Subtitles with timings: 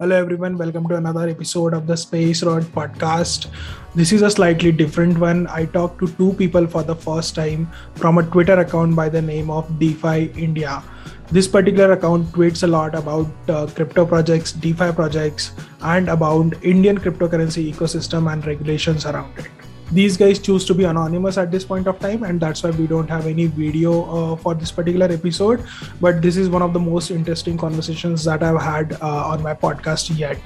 [0.00, 0.58] Hello, everyone.
[0.58, 3.46] Welcome to another episode of the Space Road podcast.
[3.94, 5.46] This is a slightly different one.
[5.46, 9.22] I talked to two people for the first time from a Twitter account by the
[9.22, 10.82] name of DeFi India.
[11.30, 15.52] This particular account tweets a lot about uh, crypto projects, DeFi projects,
[15.82, 21.36] and about Indian cryptocurrency ecosystem and regulations around it these guys choose to be anonymous
[21.38, 24.54] at this point of time and that's why we don't have any video uh, for
[24.54, 25.64] this particular episode.
[26.00, 29.54] But this is one of the most interesting conversations that i've had uh, on my
[29.54, 30.38] podcast yet.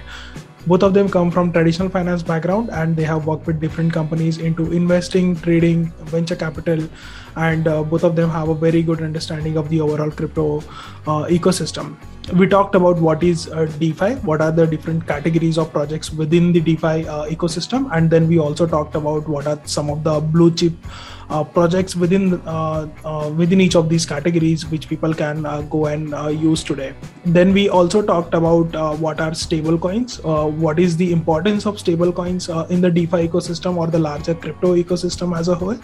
[0.66, 4.38] Both of them come from traditional finance background and they have worked with different companies
[4.38, 6.86] into investing trading venture capital
[7.36, 10.58] and uh, both of them have a very good understanding of the overall crypto
[11.06, 11.96] uh, ecosystem
[12.34, 16.52] we talked about what is uh, DeFi, what are the different categories of projects within
[16.52, 20.20] the DeFi uh, ecosystem, and then we also talked about what are some of the
[20.20, 20.72] blue chip
[21.30, 25.86] uh, projects within uh, uh, within each of these categories which people can uh, go
[25.86, 26.10] and
[26.40, 26.94] use today.
[27.24, 32.12] Then we also talked about what are stable coins, what is the importance of stable
[32.12, 35.78] coins in the DeFi ecosystem or the larger crypto ecosystem as a whole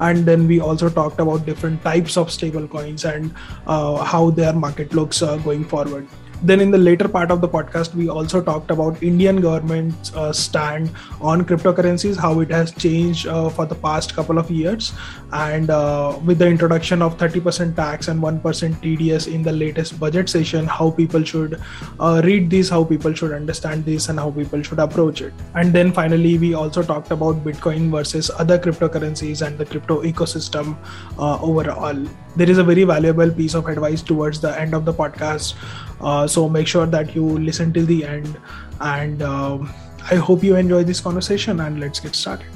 [0.00, 3.34] and then we also talked about different types of stable coins and
[3.66, 6.06] uh, how their market looks uh, going forward
[6.42, 10.32] then in the later part of the podcast we also talked about indian government's uh,
[10.32, 14.92] stand on cryptocurrencies how it has changed uh, for the past couple of years.
[15.32, 18.40] And uh, with the introduction of 30% tax and 1%
[18.84, 21.60] tds in the latest budget session how people should
[22.00, 25.32] uh, read this how people should understand this and how people should approach it.
[25.54, 30.76] And then finally we also talked about bitcoin versus other cryptocurrencies and the crypto ecosystem
[31.18, 32.06] uh, overall.
[32.36, 35.54] There is a very valuable piece of advice towards the end of the podcast
[36.26, 38.38] so make sure that you listen till the end.
[38.80, 39.72] And um,
[40.10, 41.60] I hope you enjoy this conversation.
[41.60, 42.46] And let's get started.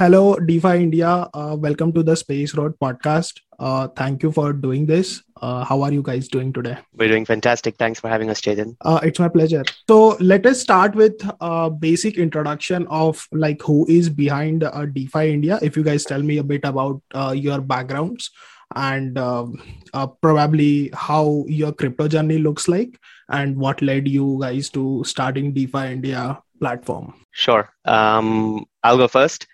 [0.00, 4.86] Hello defi india uh, welcome to the space road podcast uh, thank you for doing
[4.86, 6.76] this uh, how are you guys doing today?
[6.94, 7.76] We're doing fantastic.
[7.76, 8.76] Thanks for having us, Chetan.
[8.82, 9.64] Uh, it's my pleasure.
[9.88, 15.32] So let us start with a basic introduction of like who is behind uh, DeFi
[15.32, 15.58] India.
[15.62, 18.30] If you guys tell me a bit about uh, your backgrounds
[18.74, 19.62] and um,
[19.94, 22.98] uh, probably how your crypto journey looks like
[23.30, 27.14] and what led you guys to starting DeFi India platform.
[27.32, 27.72] Sure.
[27.86, 29.46] Um, I'll go first.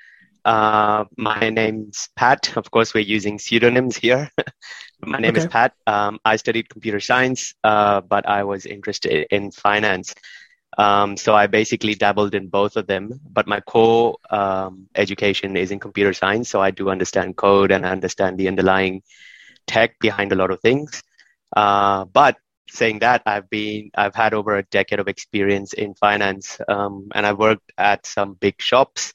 [0.46, 2.56] Uh, my name's Pat.
[2.56, 4.30] Of course, we're using pseudonyms here.
[5.04, 5.40] my name okay.
[5.40, 5.74] is Pat.
[5.88, 10.14] Um, I studied computer science, uh, but I was interested in finance.
[10.78, 13.18] Um, so I basically dabbled in both of them.
[13.28, 17.84] But my core um, education is in computer science, so I do understand code and
[17.84, 19.02] I understand the underlying
[19.66, 21.02] tech behind a lot of things.
[21.56, 22.36] Uh, but
[22.70, 27.26] saying that, I've been I've had over a decade of experience in finance, um, and
[27.26, 29.12] I've worked at some big shops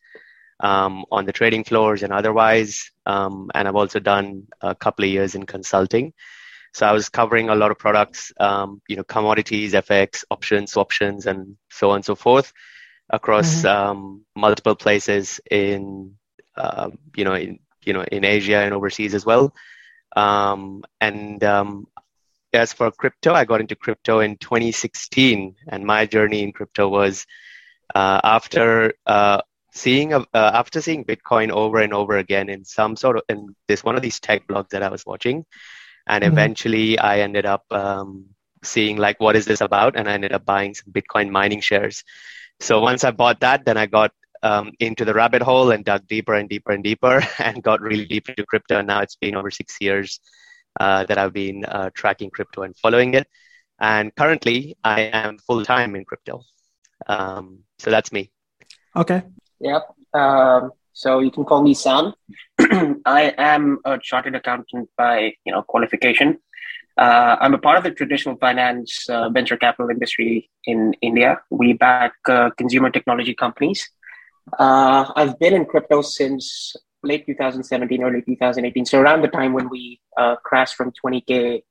[0.62, 2.92] um, on the trading floors and otherwise.
[3.06, 6.14] Um, and I've also done a couple of years in consulting.
[6.74, 11.26] So I was covering a lot of products, um, you know, commodities, FX, options, options,
[11.26, 12.54] and so on and so forth
[13.10, 13.68] across mm-hmm.
[13.68, 16.16] Um, multiple places in,
[16.56, 19.54] uh, you know, in you know in Asia and overseas as well.
[20.16, 21.88] Um, and um,
[22.54, 27.26] as for crypto, I got into crypto in 2016, and my journey in crypto was
[27.94, 33.18] uh, after uh, seeing uh, after seeing Bitcoin over and over again in some sort
[33.18, 35.46] of in this one of these tech blogs that I was watching,
[36.08, 36.34] and mm-hmm.
[36.34, 38.26] eventually I ended up um,
[38.64, 42.04] seeing like what is this about, and I ended up buying some Bitcoin mining shares.
[42.60, 44.12] So once I bought that, then I got
[44.44, 48.06] um, into the rabbit hole and dug deeper and deeper and deeper, and got really
[48.06, 48.80] deep into crypto.
[48.80, 50.20] And now it's been over six years
[50.80, 53.28] uh, that I've been uh, tracking crypto and following it.
[53.80, 56.44] And currently, I am full time in crypto.
[57.08, 58.32] Um, so that's me.
[58.96, 59.24] Okay.
[59.62, 59.96] Yep.
[60.14, 62.14] Um, so you can call me Sam.
[63.06, 66.40] I am a chartered accountant by you know qualification.
[66.98, 71.40] Uh, I'm a part of the traditional finance uh, venture capital industry in India.
[71.50, 73.90] We back uh, consumer technology companies.
[74.60, 78.86] Uh, I've been in crypto since late 2017, early 2018.
[78.86, 81.64] So around the time when we uh, crashed from 20k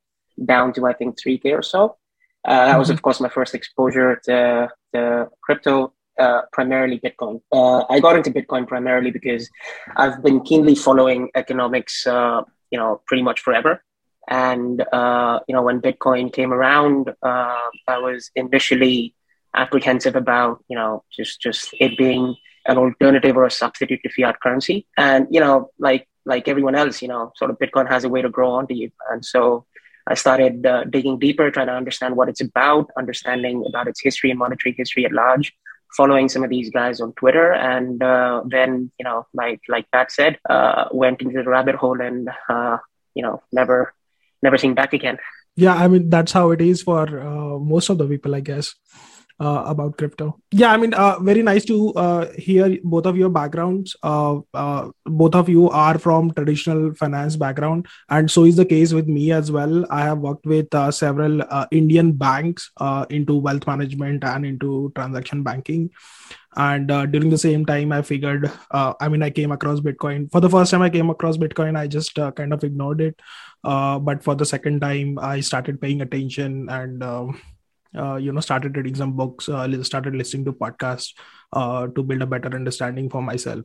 [0.44, 1.97] down to I think 3k or so.
[2.43, 2.94] Uh, that was, mm-hmm.
[2.94, 7.40] of course, my first exposure to, to crypto uh, primarily Bitcoin.
[7.50, 9.49] Uh, I got into Bitcoin primarily because
[9.96, 13.82] I've been keenly following economics, uh, you know, pretty much forever.
[14.28, 19.14] And uh, you know, when Bitcoin came around, uh, I was initially
[19.56, 22.37] apprehensive about you know just just it being
[22.67, 24.87] an alternative or a substitute to fiat currency.
[24.96, 28.22] And you know, like like everyone else, you know, sort of Bitcoin has a way
[28.22, 28.90] to grow onto you.
[29.11, 29.67] And so
[30.06, 34.31] I started uh, digging deeper, trying to understand what it's about, understanding about its history
[34.31, 35.52] and monetary history at large,
[35.97, 40.13] following some of these guys on Twitter, and uh, then you know, like like Pat
[40.13, 42.79] said, uh, went into the rabbit hole and uh,
[43.15, 43.95] you know, never
[44.43, 45.19] never seen back again.
[45.57, 48.75] Yeah, I mean that's how it is for uh, most of the people, I guess
[49.41, 50.39] uh, about crypto.
[50.53, 53.97] Yeah, I mean, uh, very nice to uh, hear both of your backgrounds.
[54.03, 58.93] Uh, uh, both of you are from traditional finance background, and so is the case
[58.93, 59.87] with me as well.
[59.91, 62.71] I have worked with uh, several Indian banks
[63.09, 65.91] into wealth management and into transaction banking.
[66.57, 70.31] And during the same time, I figured, I mean, I came across Bitcoin.
[70.33, 73.19] For the first time I came across Bitcoin, I just kind of ignored it.
[73.63, 77.41] but for the second time, I started paying attention and um,
[77.97, 81.13] uh, you know started reading some books uh, started listening to podcasts
[81.53, 83.65] uh, to build a better understanding for myself.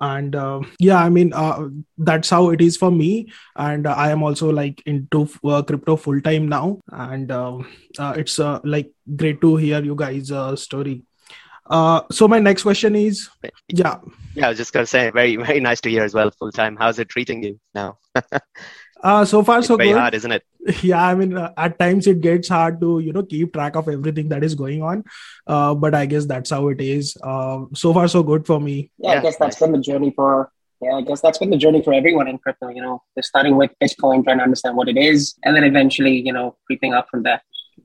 [0.00, 3.32] And uh, yeah i mean uh, that's how it is for me.
[3.56, 6.78] And uh, i am also like into uh, crypto full time now.
[6.92, 7.58] And uh,
[7.98, 11.02] uh, it's like great to hear you guys story.
[11.70, 13.28] So my next question is
[13.68, 13.96] yeah.
[14.34, 16.76] Yeah i was just gonna say very very nice to hear as well full time.
[16.76, 17.98] How's it treating you now
[19.02, 19.98] Uh, so far, it's so very good.
[19.98, 20.44] hard, isn't it?
[20.82, 23.88] Yeah, I mean, uh, at times it gets hard to you know keep track of
[23.88, 25.04] everything that is going on,
[25.46, 27.16] uh, but I guess that's how it is.
[27.22, 28.90] Uh, so far, so good for me.
[28.98, 29.60] Yeah, yeah I guess that's nice.
[29.60, 30.50] been the journey for.
[30.80, 32.68] Yeah, I guess that's been the journey for everyone in crypto.
[32.68, 36.20] You know, they're starting with Bitcoin, trying to understand what it is, and then eventually,
[36.20, 37.42] you know, creeping up from there.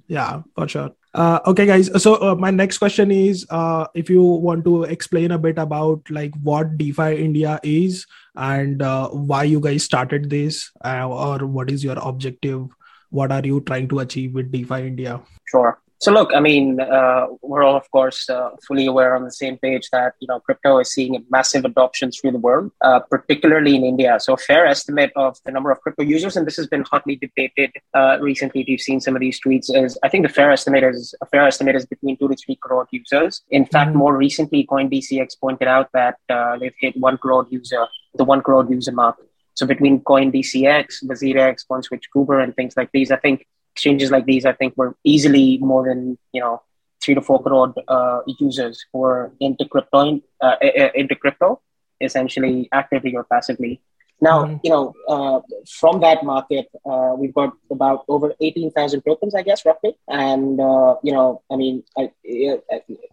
[0.07, 0.91] Yeah, for sure.
[1.13, 1.89] Uh, okay, guys.
[2.01, 6.01] So uh, my next question is, uh, if you want to explain a bit about
[6.09, 11.69] like what DeFi India is and uh, why you guys started this, uh, or what
[11.69, 12.67] is your objective?
[13.09, 15.21] What are you trying to achieve with DeFi India?
[15.45, 15.79] Sure.
[16.03, 19.57] So look, I mean, uh, we're all, of course, uh, fully aware on the same
[19.57, 23.77] page that you know crypto is seeing a massive adoption through the world, uh, particularly
[23.77, 24.19] in India.
[24.19, 27.15] So, a fair estimate of the number of crypto users, and this has been hotly
[27.15, 28.63] debated uh, recently.
[28.63, 31.25] If you've seen some of these tweets, is I think the fair estimate is a
[31.27, 33.41] fair estimate is between two to three crore users.
[33.49, 33.99] In fact, mm-hmm.
[33.99, 38.65] more recently, CoinDCX pointed out that uh, they've hit one crore user, the one crore
[38.69, 39.17] user mark.
[39.55, 44.45] So between CoinDCX, WazirX, CoinSwitch, Kuber, and things like these, I think exchanges like these,
[44.45, 46.61] I think, were easily more than you know
[47.03, 50.55] three to four crore uh, users who are into crypto, uh,
[50.95, 51.61] into crypto,
[52.01, 53.81] essentially actively or passively.
[54.23, 54.57] Now, mm-hmm.
[54.63, 55.41] you know, uh,
[55.79, 59.97] from that market, uh, we've got about over 18,000 tokens, I guess, roughly.
[60.07, 62.09] And, uh, you know, I mean, I,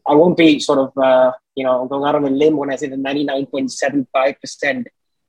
[0.06, 2.76] I won't be sort of, uh, you know, going out on a limb when I
[2.76, 4.84] say that 99.75%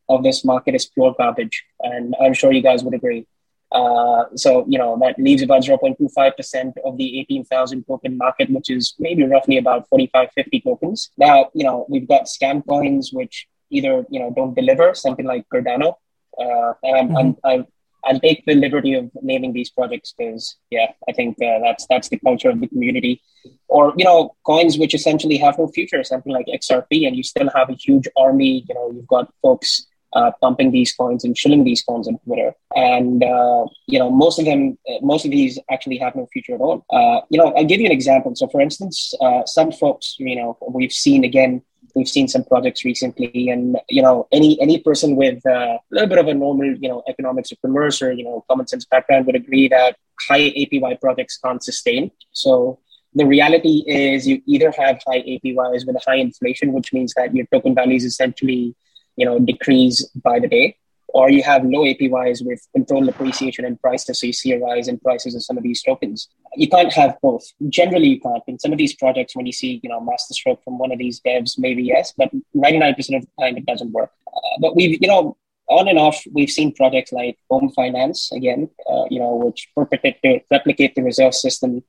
[0.07, 1.63] of this market is pure garbage.
[1.79, 3.25] And I'm sure you guys would agree.
[3.71, 8.93] Uh, so, you know, that leaves about 0.25% of the 18,000 token market, which is
[8.99, 11.09] maybe roughly about 45, 50 tokens.
[11.17, 15.45] Now, you know, we've got scam coins, which either, you know, don't deliver, something like
[15.53, 15.95] Cardano.
[16.37, 17.45] Uh, and I'm, mm-hmm.
[17.45, 17.67] I'm,
[18.03, 22.09] I'll take the liberty of naming these projects because, yeah, I think uh, that's that's
[22.09, 23.21] the culture of the community.
[23.67, 27.49] Or you know, coins which essentially have no future, something like XRP, and you still
[27.55, 28.65] have a huge army.
[28.67, 32.53] You know, you've got folks uh, pumping these coins and shilling these coins on Twitter.
[32.75, 36.61] And, uh, you know, most of them, most of these actually have no future at
[36.61, 36.85] all.
[36.89, 38.35] Uh, you know, I'll give you an example.
[38.35, 41.61] So, for instance, uh, some folks, you know, we've seen again,
[41.95, 46.09] we've seen some projects recently and you know any any person with uh, a little
[46.09, 49.25] bit of a normal you know economics or commerce or you know common sense background
[49.25, 49.95] would agree that
[50.27, 52.11] high apy projects can't sustain.
[52.31, 52.79] So
[53.13, 57.35] the reality is you either have high apys with a high inflation which means that
[57.35, 58.75] your token value is essentially
[59.15, 60.77] you know, decrease by the day,
[61.13, 64.87] or you have low APYs with controlled appreciation and prices, so you see a rise
[64.87, 66.29] in prices of some of these tokens.
[66.55, 67.43] You can't have both.
[67.69, 68.43] Generally, you can't.
[68.47, 71.19] In some of these projects, when you see, you know, masterstroke from one of these
[71.21, 74.11] devs, maybe yes, but 99% of the time it doesn't work.
[74.27, 75.37] Uh, but we've, you know,
[75.67, 80.15] on and off, we've seen projects like Ohm Finance, again, uh, you know, which purported
[80.23, 81.83] to replicate the reserve system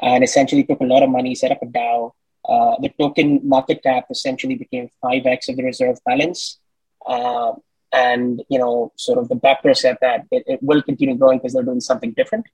[0.00, 2.12] and essentially took a lot of money, set up a DAO.
[2.48, 6.58] Uh, the token market cap essentially became 5x of the reserve balance
[7.06, 7.52] uh,
[7.92, 11.52] and you know, sort of the backer said that it, it will continue growing because
[11.52, 12.46] they're doing something different,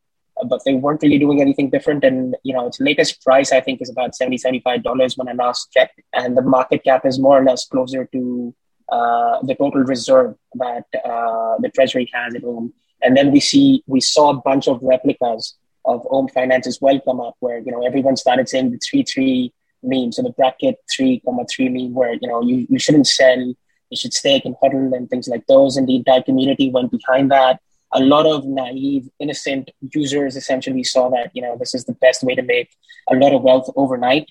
[0.48, 2.04] but they weren't really doing anything different.
[2.04, 5.32] And you know, its latest price I think is about 70 75 dollars when I
[5.32, 8.54] last checked, and the market cap is more or less closer to
[8.90, 12.72] uh, the total reserve that uh, the treasury has at home.
[13.02, 17.00] And then we see we saw a bunch of replicas of Ohm Finance as well
[17.00, 19.52] come up, where you know everyone started saying the three three
[19.82, 23.54] meme, so the bracket three comma three meme, where you know you, you shouldn't sell
[23.90, 25.76] you should stake and hodl and things like those.
[25.76, 27.60] And the entire community went behind that.
[27.92, 32.22] A lot of naive, innocent users essentially saw that, you know, this is the best
[32.22, 32.70] way to make
[33.10, 34.30] a lot of wealth overnight.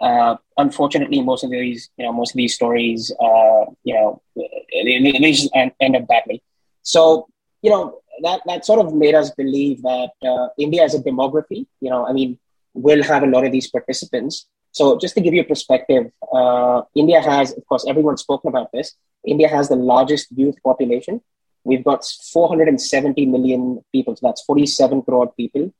[0.00, 5.18] Uh, unfortunately, most of these, you know, most of these stories, uh, you know, they,
[5.20, 6.42] they just end, end up badly.
[6.82, 7.28] So,
[7.62, 11.66] you know, that that sort of made us believe that uh, India as a demography,
[11.80, 12.38] you know, I mean,
[12.74, 14.46] will have a lot of these participants.
[14.76, 18.72] So just to give you a perspective, uh, India has, of course, everyone's spoken about
[18.72, 18.94] this.
[19.26, 21.22] India has the largest youth population.
[21.64, 25.72] We've got 470 million people, so that's 47 crore people,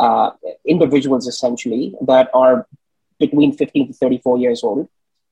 [0.00, 0.30] uh,
[0.66, 2.66] individuals essentially, that are
[3.20, 4.88] between 15 to 34 years old.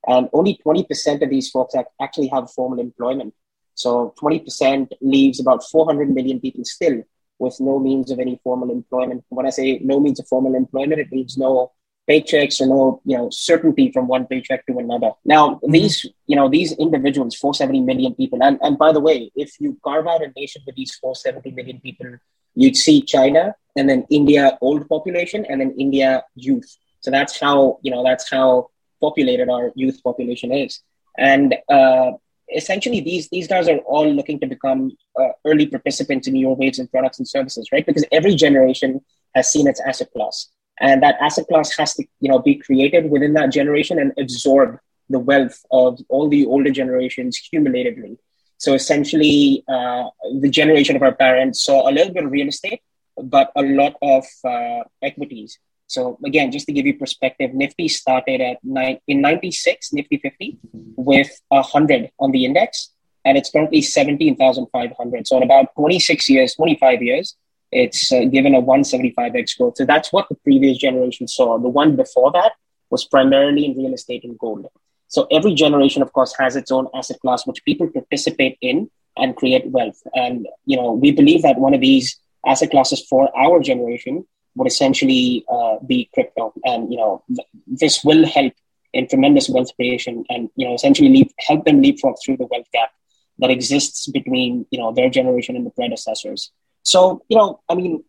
[0.06, 3.34] And only 20% of these folks actually have formal employment.
[3.75, 7.02] So 20% leaves about 400 million people still
[7.40, 9.25] with no means of any formal employment.
[9.28, 11.72] When I say no means of formal employment, it means no
[12.09, 15.11] paychecks or no you know certainty from one paycheck to another.
[15.25, 15.73] Now mm-hmm.
[15.73, 19.79] these you know these individuals, 470 million people, and and by the way, if you
[19.85, 22.19] carve out a nation with these 470 million people,
[22.55, 26.77] you'd see China and then India old population and then India youth.
[27.00, 30.81] So that's how you know that's how populated our youth population is.
[31.17, 32.12] And uh,
[32.55, 36.79] essentially these these guys are all looking to become uh, early participants in your waves
[36.79, 39.00] and products and services right because every generation
[39.35, 40.49] has seen its asset class
[40.80, 44.78] and that asset class has to you know be created within that generation and absorb
[45.11, 48.18] the wealth of all the older generations cumulatively
[48.58, 50.04] so essentially uh,
[50.40, 52.82] the generation of our parents saw a little bit of real estate
[53.23, 55.58] but a lot of uh, equities
[55.88, 60.58] so again, just to give you perspective, Nifty started at nine in '96, Nifty 50,
[60.97, 62.90] with hundred on the index,
[63.25, 65.26] and it's currently 17,500.
[65.26, 67.37] So in about 26 years, 25 years,
[67.70, 69.76] it's uh, given a 175x growth.
[69.76, 71.58] So that's what the previous generation saw.
[71.58, 72.52] The one before that
[72.90, 74.66] was primarily in real estate and gold.
[75.08, 79.37] So every generation, of course, has its own asset class which people participate in and
[79.37, 80.00] create wealth.
[80.14, 84.26] And you know, we believe that one of these asset classes for our generation
[84.58, 86.52] would essentially uh, be crypto.
[86.64, 88.52] And, you know, th- this will help
[88.92, 92.66] in tremendous wealth creation and, you know, essentially leap, help them leapfrog through the wealth
[92.72, 92.90] gap
[93.38, 96.50] that exists between, you know, their generation and the predecessors.
[96.88, 98.02] So, you know, I mean,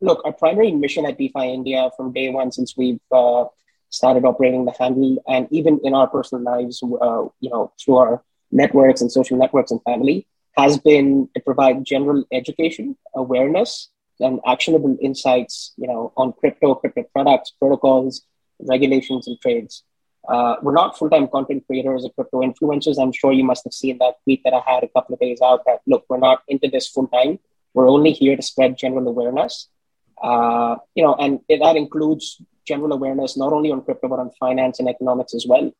[0.00, 3.44] look, our primary mission at DeFi India from day one since we've uh,
[3.90, 8.22] started operating the handle and even in our personal lives, uh, you know, through our
[8.50, 14.96] networks and social networks and family has been to provide general education, awareness, and actionable
[15.02, 18.22] insights, you know, on crypto, crypto products, protocols,
[18.60, 19.84] regulations, and trades.
[20.26, 22.96] Uh, we're not full-time content creators or crypto influencers.
[22.98, 25.40] I'm sure you must have seen that tweet that I had a couple of days
[25.42, 25.64] out.
[25.66, 27.38] That look, we're not into this full-time.
[27.74, 29.68] We're only here to spread general awareness.
[30.22, 34.78] Uh, you know, and that includes general awareness not only on crypto but on finance
[34.78, 35.72] and economics as well.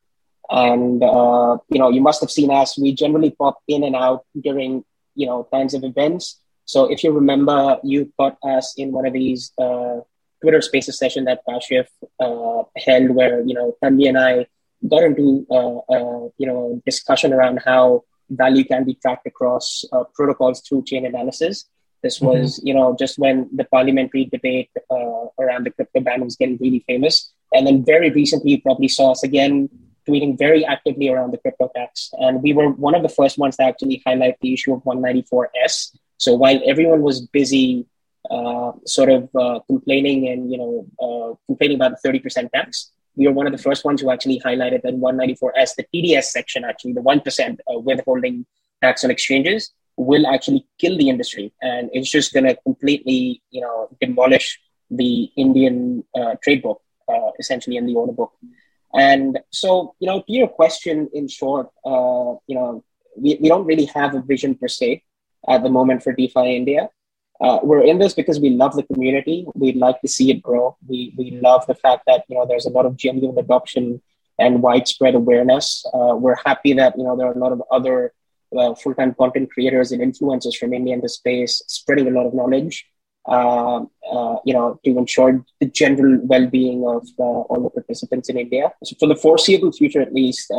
[0.50, 2.78] And uh, you know, you must have seen us.
[2.78, 4.84] We generally pop in and out during
[5.14, 9.12] you know times of events so if you remember, you got us in one of
[9.12, 10.00] these uh,
[10.40, 11.86] Twitter Spaces session that Kashif
[12.20, 14.46] uh, held, where you know Tanvi and I
[14.88, 19.84] got into uh, uh, you know discussion around how value can be tracked across
[20.14, 21.68] protocols through chain analysis.
[22.02, 22.26] This mm-hmm.
[22.26, 22.66] was mm-hmm.
[22.66, 26.84] you know just when the parliamentary debate uh, around the crypto ban was getting really
[26.86, 29.68] famous, and then very recently you probably saw us again
[30.08, 33.56] tweeting very actively around the crypto tax, and we were one of the first ones
[33.56, 35.92] to actually highlight the issue of 194s
[36.22, 37.84] so while everyone was busy
[38.30, 43.26] uh, sort of uh, complaining and you know uh, complaining about the 30% tax, we
[43.26, 46.92] were one of the first ones who actually highlighted that 194S, the TDS section, actually
[46.92, 48.46] the 1% uh, withholding
[48.80, 53.60] tax on exchanges, will actually kill the industry, and it's just going to completely you
[53.60, 58.32] know demolish the Indian uh, trade book, uh, essentially, in the order book.
[58.94, 62.84] And so, you know, to your question, in short, uh, you know,
[63.16, 65.02] we, we don't really have a vision per se
[65.48, 66.90] at the moment for DeFi India.
[67.40, 69.46] Uh, we're in this because we love the community.
[69.54, 70.76] We'd like to see it grow.
[70.86, 74.00] We, we love the fact that you know there's a lot of genuine adoption
[74.38, 75.84] and widespread awareness.
[75.92, 78.12] Uh, we're happy that you know there are a lot of other
[78.58, 82.34] uh, full-time content creators and influencers from India in the space spreading a lot of
[82.34, 82.86] knowledge.
[83.24, 88.36] Uh, uh, you know, to ensure the general well-being of uh, all the participants in
[88.36, 88.72] India.
[88.82, 90.50] So for the foreseeable future, at least,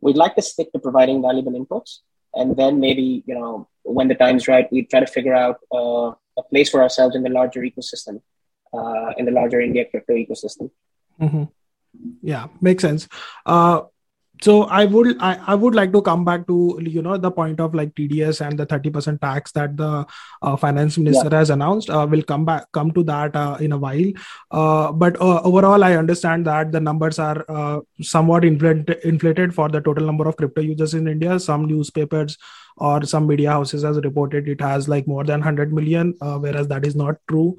[0.00, 1.98] we'd like to stick to providing valuable inputs
[2.34, 6.10] and then maybe you know when the time's right we try to figure out uh,
[6.38, 8.20] a place for ourselves in the larger ecosystem
[8.72, 10.70] uh, in the larger india crypto ecosystem
[11.20, 11.44] mm-hmm.
[12.22, 13.08] yeah makes sense
[13.46, 13.82] uh,
[14.42, 17.60] so i would I, I would like to come back to you know the point
[17.60, 20.06] of like tds and the 30% tax that the
[20.42, 21.38] uh, finance minister yeah.
[21.38, 21.90] has announced.
[21.90, 24.12] Uh, we'll come back come to that uh, in a while.
[24.50, 29.68] Uh, but uh, overall i understand that the numbers are uh, somewhat inflated, inflated for
[29.68, 31.38] the total number of crypto users in india.
[31.38, 32.36] Some newspapers
[32.76, 36.84] or some media houses has reported it has like more than 100 million whereas that
[36.84, 37.56] is not true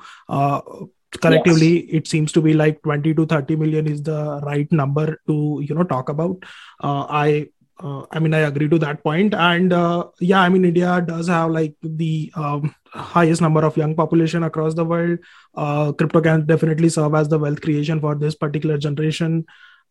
[1.17, 1.97] collectively yes.
[1.97, 5.75] it seems to be like 20 to 30 million is the right number to you
[5.75, 6.37] know talk about
[6.83, 7.47] uh, i
[7.83, 11.27] uh, I mean, I agree to that point, and uh, yeah, I mean, India does
[11.27, 15.19] have like the um, highest number of young population across the world.
[15.55, 19.45] Uh, crypto can definitely serve as the wealth creation for this particular generation,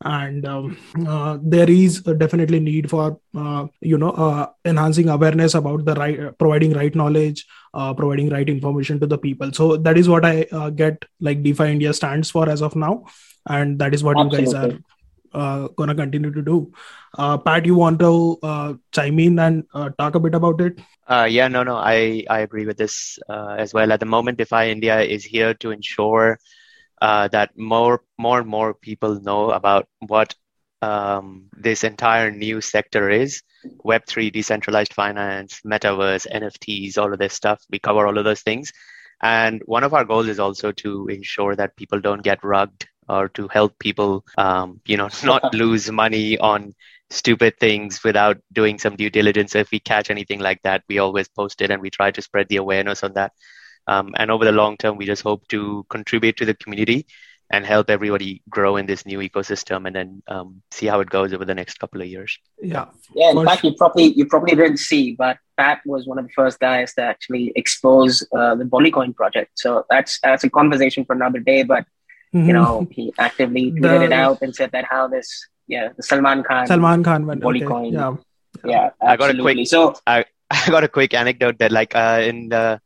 [0.05, 5.85] and um, uh, there is definitely need for uh, you know uh, enhancing awareness about
[5.85, 9.53] the right, providing right knowledge, providing right information to the people.
[9.53, 10.45] So that is what I
[10.77, 13.07] get like DeFi India stands for as of now,
[13.47, 14.41] and that is what Absolutely.
[14.41, 14.79] you guys are
[15.35, 16.73] uh, gonna continue to do.
[17.19, 20.79] Uh, Pat, you want to uh, chime in and uh, talk a bit about it?
[21.07, 23.93] Uh, yeah, no, no, I, I agree with this uh, as well.
[23.93, 26.39] At the moment, DeFi India is here to ensure
[27.29, 30.35] that more, more and more people know about what
[30.83, 33.43] um, this entire new sector is
[33.85, 37.63] Web3, decentralized finance, metaverse, NFTs, all of this stuff.
[37.71, 38.73] We cover all of those things.
[39.23, 43.29] And one of our goals is also to ensure that people don't get rugged or
[43.31, 46.75] to help people, um, you know, not lose money on
[47.11, 49.55] stupid things without doing some due diligence.
[49.55, 52.49] If we catch anything like that, we always post it and we try to spread
[52.49, 53.33] the awareness on that.
[53.87, 57.07] Um, and over the long term, we just hope to contribute to the community
[57.51, 61.35] and help everybody grow in this new ecosystem and then um, see how it goes
[61.35, 62.39] over the next couple of years.
[62.61, 62.87] Yeah.
[63.15, 63.31] Yeah.
[63.31, 66.59] In fact, you probably you probably didn't see, but Pat was one of the first
[66.59, 69.53] guys to actually expose uh, the Bollycoin project.
[69.57, 71.63] So that's that's a conversation for another day.
[71.63, 71.85] But
[72.35, 72.49] Mm-hmm.
[72.49, 76.03] You know, he actively tweeted the, it out and said that how this, yeah, the
[76.03, 77.61] Salman Khan, Salman Khan went, okay.
[77.61, 78.17] coin, yeah,
[78.65, 78.91] yeah.
[79.01, 82.49] I got a quick, so I, I got a quick anecdote that like uh, in
[82.49, 82.81] the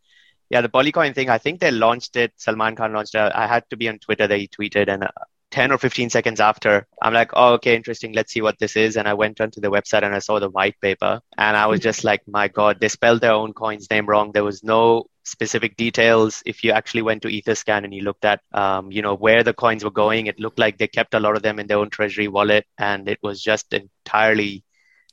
[0.50, 2.32] yeah the Bollycoin thing, I think they launched it.
[2.36, 3.32] Salman Khan launched it.
[3.34, 4.26] I had to be on Twitter.
[4.26, 5.04] They tweeted and.
[5.04, 5.08] Uh,
[5.50, 8.12] 10 or 15 seconds after, I'm like, oh, okay, interesting.
[8.12, 8.96] Let's see what this is.
[8.96, 11.20] And I went onto the website and I saw the white paper.
[11.36, 14.32] And I was just like, my God, they spelled their own coin's name wrong.
[14.32, 16.42] There was no specific details.
[16.44, 19.54] If you actually went to Etherscan and you looked at, um, you know, where the
[19.54, 21.90] coins were going, it looked like they kept a lot of them in their own
[21.90, 24.64] treasury wallet, and it was just entirely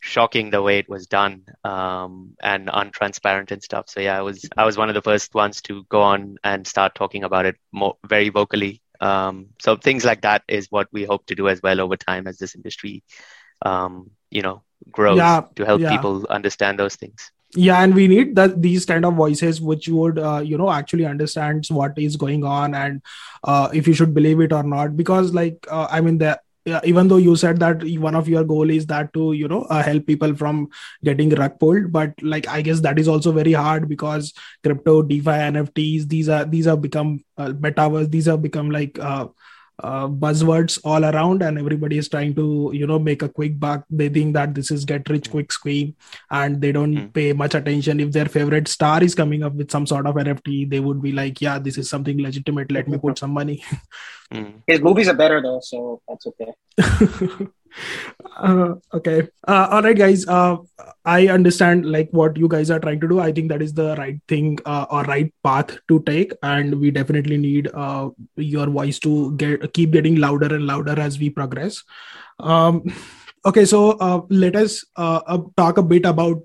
[0.05, 3.89] shocking the way it was done um, and untransparent and stuff.
[3.89, 6.67] So yeah, I was I was one of the first ones to go on and
[6.67, 8.81] start talking about it more very vocally.
[9.01, 12.27] Um, so things like that is what we hope to do as well over time
[12.27, 13.03] as this industry,
[13.63, 15.89] um, you know, grows yeah, to help yeah.
[15.89, 20.19] people understand those things yeah and we need that these kind of voices which would
[20.19, 23.01] uh, you know actually understands what is going on and
[23.43, 26.81] uh, if you should believe it or not because like uh, i mean the yeah,
[26.83, 29.83] even though you said that one of your goal is that to you know uh,
[29.83, 30.67] help people from
[31.03, 35.37] getting rug pulled but like i guess that is also very hard because crypto defi
[35.51, 39.27] nfts these are these have become uh, metaverse these have become like uh,
[39.79, 43.85] uh, buzzwords all around and everybody is trying to you know make a quick buck.
[43.89, 45.95] They think that this is get rich quick scheme
[46.31, 47.13] and they don't mm.
[47.13, 47.99] pay much attention.
[47.99, 51.11] If their favorite star is coming up with some sort of nft they would be
[51.11, 52.71] like yeah this is something legitimate.
[52.71, 53.63] Let me put some money.
[54.33, 54.63] Mm.
[54.65, 56.51] his movies are better though so that's okay
[58.37, 59.27] uh, okay.
[59.47, 60.27] Uh, all right guys.
[60.27, 60.57] Uh,
[61.05, 63.19] i understand like what you guys are trying to do.
[63.19, 66.33] I think that is the right thing uh, or right path to take.
[66.43, 71.19] And we definitely need uh, your voice to get keep getting louder and louder as
[71.19, 71.83] we progress.
[72.39, 72.83] Um,
[73.45, 76.41] okay so uh, let us talk a bit about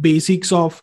[0.00, 0.80] basics of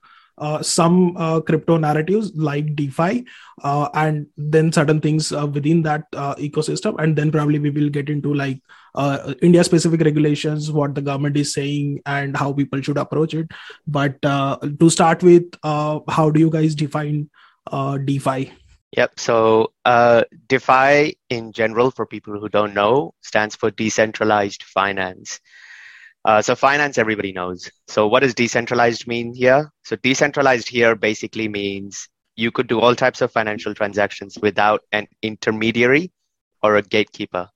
[0.61, 3.25] some crypto narratives like DeFi,
[3.63, 8.61] and then certain things within that ecosystem, and then probably we will get into like
[8.95, 13.51] uh, India specific regulations, what the government is saying, and how people should approach it.
[13.87, 17.29] But uh, to start with, uh, how do you guys define
[17.71, 18.51] uh, DeFi?
[18.97, 19.19] Yep.
[19.19, 25.39] So uh, DeFi in general, for people who don't know, stands for decentralized finance.
[26.23, 27.71] Uh, so finance, everybody knows.
[27.87, 29.71] So what does decentralized mean here?
[29.85, 35.07] So decentralized here basically means you could do all types of financial transactions without an
[35.21, 36.11] intermediary
[36.61, 37.49] or a gatekeeper.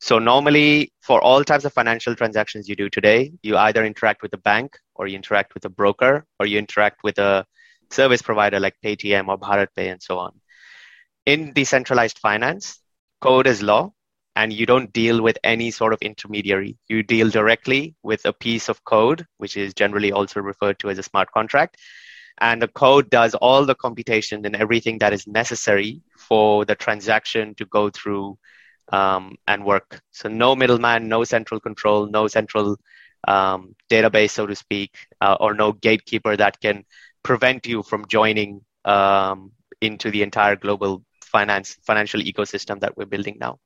[0.00, 4.32] So normally for all types of financial transactions you do today, you either interact with
[4.32, 7.44] a bank or you interact with a broker or you interact with a
[7.90, 10.40] service provider like Paytm or BharatPe and so on.
[11.26, 12.80] In decentralized finance,
[13.20, 13.92] code is law
[14.36, 16.78] and you don't deal with any sort of intermediary.
[16.88, 20.98] You deal directly with a piece of code, which is generally also referred to as
[20.98, 21.76] a smart contract.
[22.40, 27.56] And the code does all the computation and everything that is necessary for the transaction
[27.56, 28.38] to go through
[28.92, 30.00] um, and work.
[30.10, 32.76] So no middleman, no central control, no central
[33.26, 36.84] um, database, so to speak, uh, or no gatekeeper that can
[37.22, 43.36] prevent you from joining um, into the entire global finance financial ecosystem that we're building
[43.40, 43.58] now.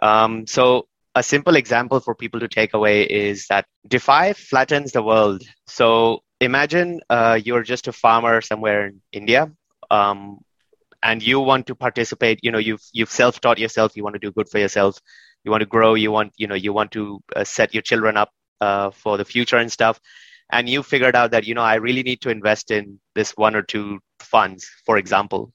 [0.00, 5.02] Um, so a simple example for people to take away is that DeFi flattens the
[5.02, 5.42] world.
[5.66, 9.50] So imagine uh, you're just a farmer somewhere in India
[9.90, 10.38] um,
[11.02, 14.32] and you want to participate you know you've you've self-taught yourself you want to do
[14.32, 14.98] good for yourself
[15.44, 18.16] you want to grow you want you know you want to uh, set your children
[18.16, 18.30] up
[18.60, 20.00] uh, for the future and stuff.
[20.50, 23.54] And you figured out that, you know, I really need to invest in this one
[23.54, 25.52] or two funds, for example.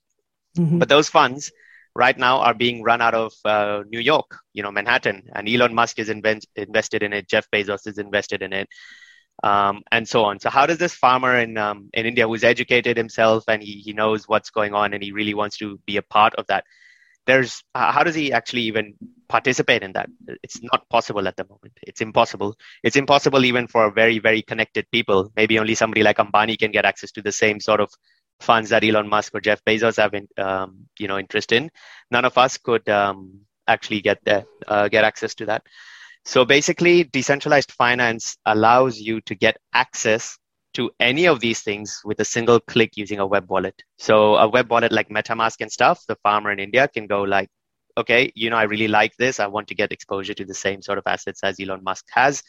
[0.57, 0.79] Mm-hmm.
[0.79, 1.51] But those funds
[1.95, 5.73] right now are being run out of uh, New York, you know, Manhattan, and Elon
[5.73, 7.27] Musk is invent- invested in it.
[7.27, 8.67] Jeff Bezos is invested in it
[9.41, 10.39] um, and so on.
[10.39, 13.93] So how does this farmer in um, in India, who's educated himself and he, he
[13.93, 16.65] knows what's going on and he really wants to be a part of that,
[17.25, 18.93] there's how does he actually even
[19.27, 20.09] participate in that?
[20.43, 21.73] It's not possible at the moment.
[21.81, 22.55] It's impossible.
[22.83, 25.31] It's impossible even for very very connected people.
[25.35, 27.91] Maybe only somebody like Ambani can get access to the same sort of
[28.39, 31.71] funds that Elon Musk or Jeff Bezos have in, um, you know interest in.
[32.11, 35.63] None of us could um, actually get there, uh, get access to that.
[36.25, 40.37] So basically, decentralized finance allows you to get access
[40.73, 43.83] to any of these things with a single click using a web wallet.
[43.97, 47.49] So a web wallet like MetaMask and stuff, the farmer in India can go like,
[47.97, 49.39] okay, you know, I really like this.
[49.39, 52.41] I want to get exposure to the same sort of assets as Elon Musk has,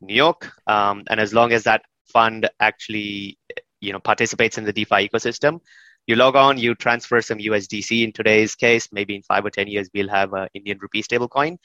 [0.00, 0.50] New York.
[0.66, 3.38] Um, and as long as that fund actually,
[3.80, 5.60] you know, participates in the DeFi ecosystem,
[6.08, 9.68] you log on, you transfer some USDC in today's case, maybe in five or 10
[9.68, 11.58] years, we'll have an Indian rupee stablecoin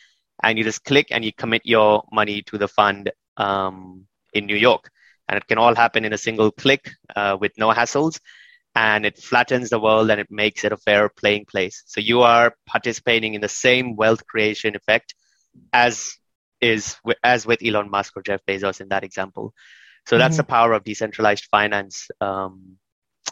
[0.43, 4.55] and you just click and you commit your money to the fund um, in New
[4.55, 4.89] York.
[5.27, 8.19] And it can all happen in a single click uh, with no hassles.
[8.75, 11.83] And it flattens the world and it makes it a fair playing place.
[11.85, 15.15] So you are participating in the same wealth creation effect
[15.71, 16.17] as
[16.59, 19.53] is as with Elon Musk or Jeff Bezos in that example.
[20.07, 20.37] So that's mm-hmm.
[20.37, 22.07] the power of decentralized finance.
[22.19, 22.77] Um,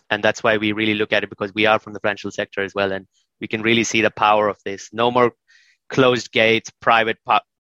[0.10, 2.62] and that's why we really look at it because we are from the financial sector
[2.62, 2.91] as well.
[2.91, 3.08] And
[3.39, 4.89] we can really see the power of this.
[4.93, 5.34] No more
[5.91, 7.19] closed gates, private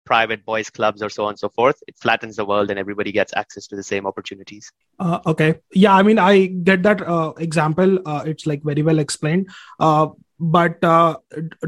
[0.06, 1.82] private boys clubs or so on and so forth.
[1.86, 4.70] It flattens the world and everybody gets access to the same opportunities.
[4.98, 5.56] Uh, okay.
[5.72, 7.98] Yeah i mean i get that uh, example.
[8.06, 9.50] Uh, it's like very well explained.
[9.80, 10.08] Uh,
[10.38, 11.16] but uh,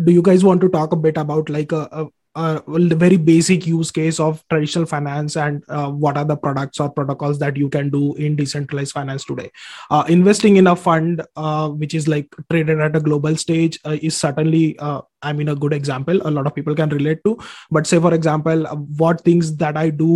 [0.04, 2.06] do you guys want to talk a bit about like a, a,
[2.38, 6.78] uh, the very basic use case of traditional finance and uh, what are the products
[6.78, 9.50] or protocols that you can do in decentralized finance today.
[9.90, 13.96] Uh, investing in a fund uh, which is like traded at a global stage uh,
[14.00, 16.20] is certainly uh, i mean a good example.
[16.24, 17.36] A lot of people can relate to.
[17.72, 18.64] But say for example
[19.02, 20.12] what things that i do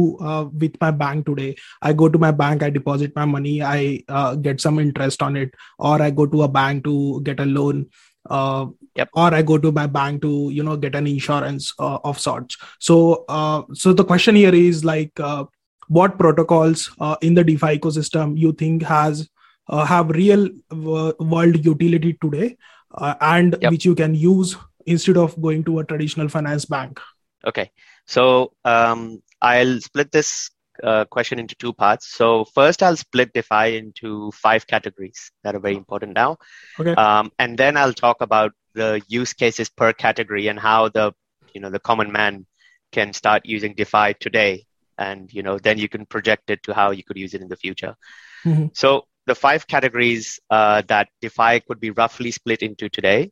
[0.62, 1.56] with my bank today.
[1.80, 4.04] I go to my bank i deposit my money i
[4.42, 7.86] get some interest on it or i go to a bank to get a loan
[8.30, 9.08] uh, yep.
[9.14, 12.56] or I go to my bank to you know get an insurance uh, of sorts.
[12.78, 15.44] So uh, so the question here is like uh,
[15.88, 19.28] what protocols uh, in the DeFi ecosystem you think has
[19.68, 22.56] uh, have real world utility today
[22.94, 23.70] uh, and yep.
[23.70, 27.00] which you can use instead of going to a traditional finance bank.
[27.46, 27.70] Okay,
[28.06, 30.50] so um, I'll split this
[30.82, 32.08] uh, question into two parts.
[32.08, 36.38] So first, I'll split DeFi into five categories that are very important now.
[36.78, 36.94] Okay.
[36.94, 41.12] Um, and then I'll talk about the use cases per category and how the
[41.54, 42.46] you know the common man
[42.90, 44.64] can start using DeFi today.
[44.98, 47.48] And you know then you can project it to how you could use it in
[47.48, 47.96] the future.
[48.44, 48.66] Mm-hmm.
[48.74, 53.30] So the five categories uh, that DeFi could be roughly split into today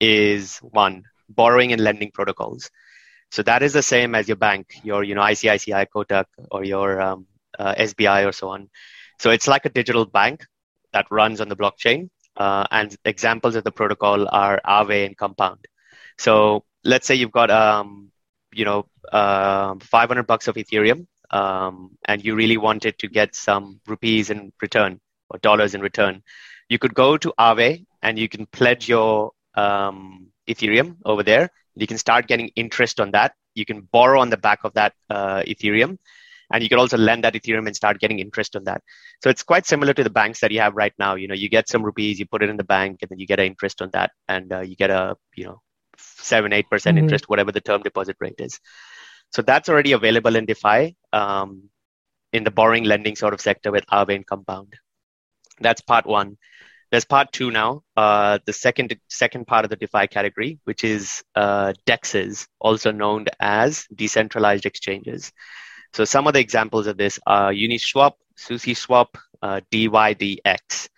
[0.00, 2.70] is one borrowing and lending protocols.
[3.30, 7.00] So that is the same as your bank, your you know ICICI, Kotak, or your
[7.00, 7.26] um,
[7.58, 8.70] uh, SBI or so on.
[9.18, 10.44] So it's like a digital bank
[10.92, 12.08] that runs on the blockchain.
[12.38, 15.58] Uh, and examples of the protocol are Aave and Compound.
[16.18, 18.10] So let's say you've got um,
[18.54, 23.80] you know uh, 500 bucks of Ethereum, um, and you really wanted to get some
[23.86, 26.22] rupees in return or dollars in return.
[26.68, 31.86] You could go to Aave and you can pledge your um, Ethereum over there, you
[31.86, 33.34] can start getting interest on that.
[33.54, 35.98] You can borrow on the back of that uh, Ethereum,
[36.52, 38.82] and you can also lend that Ethereum and start getting interest on that.
[39.22, 41.14] So it's quite similar to the banks that you have right now.
[41.14, 43.26] You know, you get some rupees, you put it in the bank, and then you
[43.26, 45.60] get an interest on that, and uh, you get a you know
[45.96, 47.04] seven eight percent mm-hmm.
[47.04, 48.60] interest, whatever the term deposit rate is.
[49.32, 51.68] So that's already available in DeFi um,
[52.32, 54.74] in the borrowing lending sort of sector with Aave and Compound.
[55.60, 56.38] That's part one.
[56.90, 61.22] There's part two now, uh, the second second part of the DeFi category, which is
[61.34, 65.30] uh, DEXs, also known as decentralized exchanges.
[65.94, 69.06] So some of the examples of this are Uniswap, SushiSwap,
[69.42, 70.88] uh, DYDX.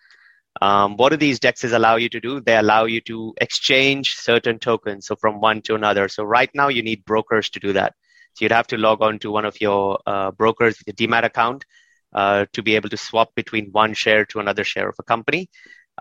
[0.61, 2.41] Um, what do these DEXs allow you to do?
[2.41, 6.09] They allow you to exchange certain tokens, so from one to another.
[6.09, 7.95] So right now you need brokers to do that.
[8.35, 11.25] So you'd have to log on to one of your uh, brokers with a demat
[11.25, 11.65] account
[12.13, 15.49] uh, to be able to swap between one share to another share of a company.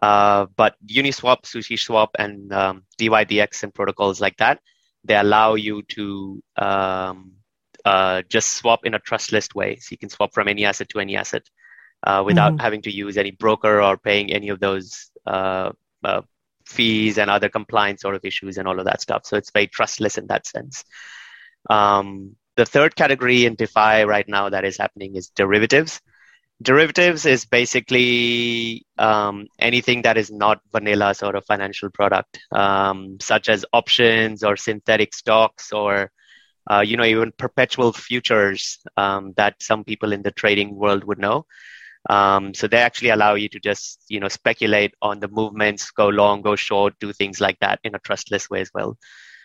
[0.01, 4.59] Uh, but Uniswap, SushiSwap, and um, DYDX and protocols like that,
[5.03, 7.31] they allow you to um,
[7.89, 9.77] uh, just swap in a trustless way.
[9.77, 11.45] So you can swap from any asset to any asset
[12.05, 12.65] uh, without mm-hmm.
[12.65, 15.71] having to use any broker or paying any of those uh,
[16.03, 16.21] uh,
[16.67, 19.25] fees and other compliance sort of issues and all of that stuff.
[19.25, 20.83] So it's very trustless in that sense.
[21.67, 25.99] Um, the third category in DeFi right now that is happening is derivatives.
[26.61, 33.49] Derivatives is basically um, anything that is not vanilla sort of financial product, um, such
[33.49, 36.11] as options or synthetic stocks or
[36.69, 41.19] uh, you know even perpetual futures um, that some people in the trading world would
[41.19, 41.45] know.
[42.09, 46.07] Um, so they actually allow you to just you know speculate on the movements, go
[46.09, 48.97] long, go short, do things like that in a trustless way as well.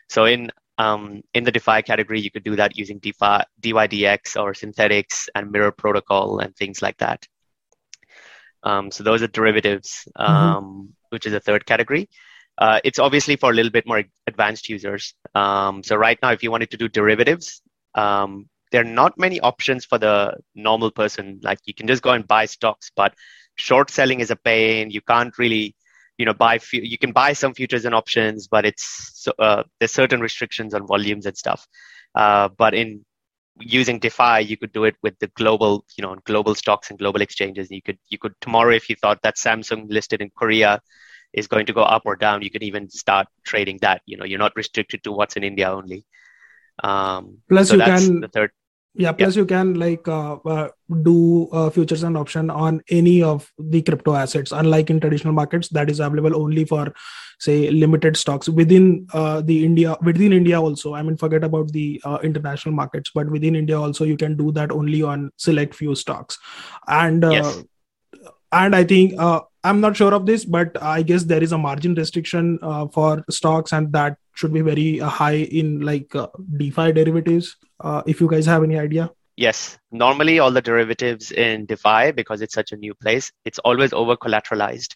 [0.08, 4.52] So in um, in the DeFi category, you could do that using DeFi, DYDX or
[4.52, 7.26] Synthetix and Mirror Protocol and things like that.
[8.64, 10.32] Um, so those are derivatives, mm-hmm.
[10.32, 10.84] um, mm-hmm.
[11.10, 12.08] which is a third category.
[12.58, 15.14] Uh, it's obviously for a little bit more advanced users.
[15.34, 17.62] Um, so right now, if you wanted to do derivatives,
[17.94, 21.40] um, there are not many options for the normal person.
[21.42, 23.14] Like you can just go and buy stocks, but
[23.56, 24.90] short selling is a pain.
[24.90, 25.74] You can't really,
[26.18, 26.58] you know, buy.
[26.72, 31.26] You can buy some futures and options, but it's uh, there's certain restrictions on volumes
[31.26, 31.66] and stuff.
[32.14, 33.04] Uh, but in
[33.60, 37.20] using DeFi, you could do it with the global, you know, global stocks and global
[37.20, 37.68] exchanges.
[37.68, 40.80] And You could you could tomorrow, if you thought that Samsung listed in Korea
[41.34, 44.02] is going to go up or down, you can even start trading that.
[44.06, 46.04] You know, you're not restricted to what's in India only.
[46.82, 48.52] Um, Plus, so you can the third.
[48.94, 49.10] Yeah.
[49.10, 49.40] Plus, yeah.
[49.40, 50.68] you can like uh, uh,
[51.02, 54.52] do uh, futures and option on any of the crypto assets.
[54.52, 56.94] Unlike in traditional markets, that is available only for
[57.40, 59.96] say limited stocks within uh, the India.
[60.02, 64.04] Within India also, I mean, forget about the uh, international markets, but within India also,
[64.04, 66.38] you can do that only on select few stocks.
[66.86, 67.64] And uh, yes.
[68.52, 69.14] and I think
[69.64, 73.24] I'm not sure of this, but I guess there is a margin restriction uh, for
[73.31, 77.57] stocks, and that should be very uh, high in like uh, DeFi derivatives.
[77.81, 79.11] Uh, if you guys have any idea.
[79.37, 83.92] Yes, normally all the derivatives in DeFi, because it's such a new place, it's always
[83.92, 84.94] over collateralized.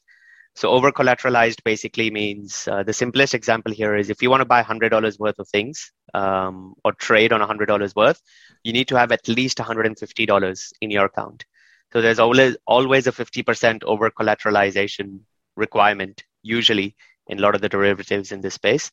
[0.54, 4.44] So over collateralized basically means uh, the simplest example here is if you want to
[4.44, 8.20] buy $100 worth of things um, or trade on $100 worth,
[8.64, 11.44] you need to have at least $150 in your account.
[11.92, 15.20] So there's always always a 50% over collateralization
[15.56, 16.94] requirement, usually
[17.28, 18.90] in a lot of the derivatives in this space.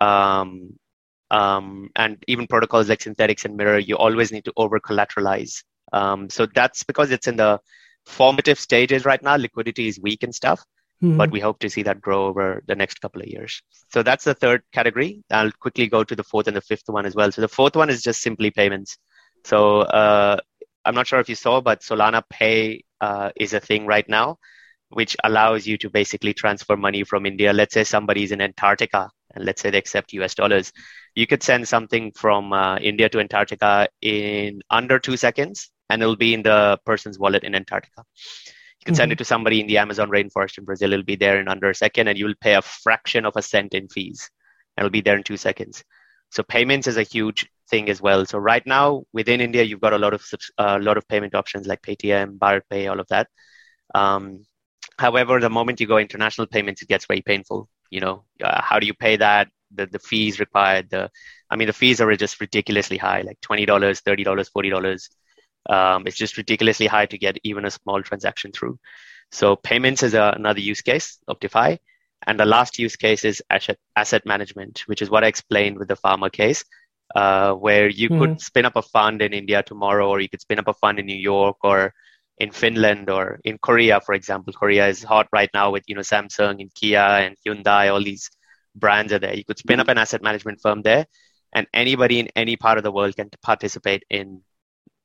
[0.00, 0.78] Um,
[1.30, 5.62] um, and even protocols like Synthetix and Mirror, you always need to over collateralize.
[5.92, 7.60] Um, so that's because it's in the
[8.06, 9.36] formative stages right now.
[9.36, 10.64] Liquidity is weak and stuff,
[11.02, 11.16] mm-hmm.
[11.16, 13.62] but we hope to see that grow over the next couple of years.
[13.92, 15.22] So that's the third category.
[15.30, 17.30] I'll quickly go to the fourth and the fifth one as well.
[17.30, 18.98] So the fourth one is just simply payments.
[19.44, 20.38] So uh,
[20.84, 24.38] I'm not sure if you saw, but Solana Pay uh, is a thing right now,
[24.88, 27.52] which allows you to basically transfer money from India.
[27.52, 30.72] Let's say somebody's in Antarctica, and let's say they accept US dollars.
[31.14, 36.16] You could send something from uh, India to Antarctica in under two seconds, and it'll
[36.16, 38.04] be in the person's wallet in Antarctica.
[38.80, 39.00] You can mm-hmm.
[39.00, 40.92] send it to somebody in the Amazon rainforest in Brazil.
[40.92, 43.74] It'll be there in under a second, and you'll pay a fraction of a cent
[43.74, 44.30] in fees.
[44.76, 45.84] And it'll be there in two seconds.
[46.30, 48.24] So payments is a huge thing as well.
[48.26, 50.22] So right now within India, you've got a lot of
[50.58, 53.28] a uh, lot of payment options like Paytm, BharatPe, all of that.
[53.94, 54.44] Um,
[54.98, 57.68] however, the moment you go international payments, it gets very painful.
[57.90, 59.48] You know, uh, how do you pay that?
[59.74, 60.90] The the fees required.
[60.90, 61.10] The
[61.50, 65.08] I mean, the fees are just ridiculously high, like twenty dollars, thirty dollars, forty dollars.
[65.68, 68.78] Um, it's just ridiculously high to get even a small transaction through.
[69.32, 71.78] So payments is a, another use case of DeFi.
[72.26, 75.88] And the last use case is asset, asset management, which is what I explained with
[75.88, 76.64] the farmer case,
[77.14, 78.20] uh, where you mm-hmm.
[78.20, 80.98] could spin up a fund in India tomorrow, or you could spin up a fund
[80.98, 81.94] in New York or
[82.38, 84.52] in Finland or in Korea, for example.
[84.52, 87.92] Korea is hot right now with you know Samsung and Kia and Hyundai.
[87.92, 88.30] All these
[88.74, 89.34] brands are there.
[89.34, 89.82] You could spin mm-hmm.
[89.82, 91.06] up an asset management firm there,
[91.54, 94.42] and anybody in any part of the world can participate in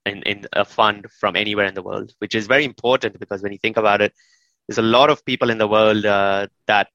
[0.05, 3.51] in, in a fund from anywhere in the world, which is very important because when
[3.51, 4.13] you think about it,
[4.67, 6.89] there's a lot of people in the world uh, that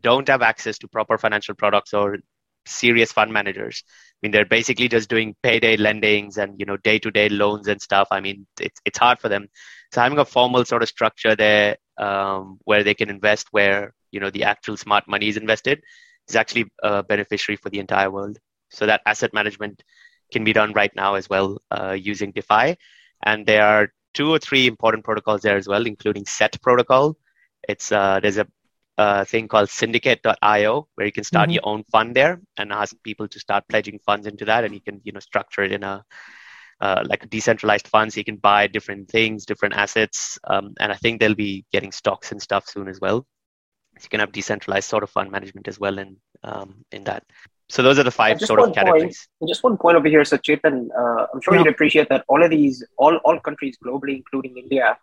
[0.00, 2.18] don't have access to proper financial products or
[2.66, 3.82] serious fund managers.
[3.86, 8.08] I mean, they're basically just doing payday lendings and you know day-to-day loans and stuff.
[8.10, 9.48] I mean, it's it's hard for them.
[9.92, 14.20] So having a formal sort of structure there um, where they can invest where you
[14.20, 15.82] know the actual smart money is invested
[16.28, 18.38] is actually a beneficiary for the entire world.
[18.70, 19.82] So that asset management
[20.32, 22.76] can be done right now as well uh, using DeFi,
[23.24, 27.16] and there are two or three important protocols there as well, including Set protocol.
[27.68, 28.46] It's uh, there's a
[28.98, 31.54] a thing called syndicate.io where you can start mm-hmm.
[31.54, 34.64] your own fund there and ask people to start pledging funds into that.
[34.64, 36.04] And you can you know structure it in a
[36.80, 40.38] uh, like a decentralized fund so you can buy different things different assets.
[40.44, 43.24] Um, and i think they'll be getting stocks and stuff soon as well.
[43.98, 47.24] So you can have decentralized sort of fund management as well in um, in that.
[47.68, 49.28] So those are the five sort of categories.
[49.38, 51.60] point, just one point over here so chetan uh, i'm sure yeah.
[51.60, 54.96] you'd appreciate that all of these all, all countries globally including india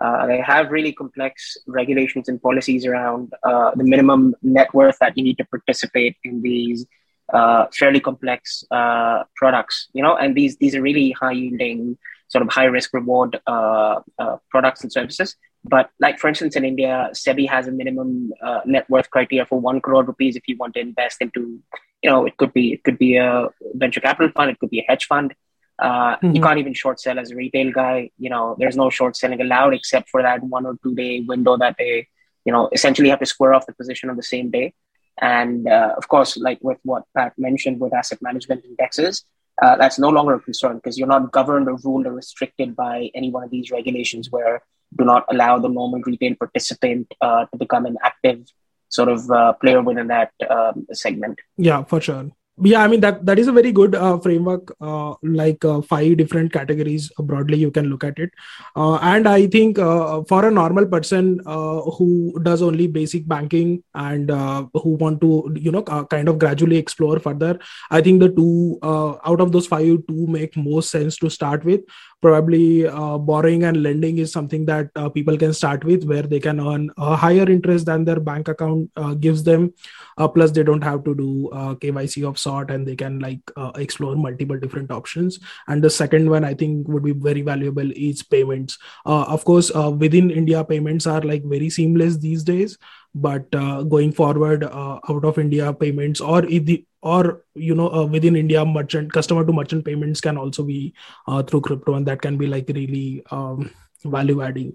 [0.00, 5.16] uh, they have really complex regulations and policies around uh, the minimum net worth that
[5.16, 6.86] you need to participate in these
[7.32, 11.96] uh, fairly complex uh, products, you know, and these these are really high yielding,
[12.28, 15.36] sort of high risk reward uh, uh, products and services.
[15.64, 18.32] But like for instance, in India, SEBI has a minimum
[18.66, 21.60] net worth criteria for one crore rupees if you want to invest into,
[22.02, 24.80] you know, it could be it could be a venture capital fund, it could be
[24.80, 25.34] a hedge fund.
[25.78, 26.36] Uh, mm-hmm.
[26.36, 28.10] You can't even short sell as a retail guy.
[28.18, 31.56] You know, there's no short selling allowed except for that one or two day window
[31.56, 32.08] that they,
[32.44, 34.74] you know, essentially have to square off the position on the same day.
[35.20, 39.24] And uh, of course, like with what Pat mentioned with asset management indexes,
[39.60, 43.10] uh, that's no longer a concern because you're not governed or ruled or restricted by
[43.14, 44.62] any one of these regulations where
[44.96, 48.44] do not allow the normal retail participant uh, to become an active
[48.88, 51.38] sort of uh, player within that um, segment.
[51.56, 52.30] Yeah, for sure
[52.60, 56.16] yeah i mean that that is a very good uh, framework uh, like uh, five
[56.18, 58.30] different categories uh, broadly you can look at it.
[58.76, 64.30] Uh, and i think uh, for a normal person who does only basic banking and
[64.74, 67.58] who want to you know kind of gradually explore further
[67.90, 71.80] i think the two out of those five two make most sense to start with
[72.22, 76.38] probably uh, borrowing and lending is something that uh, people can start with where they
[76.38, 79.74] can earn a higher interest than their bank account uh, gives them
[80.18, 83.40] uh, plus they don't have to do uh, kyc of sort and they can like
[83.56, 85.40] uh, explore multiple different options.
[85.66, 88.78] And the second one i think would be very valuable is payments.
[89.04, 92.78] Of course within india payments are like very seamless these days
[93.14, 98.64] but going forward out of india payments or the or you know uh, within india
[98.64, 100.94] merchant customer to merchant payments can also be
[101.26, 103.70] uh, through crypto and that can be like really um,
[104.04, 104.72] value adding.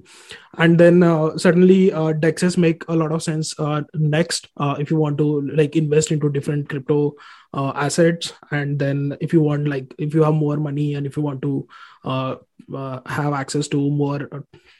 [0.57, 3.53] And then uh, certainly uh, dexes make a lot of sense.
[3.93, 7.15] Next if you want to like invest into different crypto
[7.53, 11.23] assets and then if you want like if you have more money and if you
[11.23, 11.67] want to
[12.05, 14.29] have access to more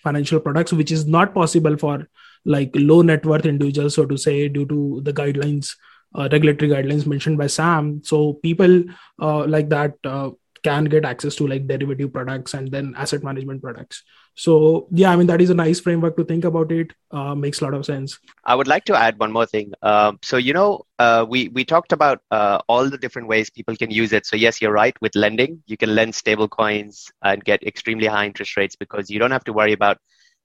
[0.02, 2.08] financial products which is not possible for
[2.46, 5.76] like low net worth individuals, so to say, due to the guidelines,
[6.16, 8.02] uh, regulatory guidelines mentioned by Sam.
[8.04, 8.84] So people
[9.22, 10.32] uh, like that uh,
[10.64, 14.04] can get access to like derivative products and then asset management products.
[14.36, 16.72] So yeah, I mean that is a nice framework to think about.
[16.72, 18.20] It uh, makes a lot of sense.
[18.46, 19.72] I would like to add one more thing.
[19.82, 23.76] Um, so you know, uh, we we talked about uh, all the different ways people
[23.76, 24.28] can use it.
[24.28, 24.96] So yes, you're right.
[25.02, 29.20] With lending, you can lend stable coins and get extremely high interest rates because you
[29.20, 29.98] don't have to worry about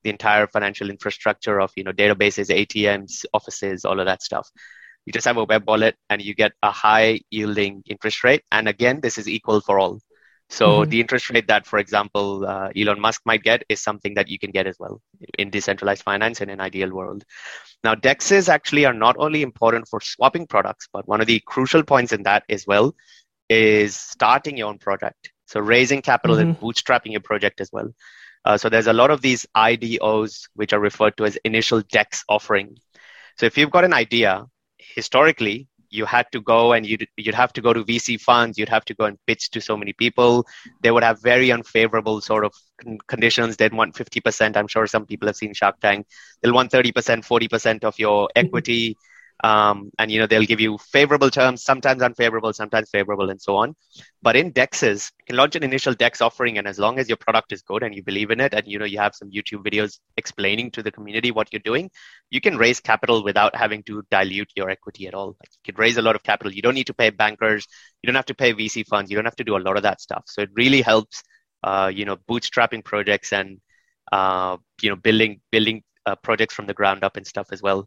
[0.03, 4.51] the entire financial infrastructure of you know databases atms offices all of that stuff
[5.07, 8.69] you just have a web wallet and you get a high yielding interest rate and
[8.69, 9.99] again this is equal for all
[10.49, 10.91] so mm-hmm.
[10.91, 14.39] the interest rate that for example uh, elon musk might get is something that you
[14.39, 15.01] can get as well
[15.39, 17.25] in decentralized finance in an ideal world
[17.85, 21.83] now dexes actually are not only important for swapping products but one of the crucial
[21.83, 22.95] points in that as well
[23.49, 26.51] is starting your own project so raising capital mm-hmm.
[26.51, 27.93] and bootstrapping your project as well
[28.45, 32.25] uh, so there's a lot of these IDOs, which are referred to as initial DEX
[32.29, 32.77] offering.
[33.39, 34.45] So if you've got an idea,
[34.95, 38.69] historically, you had to go and you'd, you'd have to go to VC funds, you'd
[38.71, 40.47] have to go and pitch to so many people.
[40.83, 42.53] They would have very unfavorable sort of
[43.07, 43.57] conditions.
[43.57, 44.57] They'd want 50%.
[44.57, 46.07] I'm sure some people have seen Shark Tank.
[46.41, 48.97] They'll want 30%, 40% of your equity
[49.43, 53.57] um, and you know they'll give you favorable terms sometimes unfavorable sometimes favorable and so
[53.57, 53.75] on.
[54.23, 57.17] But in dexes you can launch an initial dex offering and as long as your
[57.17, 59.65] product is good and you believe in it and you know you have some youtube
[59.65, 61.91] videos explaining to the community what you're doing
[62.31, 65.29] you can raise capital without having to dilute your equity at all.
[65.29, 66.53] Like you can raise a lot of capital.
[66.53, 67.67] You don't need to pay bankers.
[68.03, 69.11] You don't have to pay vc funds.
[69.11, 70.25] You don't have to do a lot of that stuff.
[70.27, 71.23] So it really helps
[71.63, 73.61] uh, you know bootstrapping projects and
[74.13, 77.87] uh, you know building building uh, projects from the ground up and stuff as well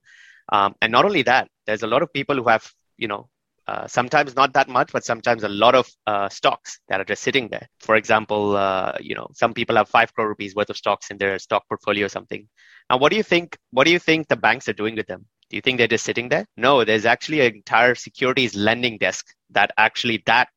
[0.50, 3.30] um, and not only that, there's a lot of people who have, you know,
[3.68, 7.24] uh, sometimes not that much, but sometimes a lot of uh, stocks that are just
[7.24, 7.68] sitting there.
[7.80, 11.18] For example, uh, you know, some people have five crore rupees worth of stocks in
[11.18, 12.48] their stock portfolio or something.
[12.90, 13.58] Now, what do you think?
[13.72, 15.26] What do you think the banks are doing with them?
[15.50, 16.46] Do you think they're just sitting there?
[16.58, 20.50] No, there's actually an entire securities lending desk that actually that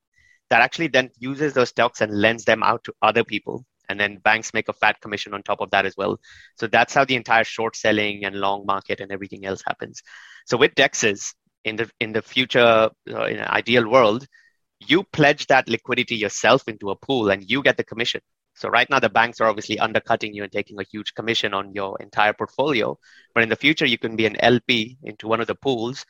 [0.50, 4.18] that actually then uses those stocks and lends them out to other people and then
[4.18, 6.18] banks make a fat commission on top of that as well.
[6.56, 10.02] So that's how the entire short selling and long market and everything else happens.
[10.46, 14.26] So with Dexes in the in the future uh, in an ideal world,
[14.80, 18.20] you pledge that liquidity yourself into a pool and you get the commission.
[18.54, 21.72] So right now the banks are obviously undercutting you and taking a huge commission on
[21.74, 22.98] your entire portfolio,
[23.34, 26.04] but in the future you can be an LP into one of the pools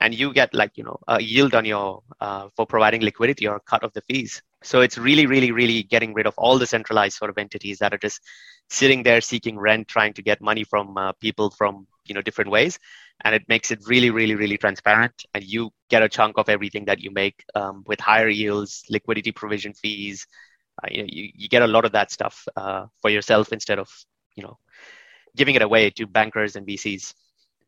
[0.00, 3.56] and you get like you know a yield on your uh, for providing liquidity or
[3.56, 6.66] a cut of the fees so it's really, really, really getting rid of all the
[6.66, 8.20] centralized sort of entities that are just
[8.70, 12.50] sitting there seeking rent, trying to get money from uh, people from you know different
[12.50, 12.78] ways,
[13.24, 15.12] and it makes it really, really, really transparent.
[15.34, 19.32] And you get a chunk of everything that you make um, with higher yields, liquidity
[19.32, 20.26] provision fees.
[20.82, 23.88] Uh, you, you, you get a lot of that stuff uh, for yourself instead of
[24.34, 24.58] you know
[25.36, 27.12] giving it away to bankers and VCs.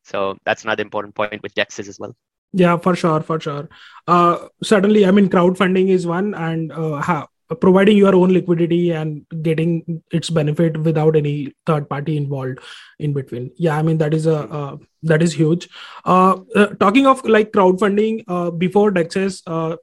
[0.05, 2.17] So that's another important point with Dexes as well.
[2.57, 3.69] Yeah for sure for sure.
[4.09, 7.27] Uh, certainly i mean crowdfunding is one and uh, ha-
[7.61, 12.59] providing your own liquidity and getting its benefit without any third party involved
[12.99, 13.51] in between.
[13.57, 15.69] Yeah i mean that is a uh, that is huge.
[16.05, 19.77] Uh, uh, talking of like crowdfunding uh, before dexes uh,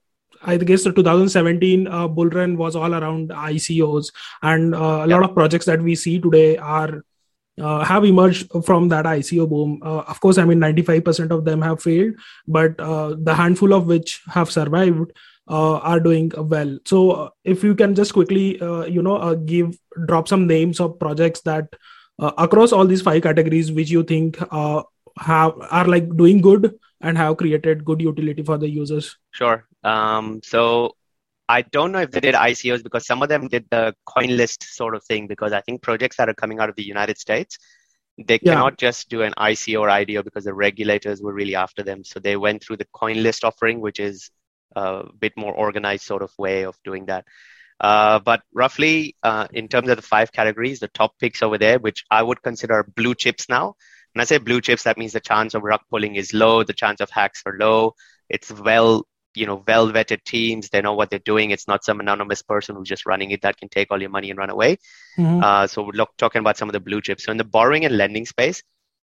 [0.46, 4.12] I guess the 2017 uh, bull run was all around ICOs,
[4.42, 7.06] and uh, a lot of projects that we see today are
[7.62, 9.80] uh, have emerged from that ICO boom.
[9.84, 12.16] Uh, of course, I mean 95% of them have failed,
[12.48, 15.12] but uh, the handful of which have survived
[15.48, 16.80] uh, are doing well.
[16.86, 19.78] So, uh, if you can just quickly, uh, you know, give
[20.08, 21.68] drop some names of projects that
[22.20, 24.38] across all these five categories, which you think
[25.18, 29.18] have are like doing good and have created good utility for the users.
[29.32, 29.66] Sure.
[29.84, 30.96] Um, so
[31.50, 34.96] I don't know if they did ICOs because some of them did the CoinList sort
[34.96, 37.58] of thing because I think projects that are coming out of the United States,
[38.18, 38.54] they yeah.
[38.54, 42.04] cannot just do an ICO or IDO because the regulators were really after them.
[42.04, 44.30] So they went through the CoinList offering, which is
[44.76, 47.26] a bit more organized sort of way of doing that.
[47.80, 51.80] Uh, but roughly, uh, in terms of the five categories, the top picks over there,
[51.80, 53.76] which I would consider blue chips now.
[54.14, 56.74] When I say blue chips, that means the chance of rug pulling is low, the
[56.74, 57.96] chance of hacks are low.
[58.30, 59.06] It's well
[59.36, 60.70] you know well vetted teams.
[60.70, 61.52] They know what they're doing.
[61.52, 64.30] It's not some anonymous person who's just running it that can take all your money
[64.30, 64.78] and run away.
[65.18, 65.44] Mm-hmm.
[65.44, 67.26] uh, so we're look, talking about some of the blue chips.
[67.26, 68.64] So in the borrowing and lending space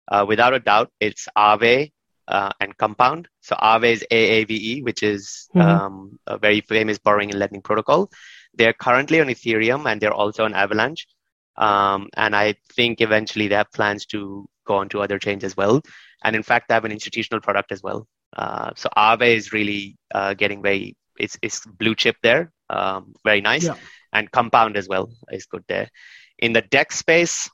[0.08, 1.92] uh, without a doubt it's Aave
[2.28, 3.28] uh, and compound.
[3.42, 5.68] So Aave is aave which is mm-hmm.
[5.68, 8.10] um, a very famous borrowing and lending protocol.
[8.54, 11.08] They're currently on ethereum and they're also on avalanche.
[11.56, 15.58] Um, and i think eventually they have plans to go on to other chains as
[15.58, 15.82] well.
[16.24, 19.98] And in fact they have an institutional product as well uh, so Aave is really
[20.14, 23.76] uh, getting very it's it's blue chip there, um, very nice, yeah.
[24.14, 25.90] and Compound as well is good there.
[26.40, 27.50] In the DEX space,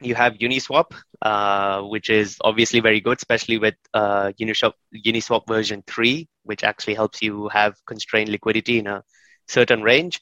[0.00, 0.92] you have Uniswap,
[1.22, 6.94] uh, which is obviously very good, especially with uh, Uniswap, Uniswap version 3, which actually
[6.94, 9.02] helps you have constrained liquidity in a
[9.48, 10.20] certain range.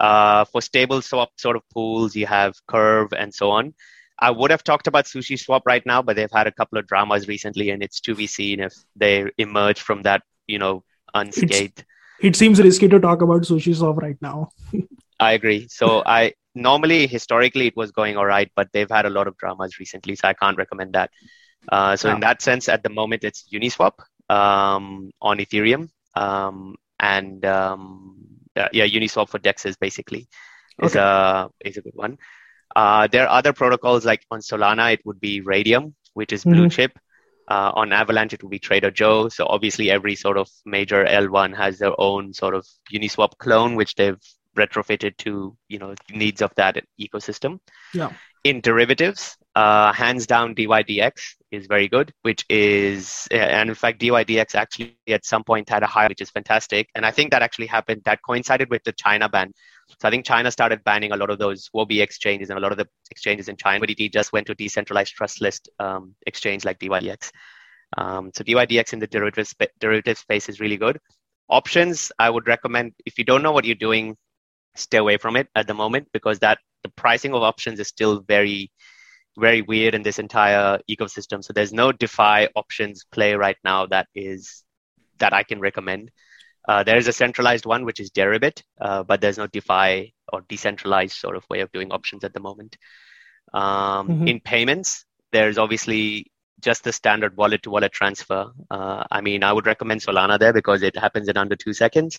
[0.00, 3.74] Uh, for stable swap sort of pools, you have Curve and so on.
[4.18, 6.86] I would have talked about Sushi Swap right now, but they've had a couple of
[6.86, 10.84] dramas recently, and it's to be seen if they emerge from that, you know,
[11.14, 11.80] unscathed.
[11.80, 11.84] It's,
[12.20, 14.50] it seems risky to talk about Sushi Swap right now.
[15.20, 15.68] I agree.
[15.68, 19.36] So I normally historically it was going all right, but they've had a lot of
[19.36, 21.10] dramas recently, so I can't recommend that.
[21.70, 23.92] Uh, so in that sense, at the moment, it's Uniswap
[24.28, 28.16] um, on Ethereum, um, and um,
[28.54, 30.28] yeah, Uniswap for Dexes basically
[30.82, 31.00] is okay.
[31.00, 32.18] a is a good one.
[32.74, 36.54] Uh, there are other protocols like on Solana, it would be Raydium, which is blue
[36.54, 36.68] mm-hmm.
[36.68, 36.98] chip.
[37.46, 39.28] Uh, on Avalanche, it would be Trader Joe.
[39.28, 43.94] So obviously, every sort of major L1 has their own sort of Uniswap clone, which
[43.96, 44.18] they've
[44.56, 47.58] retrofitted to you know needs of that ecosystem.
[47.92, 48.12] Yeah.
[48.44, 51.12] In derivatives, uh, hands down, DYDX
[51.50, 55.86] is very good, which is and in fact DYDX actually at some point had a
[55.86, 56.88] high, which is fantastic.
[56.94, 58.02] And I think that actually happened.
[58.04, 59.52] That coincided with the China ban.
[59.88, 62.72] So I think China started banning a lot of those Huobi exchanges and a lot
[62.72, 63.80] of the exchanges in China.
[63.80, 67.30] But it just went to decentralized trust list um, exchange like DYDX.
[67.96, 70.98] Um, so DYDX in the derivative, sp- derivative space is really good.
[71.48, 74.16] Options, I would recommend if you don't know what you're doing,
[74.74, 78.20] stay away from it at the moment because that the pricing of options is still
[78.20, 78.70] very,
[79.38, 81.44] very weird in this entire ecosystem.
[81.44, 84.64] So there's no DeFi options play right now that is
[85.18, 86.10] that I can recommend.
[86.66, 90.40] Uh, there is a centralized one, which is Deribit, uh, but there's no DeFi or
[90.48, 92.76] decentralized sort of way of doing options at the moment.
[93.52, 94.28] Um, mm-hmm.
[94.28, 98.50] In payments, there's obviously just the standard wallet to wallet transfer.
[98.70, 102.18] Uh, I mean, I would recommend Solana there because it happens in under two seconds.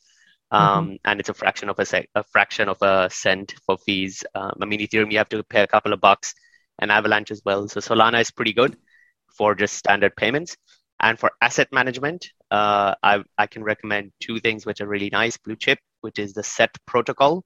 [0.52, 0.96] Um, mm-hmm.
[1.06, 4.24] and it's a fraction of a, sec- a fraction of a cent for fees.
[4.36, 6.36] Um, I mean, Ethereum, you have to pay a couple of bucks
[6.78, 7.68] and Avalanche as well.
[7.68, 8.78] So Solana is pretty good
[9.36, 10.56] for just standard payments.
[11.00, 15.36] And for asset management, uh, I, I can recommend two things which are really nice.
[15.38, 17.44] Blue Chip, which is the SET protocol,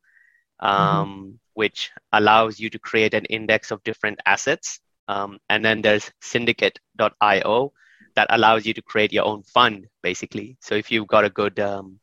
[0.59, 1.31] um, mm-hmm.
[1.55, 4.79] which allows you to create an index of different assets.
[5.07, 7.73] Um, and then there's syndicate.io
[8.15, 10.57] that allows you to create your own fund, basically.
[10.61, 11.99] So if you've got a good um,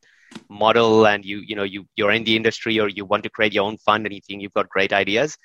[0.49, 3.53] model and you you know you you're in the industry or you want to create
[3.53, 5.37] your own fund and you think you've got great ideas,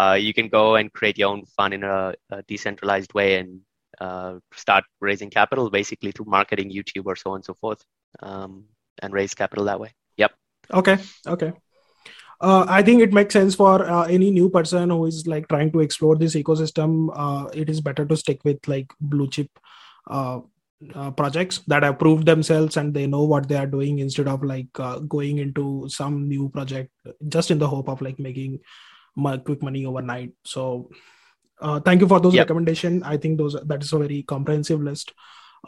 [0.00, 3.60] uh, you can go and create your own fund in a, a decentralized way and
[4.00, 7.84] uh, start raising capital basically through marketing, YouTube, or so on and so forth,
[8.22, 8.64] um,
[9.02, 9.92] and raise capital that way.
[10.16, 10.32] Yep.
[10.72, 10.98] Okay.
[11.26, 11.52] Okay.
[12.40, 15.70] Uh, I think it makes sense for uh, any new person who is like trying
[15.72, 17.10] to explore this ecosystem.
[17.14, 19.50] Uh, it is better to stick with like blue chip
[20.10, 20.40] uh,
[20.94, 24.42] uh, projects that have proved themselves and they know what they are doing instead of
[24.42, 26.90] like uh, going into some new project
[27.28, 28.58] just in the hope of like making
[29.44, 30.32] quick money overnight.
[30.46, 30.88] So
[31.60, 32.46] uh, thank you for those yep.
[32.46, 35.12] recommendation i think those that is a very comprehensive list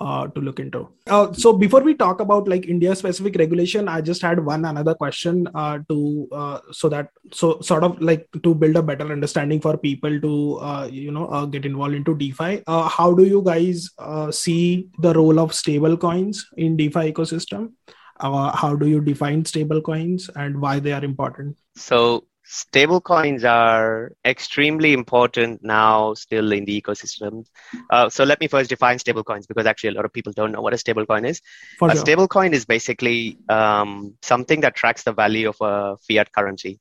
[0.01, 0.89] uh, to look into.
[1.07, 4.95] Uh, so before we talk about like India specific regulation, I just had one another
[4.95, 9.61] question uh, to uh, so that so sort of like to build a better understanding
[9.61, 12.63] for people to uh, you know uh, get involved into DeFi.
[12.67, 13.91] how do you guys
[14.31, 17.73] see the role of stable coins in DeFi ecosystem?
[18.21, 21.57] how do you define stable coins and why they are important?
[21.75, 27.47] So Stablecoins are extremely important now still in the ecosystem.
[27.89, 30.61] Uh, so let me first define stablecoins because actually a lot of people don't know
[30.61, 31.41] what a stablecoin is.
[31.79, 32.05] For a sure.
[32.05, 36.81] stablecoin is basically um, something that tracks the value of a fiat currency.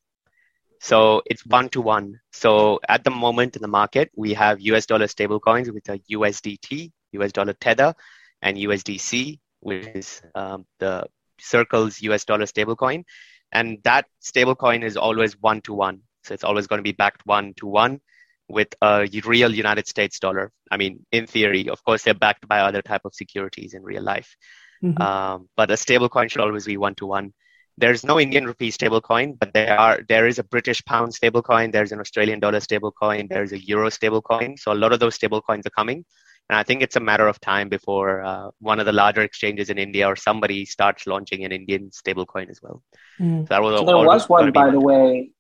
[0.80, 2.20] So it's one to one.
[2.32, 6.92] So at the moment in the market, we have US dollar stablecoins with a USDT,
[7.12, 7.94] US dollar Tether,
[8.42, 11.06] and USDC, which is um, the
[11.40, 13.04] Circle's US dollar stablecoin
[13.52, 16.02] and that stablecoin is always one to one.
[16.24, 18.00] So it's always going to be backed one to one
[18.48, 20.52] with a real United States dollar.
[20.70, 24.04] I mean, in theory, of course, they're backed by other type of securities in real
[24.04, 24.36] life.
[24.84, 25.02] Mm-hmm.
[25.02, 27.34] Um, but a stablecoin should always be one to one.
[27.78, 31.72] There's no Indian rupee stablecoin, but there are there is a British pound stablecoin.
[31.72, 33.30] There's an Australian dollar stablecoin.
[33.30, 34.60] There's a euro stablecoin.
[34.60, 36.06] So a lot of those stablecoins are coming.
[36.52, 39.70] And I think it's a matter of time before uh, one of the larger exchanges
[39.70, 42.84] in India or somebody starts launching an Indian stablecoin as well.
[43.22, 43.48] Mm.
[43.48, 45.32] So, was so there was one, by the way.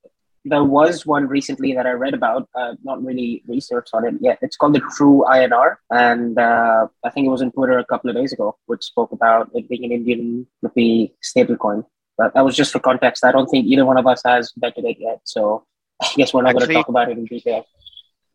[0.46, 2.48] There was one recently that I read about.
[2.56, 4.40] Uh, not really research on it yet.
[4.42, 8.10] It's called the True INR, and uh, I think it was in Twitter a couple
[8.10, 11.84] of days ago, which spoke about it being an Indian rupee stablecoin.
[12.18, 13.26] But that was just for context.
[13.26, 15.66] I don't think either one of us has betted it yet, so
[16.02, 17.66] I guess we're not going to talk about it in detail.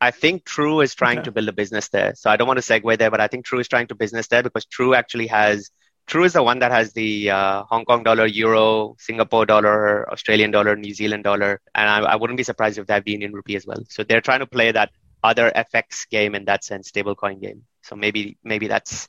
[0.00, 1.24] I think True is trying okay.
[1.24, 2.14] to build a business there.
[2.14, 4.28] So I don't want to segue there, but I think True is trying to business
[4.28, 5.70] there because True actually has
[6.06, 10.52] True is the one that has the uh, Hong Kong dollar, euro, Singapore dollar, Australian
[10.52, 13.32] dollar, New Zealand dollar, and I, I, wouldn't be surprised if they have the Indian
[13.32, 13.82] rupee as well.
[13.88, 14.90] So they're trying to play that
[15.24, 17.64] other FX game in that sense, stablecoin game.
[17.82, 19.08] So maybe maybe that's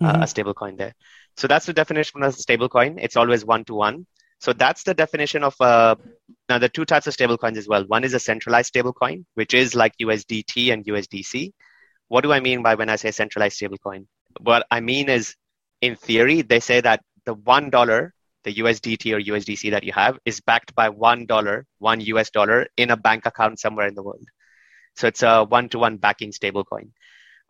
[0.00, 0.22] uh, mm-hmm.
[0.22, 0.94] a stablecoin there.
[1.36, 2.98] So that's the definition of a stablecoin.
[3.00, 4.06] It's always one to one.
[4.40, 5.94] So that's the definition of uh,
[6.48, 7.84] now the two types of stablecoins as well.
[7.84, 11.52] One is a centralized stablecoin, which is like USDT and USDC.
[12.08, 14.06] What do I mean by when I say centralized stablecoin?
[14.40, 15.34] What I mean is,
[15.80, 18.14] in theory, they say that the one dollar,
[18.44, 22.66] the USDT or USDC that you have, is backed by one dollar, one US dollar
[22.76, 24.26] in a bank account somewhere in the world.
[24.96, 26.90] So it's a one-to-one backing stablecoin.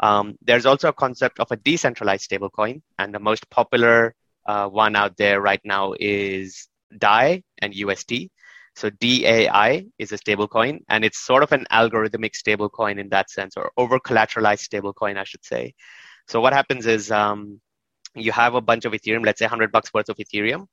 [0.01, 4.15] Um, there's also a concept of a decentralized stablecoin, and the most popular
[4.47, 8.31] uh, one out there right now is DAI and UST.
[8.79, 13.57] So DAI is a stablecoin, and it's sort of an algorithmic stablecoin in that sense,
[13.57, 15.75] or over collateralized stablecoin, I should say.
[16.29, 17.61] So what happens is um,
[18.15, 20.67] you have a bunch of Ethereum, let's say 100 bucks worth of Ethereum,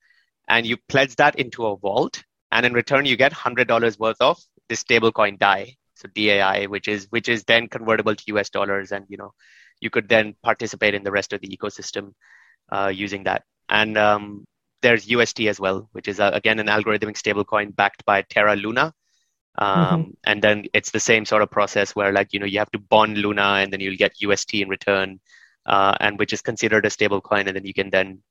[0.46, 4.38] and you pledge that into a vault, and in return you get $100 worth of
[4.68, 9.04] this stablecoin DAI, so DAI, which is which is then convertible to US dollars, and
[9.08, 9.32] you know
[9.80, 12.12] you could then participate in the rest of the ecosystem
[12.70, 13.42] uh, using that.
[13.68, 14.44] And um,
[14.82, 18.92] there's UST as well, which is uh, again an algorithmic stablecoin backed by Terra Luna.
[19.58, 20.10] Um, mm-hmm.
[20.24, 22.78] And then it's the same sort of process where like you know you have to
[22.78, 25.20] bond Luna and then you'll get UST in return,
[25.64, 28.22] uh, and which is considered a stablecoin, and then you can then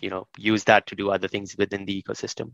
[0.00, 2.52] you know use that to do other things within the ecosystem.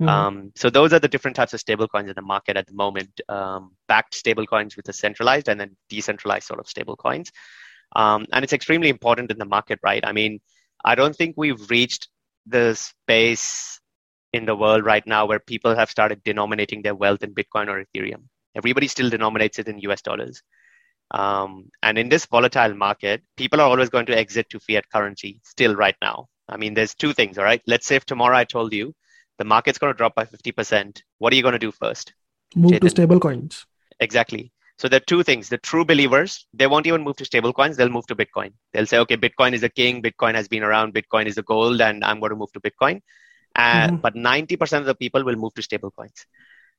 [0.00, 0.08] Mm-hmm.
[0.08, 3.20] Um, so those are the different types of stablecoins in the market at the moment.
[3.28, 7.30] Um, backed stablecoins with a centralized and then decentralized sort of stablecoins.
[7.94, 10.04] Um, and it's extremely important in the market, right?
[10.04, 10.40] I mean,
[10.84, 12.08] I don't think we've reached
[12.46, 13.80] the space
[14.32, 17.84] in the world right now where people have started denominating their wealth in Bitcoin or
[17.84, 18.24] Ethereum.
[18.56, 20.42] Everybody still denominates it in US dollars.
[21.10, 25.40] Um, and in this volatile market, people are always going to exit to fiat currency
[25.44, 26.26] still right now.
[26.48, 27.62] I mean, there's two things, all right?
[27.66, 28.94] Let's say if tomorrow I told you
[29.38, 32.12] the market's going to drop by 50%, what are you going to do first?
[32.56, 33.66] Move to stable coins.
[34.00, 34.52] Exactly.
[34.78, 35.48] So there are two things.
[35.48, 38.52] The true believers, they won't even move to stable coins, they'll move to Bitcoin.
[38.72, 41.80] They'll say, okay, Bitcoin is a king, Bitcoin has been around, Bitcoin is a gold,
[41.80, 43.00] and I'm going to move to Bitcoin.
[43.54, 43.96] Uh, mm-hmm.
[43.96, 46.26] But 90% of the people will move to stable coins.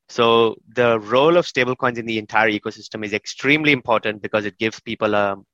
[0.08, 4.78] So the role of stablecoins in the entire ecosystem is extremely important because it gives
[4.80, 5.46] people a, um,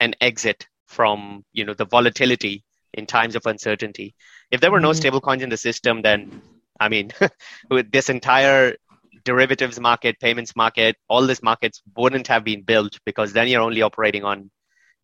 [0.00, 4.14] an exit from you know the volatility in times of uncertainty.
[4.50, 5.16] If there were no mm-hmm.
[5.16, 6.42] stablecoins in the system, then
[6.78, 7.12] I mean,
[7.70, 8.76] with this entire
[9.24, 13.82] derivatives market, payments market, all these markets wouldn't have been built because then you're only
[13.82, 14.50] operating on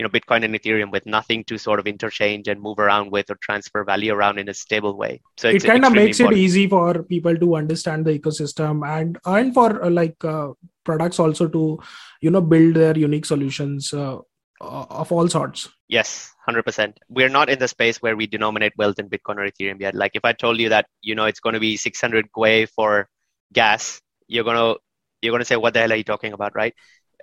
[0.00, 3.30] you know Bitcoin and Ethereum with nothing to sort of interchange and move around with
[3.30, 5.20] or transfer value around in a stable way.
[5.36, 6.40] So it kind of makes important.
[6.40, 10.52] it easy for people to understand the ecosystem and and for uh, like uh,
[10.84, 11.78] products also to
[12.22, 14.18] you know build their unique solutions uh,
[14.60, 15.68] of all sorts.
[15.88, 16.98] Yes, hundred percent.
[17.10, 19.94] We're not in the space where we denominate wealth in Bitcoin or Ethereum yet.
[19.94, 23.08] Like if I told you that you know it's going to be 600 Gwei for
[23.52, 24.00] gas
[24.30, 24.74] you're gonna
[25.22, 26.74] you're gonna say what the hell are you talking about right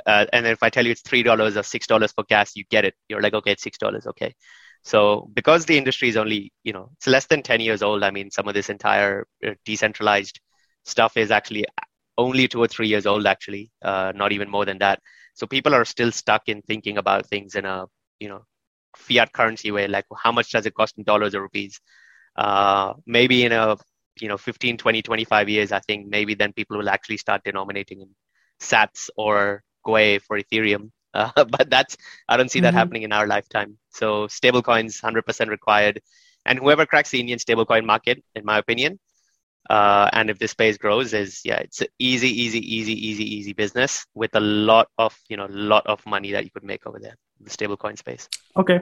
[0.06, 2.56] uh, and then if I tell you it's three dollars or six dollars for gas,
[2.56, 2.96] you get it.
[3.10, 4.36] You're like, okay, it's six dollars, okay.
[4.84, 8.04] So because the industry is only, you know, it's less than ten years old.
[8.04, 10.40] I mean, some of this entire uh, decentralized
[10.86, 11.66] stuff is actually
[12.18, 15.02] only two or three years old, actually, uh, not even more than that.
[15.36, 17.86] So people are still stuck in thinking about things in a,
[18.20, 18.46] you know,
[18.96, 21.80] fiat currency way, like how much does it cost in dollars or rupees?
[22.36, 23.78] Uh, maybe in a,
[24.22, 28.02] you know, 15, 20, 25 years, I think maybe then people will actually start denominating
[28.02, 28.10] in
[28.60, 30.92] sats or Gwei for Ethereum.
[31.14, 31.98] Uh, but that's,
[32.30, 32.78] I don't see that mm-hmm.
[32.78, 33.80] happening in our lifetime.
[33.90, 36.00] So stablecoins, 100% required.
[36.46, 39.00] And whoever cracks the Indian stablecoin market, in my opinion,
[39.70, 43.54] uh, and if this space grows, is yeah, it's an easy, easy, easy, easy, easy
[43.54, 47.00] business with a lot of you know, lot of money that you could make over
[47.00, 48.30] there, the stablecoin space.
[48.56, 48.82] Okay,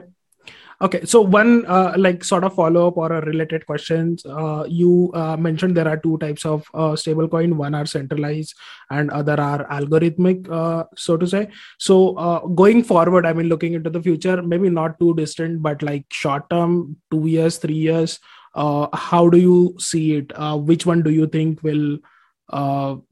[0.80, 5.10] okay so one uh, like sort of follow up or a related questions uh, you
[5.14, 8.54] uh, mentioned there are two types of uh, stablecoin one are centralized
[8.90, 11.48] and other are algorithmic uh, so to say.
[11.78, 15.82] So uh, going forward i mean looking into the future maybe not too distant but
[15.82, 18.18] like short term 2 years 3 years
[18.54, 20.32] how do you see it?
[20.64, 21.98] Which one do you think will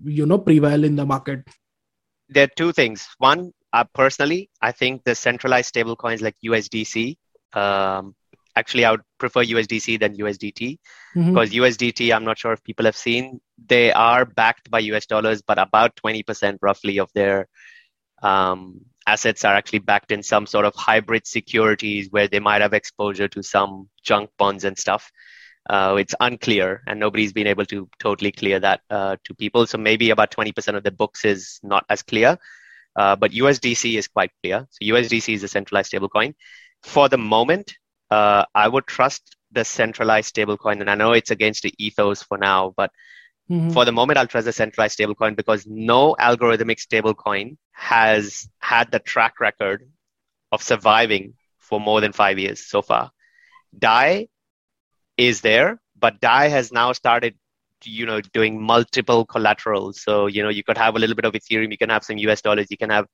[0.05, 1.47] you know prevail in the market?
[2.31, 3.07] There are two things.
[3.19, 3.53] One
[3.93, 7.19] personally, I think the centralized stablecoins like USDC
[7.55, 8.15] um,
[8.57, 10.79] actually, I would prefer USDC than USDT
[11.17, 11.33] mm-hmm.
[11.33, 15.43] because USDT, I'm not sure if people have seen, they are backed by US dollars,
[15.43, 17.49] but about 20% roughly of their
[18.23, 22.73] um, assets are actually backed in some sort of hybrid securities where they might have
[22.73, 25.11] exposure to some junk bonds and stuff.
[25.69, 29.67] Uh, it's unclear, and nobody's been able to totally clear that uh, to people.
[29.67, 32.37] So maybe about 20% of the books is not as clear,
[32.97, 34.67] uh, but USDC is quite clear.
[34.71, 36.35] So USDC is a centralized stablecoin
[36.85, 37.75] for the moment,
[38.11, 40.81] uh, I would trust the centralized stablecoin.
[40.81, 42.91] And I know it's against the ethos for now, but
[43.51, 43.71] mm-hmm.
[43.71, 48.99] for the moment, I'll trust the centralized stablecoin because no algorithmic stablecoin has had the
[48.99, 49.89] track record
[50.53, 53.11] of surviving for more than five years so far.
[53.77, 54.29] DAI
[55.17, 57.35] is there, but DAI has now started
[57.87, 61.35] you know doing multiple collaterals so you know you could have a little bit of
[61.35, 63.07] ethereum you can have some us dollars you can have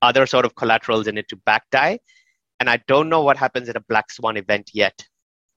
[0.00, 1.98] other sort of collaterals in it to back DAI
[2.60, 5.06] and I don't know what happens at a black swan event yet.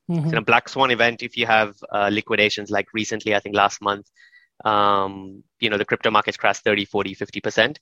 [0.10, 0.30] Mm-hmm.
[0.30, 3.82] In a black swan event, if you have uh, liquidations like recently, I think last
[3.82, 4.10] month,
[4.66, 7.78] um, you know, the crypto markets crashed 30, 40, 50%.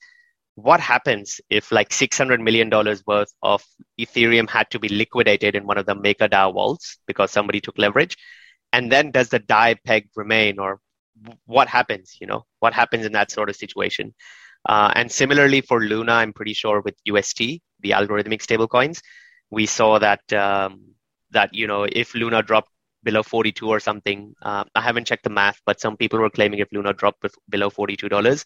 [0.55, 2.69] What happens if like $600 million
[3.05, 3.63] worth of
[3.99, 8.17] Ethereum had to be liquidated in one of the MakerDAO vaults because somebody took leverage?
[8.73, 10.79] And then does the DAI peg remain or
[11.45, 14.13] what happens, you know, what happens in that sort of situation?
[14.67, 17.39] Uh, and similarly for Luna, I'm pretty sure with UST,
[17.79, 19.01] the algorithmic stablecoins,
[19.49, 20.81] we saw that um,
[21.31, 22.69] that you know if Luna dropped
[23.03, 26.59] below 42 or something, uh, I haven't checked the math, but some people were claiming
[26.59, 28.43] if Luna dropped below 42 dollars,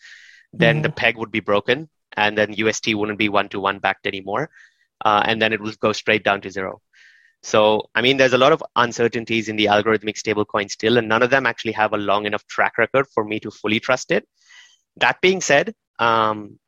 [0.54, 0.84] then mm.
[0.84, 4.52] the peg would be broken, and then UST wouldn't be one to one backed anymore,
[5.04, 6.82] uh, and then it would go straight down to zero.
[7.44, 11.24] So, I mean, there's a lot of uncertainties in the algorithmic stablecoin still, and none
[11.24, 14.28] of them actually have a long enough track record for me to fully trust it.
[14.98, 16.60] That being said, um,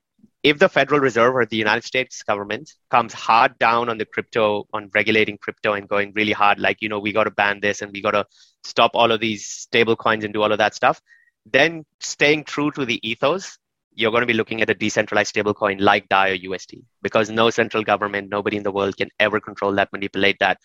[0.44, 4.68] if the Federal Reserve or the United States government comes hard down on the crypto,
[4.74, 7.82] on regulating crypto and going really hard, like, you know, we got to ban this
[7.82, 8.26] and we got to
[8.64, 11.02] stop all of these stable coins and do all of that stuff,
[11.46, 13.58] then staying true to the ethos,
[13.96, 17.50] you're going to be looking at a decentralized stablecoin like DAI or UST because no
[17.50, 20.58] central government, nobody in the world can ever control that, manipulate that,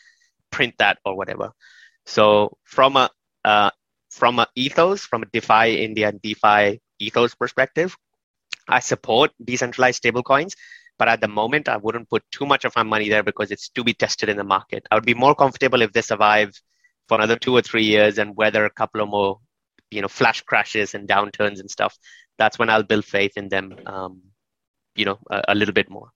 [0.51, 1.53] print that, or whatever.
[2.07, 3.11] So from a
[3.45, 3.71] uh,
[4.11, 7.97] from a ethos, from a DeFi India and DeFi ethos perspective,
[8.69, 10.55] I support decentralized stablecoins,
[10.99, 13.69] but at the moment, I wouldn't put too much of my money there because it's
[13.71, 14.87] to be tested in the market.
[14.91, 16.53] I would be more comfortable if they survive
[17.09, 19.39] for another two or three years and weather a couple of more,
[19.91, 21.97] you know, flash crashes and downturns and stuff.
[22.37, 24.23] That's when I'll build faith in them, um,
[24.95, 26.11] you know, a, a little bit more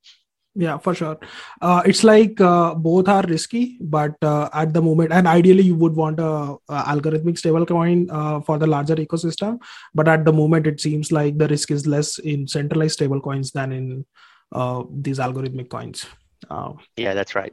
[0.54, 1.18] yeah for sure.
[1.60, 5.74] Uh, it's like uh, both are risky but uh, at the moment and ideally you
[5.74, 9.60] would want a, a algorithmic stable coin uh, for the larger ecosystem.
[9.94, 13.52] But at the moment it seems like the risk is less in centralized stable coins
[13.52, 14.06] than in
[14.52, 16.06] uh, these algorithmic coins.
[16.50, 17.52] Uh, yeah that's right.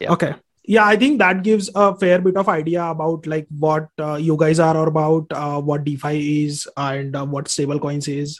[0.00, 0.12] Yeah.
[0.12, 0.34] okay.
[0.64, 4.60] Yeah i think that gives a fair bit of idea about like what you guys
[4.60, 5.32] are about
[5.64, 8.38] what defi is and what stable coins is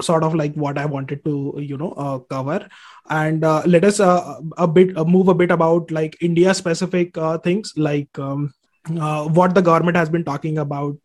[0.00, 2.68] sort of like what I wanted to you know uh, cover,
[3.08, 7.16] and uh, let us uh, a bit uh, move a bit about like India specific
[7.16, 8.52] uh, things like um,
[9.00, 10.96] uh, what the government has been talking about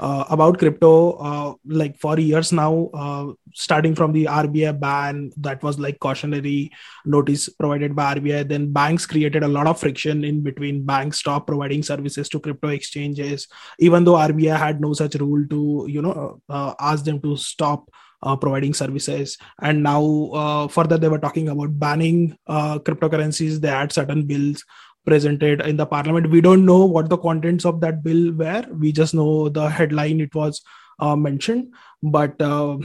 [0.00, 5.62] uh, about crypto uh, like for years now uh, starting from the rbi ban that
[5.62, 6.70] was like cautionary
[7.04, 11.46] notice provided by rbi then banks created a lot of friction in between banks stop
[11.46, 13.46] providing services to crypto exchanges
[13.78, 17.90] even though rbi had no such rule to you know uh, ask them to stop
[18.22, 19.38] uh, providing services.
[19.62, 23.60] And now uh, further they were talking about banning uh, cryptocurrencies.
[23.60, 24.64] They had certain bills
[25.04, 26.30] presented in the parliament.
[26.30, 28.64] We don't know what the contents of that bill were.
[28.70, 30.62] We just know the headline it was
[30.98, 31.72] uh, mentioned.
[32.02, 32.78] But uh,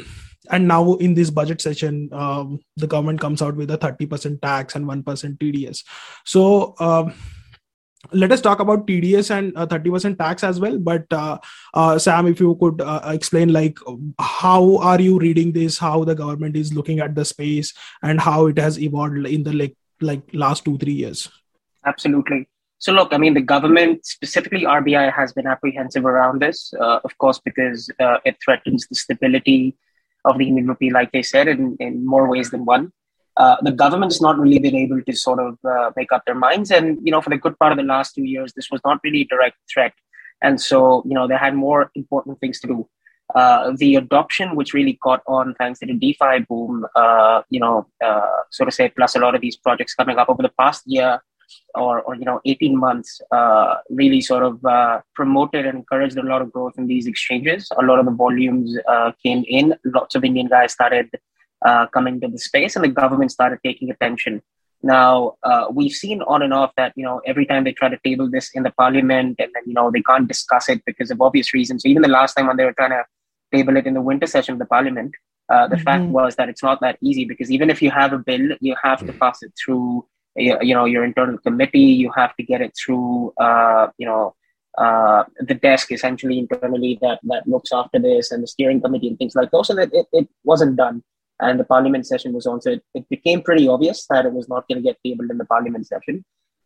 [0.51, 4.75] and now in this budget session um, the government comes out with a 30% tax
[4.75, 5.03] and 1%
[5.39, 5.83] tds
[6.23, 7.13] so um,
[8.11, 10.77] let us talk about tds and uh, 30% tax as well.
[10.77, 11.39] But uh,
[11.73, 13.77] uh, sam if you could uh, explain like
[14.19, 15.77] how are you reading this?
[15.77, 19.53] How the government is looking at the space and how it has evolved in the
[19.53, 21.29] like like last two three years
[21.85, 22.47] absolutely
[22.79, 27.17] so look i mean the government specifically rbi has been apprehensive around this uh, of
[27.17, 29.75] course because uh, it threatens the stability
[30.25, 32.91] of the indian rupee like they said in, in more ways than one
[33.37, 36.71] uh, the government's not really been able to sort of uh, make up their minds.
[36.71, 38.99] And, you know, for the good part of the last two years, this was not
[39.03, 39.93] really a direct threat.
[40.41, 42.89] And so, you know, they had more important things to do.
[43.33, 47.87] Uh, the adoption, which really caught on thanks to the DeFi boom, uh, you know,
[48.03, 48.21] uh,
[48.51, 51.19] so to say, plus a lot of these projects coming up over the past year
[51.73, 53.21] or, or you know, 18 months,
[53.89, 57.67] really sort of promoted and encouraged a lot of growth in these exchanges.
[57.77, 58.77] A lot of the volumes
[59.23, 59.75] came in.
[59.85, 61.09] Lots of Indian guys started
[61.65, 64.41] uh, coming to the space, and the government started taking attention.
[64.83, 67.97] Now uh, we've seen on and off that you know every time they try to
[68.03, 71.21] table this in the parliament, and then you know they can't discuss it because of
[71.21, 71.81] obvious reasons.
[71.81, 73.03] So even the last time when they were trying to
[73.53, 75.15] table it in the winter session of the parliament,
[75.49, 75.83] uh, the mm-hmm.
[75.83, 78.75] fact was that it's not that easy because even if you have a bill, you
[78.83, 80.05] have to pass it through
[80.35, 81.79] you know your internal committee.
[82.03, 84.35] You have to get it through uh, you know
[84.77, 89.17] uh, the desk essentially internally that that looks after this and the steering committee and
[89.17, 89.69] things like those.
[89.69, 91.03] and that it, it wasn't done
[91.39, 92.61] and the parliament session was on.
[92.61, 95.37] So it, it became pretty obvious that it was not going to get tabled in
[95.37, 96.23] the parliament session.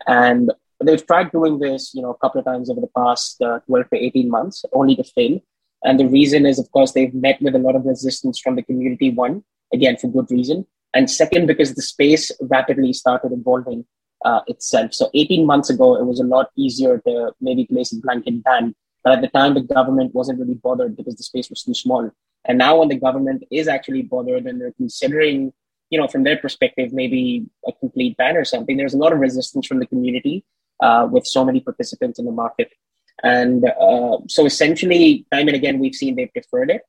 [0.08, 0.52] And
[0.84, 3.90] they've tried doing this, you know, a couple of times over the past uh, 12
[3.92, 5.40] to 18 months, only to fail.
[5.84, 8.64] And the reason is, of course, they've met with a lot of resistance from the
[8.64, 9.44] community, one,
[9.74, 10.68] again, for good reason.
[10.94, 13.86] And second, because the space rapidly started evolving
[14.26, 14.94] uh, itself.
[14.94, 18.76] So 18 months ago, it was a lot easier to maybe place a blanket ban.
[19.04, 22.10] But at the time, the government wasn't really bothered because the space was too small.
[22.46, 25.54] And now, when the government is actually bothered and they're considering,
[25.90, 29.20] you know, from their perspective, maybe a complete ban or something, there's a lot of
[29.20, 30.44] resistance from the community
[30.82, 32.72] uh, with so many participants in the market.
[33.24, 36.82] And uh, so, essentially, time and again, we've seen they've deferred it.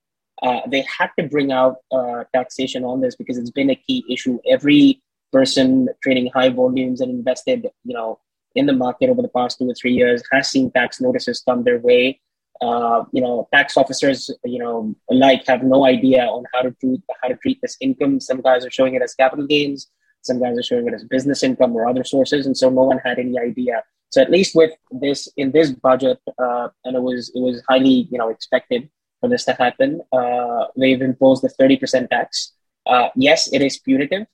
[0.42, 4.04] Uh, they had to bring out uh, taxation on this because it's been a key
[4.08, 4.38] issue.
[4.48, 8.18] Every person trading high volumes and invested, you know,
[8.54, 11.62] in the market over the past two or three years has seen tax notices come
[11.62, 12.20] their way
[12.60, 17.00] uh, you know, tax officers, you know, alike have no idea on how to treat
[17.22, 18.20] how to treat this income.
[18.20, 19.88] Some guys are showing it as capital gains,
[20.22, 22.98] some guys are showing it as business income or other sources, and so no one
[22.98, 23.82] had any idea.
[24.10, 28.08] So at least with this in this budget, uh, and it was it was highly
[28.10, 28.90] you know expected
[29.20, 30.00] for this to happen.
[30.12, 32.52] Uh, they've imposed a thirty percent tax.
[32.86, 34.26] Uh, yes, it is punitive,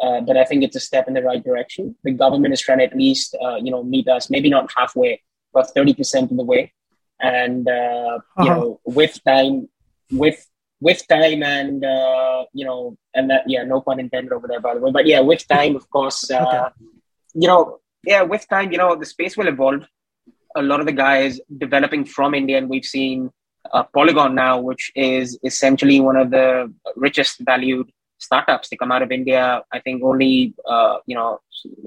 [0.00, 1.96] uh, but I think it's a step in the right direction.
[2.04, 5.22] The government is trying to at least uh, you know meet us, maybe not halfway,
[5.52, 6.72] but thirty percent of the way
[7.20, 8.44] and uh, uh-huh.
[8.44, 9.68] you know with time
[10.12, 10.46] with
[10.80, 14.74] with time and uh, you know and that yeah no pun intended over there by
[14.74, 16.68] the way but yeah with time of course uh, okay.
[17.34, 19.84] you know yeah with time you know the space will evolve
[20.56, 23.30] a lot of the guys developing from india and we've seen
[23.72, 27.88] uh, polygon now which is essentially one of the richest valued
[28.18, 31.40] startups to come out of india i think only uh, you know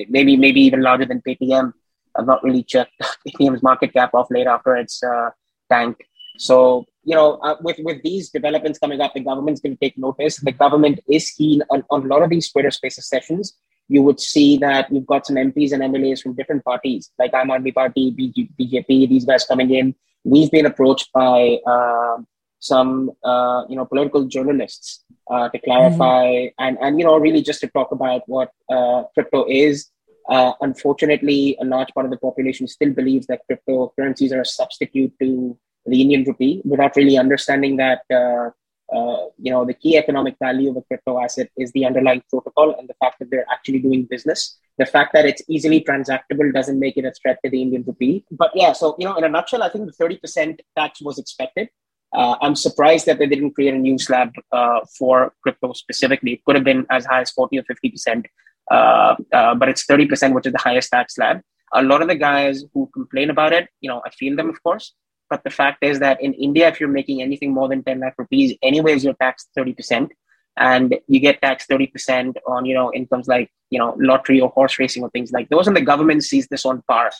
[0.09, 1.73] maybe maybe even larger than paytm
[2.15, 2.93] I've not really checked
[3.27, 5.29] Paytm's market cap off late after its uh,
[5.69, 5.97] tank.
[6.38, 9.97] So you know, uh, with with these developments coming up, the government's going to take
[9.97, 10.38] notice.
[10.38, 13.57] The government is keen on, on a lot of these Twitter Spaces sessions.
[13.88, 17.47] You would see that you've got some MPs and MLAs from different parties, like Aam
[17.47, 19.95] Aadmi Party, BJP, these guys coming in.
[20.24, 22.17] We've been approached by uh,
[22.59, 26.63] some, uh, you know, political journalists uh, to clarify mm-hmm.
[26.63, 29.89] and and you know, really just to talk about what uh, crypto is,
[30.30, 35.11] uh, unfortunately, a large part of the population still believes that cryptocurrencies are a substitute
[35.19, 38.49] to the Indian rupee without really understanding that uh,
[38.95, 42.76] uh, you know the key economic value of a crypto asset is the underlying protocol
[42.78, 44.59] and the fact that they're actually doing business.
[44.78, 48.26] The fact that it's easily transactable doesn't make it a threat to the Indian rupee.
[48.32, 51.19] But yeah, so you know, in a nutshell, I think the thirty percent tax was
[51.19, 51.69] expected.
[52.13, 56.34] Uh, I'm surprised that they didn't create a new slab uh, for crypto specifically.
[56.34, 58.26] It could have been as high as 40 or 50 percent.
[58.69, 61.41] Uh, uh, but it's 30%, which is the highest tax slab.
[61.74, 64.61] A lot of the guys who complain about it, you know, I feel them, of
[64.63, 64.93] course.
[65.30, 68.15] But the fact is that in India, if you're making anything more than 10 lakh
[68.17, 70.09] rupees, anyways, you're taxed 30%.
[70.58, 74.78] And you get taxed 30% on, you know, incomes like, you know, lottery or horse
[74.80, 75.68] racing or things like those.
[75.68, 77.12] And the government sees this on par.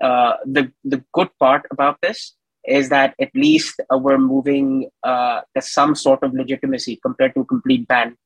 [0.00, 5.40] Uh, the, the good part about this is that at least uh, we're moving uh,
[5.54, 8.16] to some sort of legitimacy compared to a complete ban.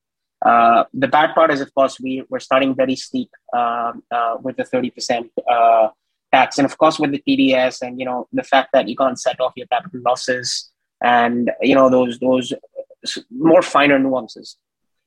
[0.44, 4.56] Uh, the bad part is, of course, we, we're starting very steep um, uh, with
[4.56, 5.88] the 30% uh,
[6.32, 6.58] tax.
[6.58, 9.40] And of course, with the TDS and, you know, the fact that you can't set
[9.40, 10.70] off your capital losses
[11.02, 12.52] and, you know, those, those
[13.30, 14.56] more finer nuances.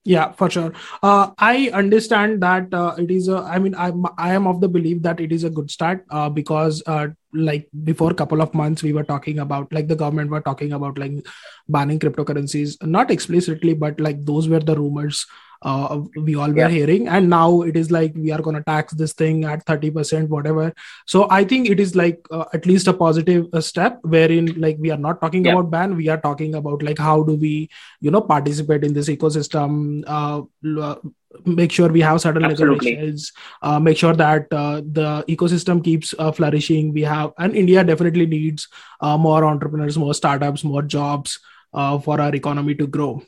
[0.06, 0.74] Yeah for sure.
[1.02, 4.68] Uh, i understand that uh, it is a i mean i i am of the
[4.68, 8.54] belief that it is a good start uh, because uh, like before a couple of
[8.54, 11.14] months we were talking about like the government were talking about like
[11.70, 15.26] banning cryptocurrencies not explicitly but like those were the rumors
[15.64, 16.70] uh, we all were yeah.
[16.70, 17.08] hearing.
[17.08, 20.74] And now it is like we are going to tax this thing at 30% whatever.
[21.06, 24.78] So i think it is like uh, at least a positive uh, step wherein like
[24.80, 25.54] we are not talking yeah.
[25.54, 25.96] about ban.
[25.96, 27.70] We are talking about like how do we
[28.02, 30.42] you know participate in this ecosystem uh,
[30.80, 30.96] uh
[31.46, 36.32] make sure we have certain regulations uh, make sure that uh, the ecosystem keeps uh,
[36.32, 36.94] flourishing.
[36.94, 38.68] We have and india definitely needs
[39.02, 41.40] uh, more entrepreneurs more startups more jobs
[41.74, 43.24] uh, for our economy to grow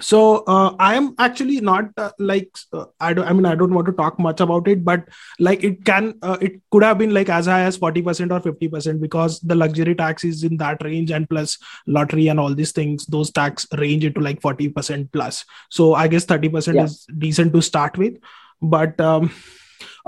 [0.00, 3.72] so uh, i am actually not uh, like uh, i don't i mean i don't
[3.74, 7.14] want to talk much about it but like it can uh, it could have been
[7.14, 11.10] like as high as 40% or 50% because the luxury tax is in that range
[11.10, 15.94] and plus lottery and all these things those tax range into like 40% plus so
[15.94, 16.84] i guess 30% yeah.
[16.84, 18.14] is decent to start with
[18.60, 19.30] but um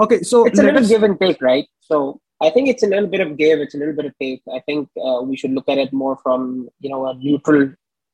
[0.01, 0.89] okay so it's a little us...
[0.89, 3.79] give and take right so I think it's a little bit of give, it's a
[3.79, 4.43] little bit of take.
[4.55, 7.73] I think uh, we should look at it more from you know a neutral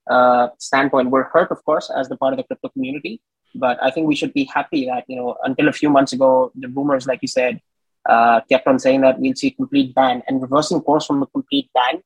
[0.09, 3.21] uh, standpoint, we're hurt, of course, as the part of the crypto community.
[3.55, 6.53] But I think we should be happy that you know until a few months ago,
[6.55, 7.61] the rumors, like you said,
[8.09, 11.69] uh, kept on saying that we'll see complete ban, and reversing course from a complete
[11.75, 12.03] ban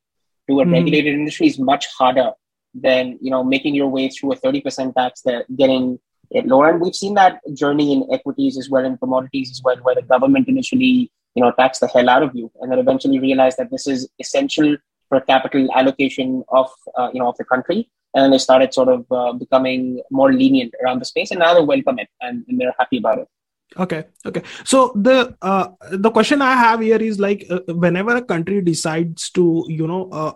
[0.49, 0.73] to a mm.
[0.73, 2.33] regulated industry is much harder
[2.75, 5.99] than you know making your way through a thirty percent tax, that getting
[6.31, 6.69] it lower.
[6.69, 10.03] And we've seen that journey in equities as well, in commodities as well, where the
[10.03, 13.71] government initially you know tax the hell out of you, and then eventually realized that
[13.71, 14.77] this is essential
[15.09, 17.89] for capital allocation of uh, you know of the country.
[18.15, 21.63] And they started sort of uh, becoming more lenient around the space and now they
[21.63, 23.29] welcome it and, and they're happy about it.
[23.79, 24.43] Okay okay.
[24.65, 29.31] So the uh, the question i have here is like uh, whenever a country decides
[29.31, 30.33] to you know uh,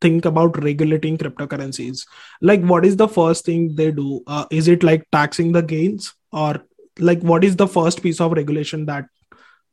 [0.00, 2.06] think about regulating cryptocurrencies
[2.40, 4.22] like what is the first thing they do?
[4.26, 6.14] Uh, is it like taxing the gains?
[6.32, 6.64] Or
[6.98, 9.06] like what is the first piece of regulation that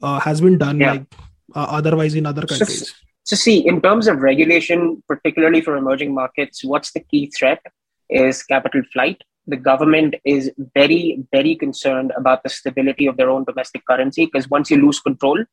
[0.02, 0.92] uh, has been done yeah.
[0.92, 1.06] like
[1.56, 2.90] uh, otherwise in other countries?
[2.90, 2.96] so,
[3.30, 7.62] so, see, in terms of regulation, particularly for emerging markets, what's the key threat
[8.10, 9.22] is capital flight.
[9.46, 14.50] The government is very, very concerned about the stability of their own domestic currency because
[14.50, 15.46] once you lose control,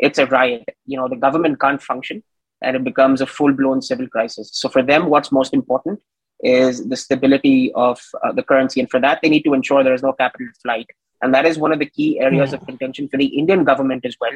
[0.00, 0.70] it's a riot.
[0.86, 2.24] You know, the government can't function
[2.62, 4.50] and it becomes a full blown civil crisis.
[4.52, 6.00] So, for them, what's most important
[6.40, 8.80] is the stability of uh, the currency.
[8.80, 10.90] And for that, they need to ensure there is no capital flight.
[11.22, 14.16] And that is one of the key areas of contention for the Indian government as
[14.20, 14.32] well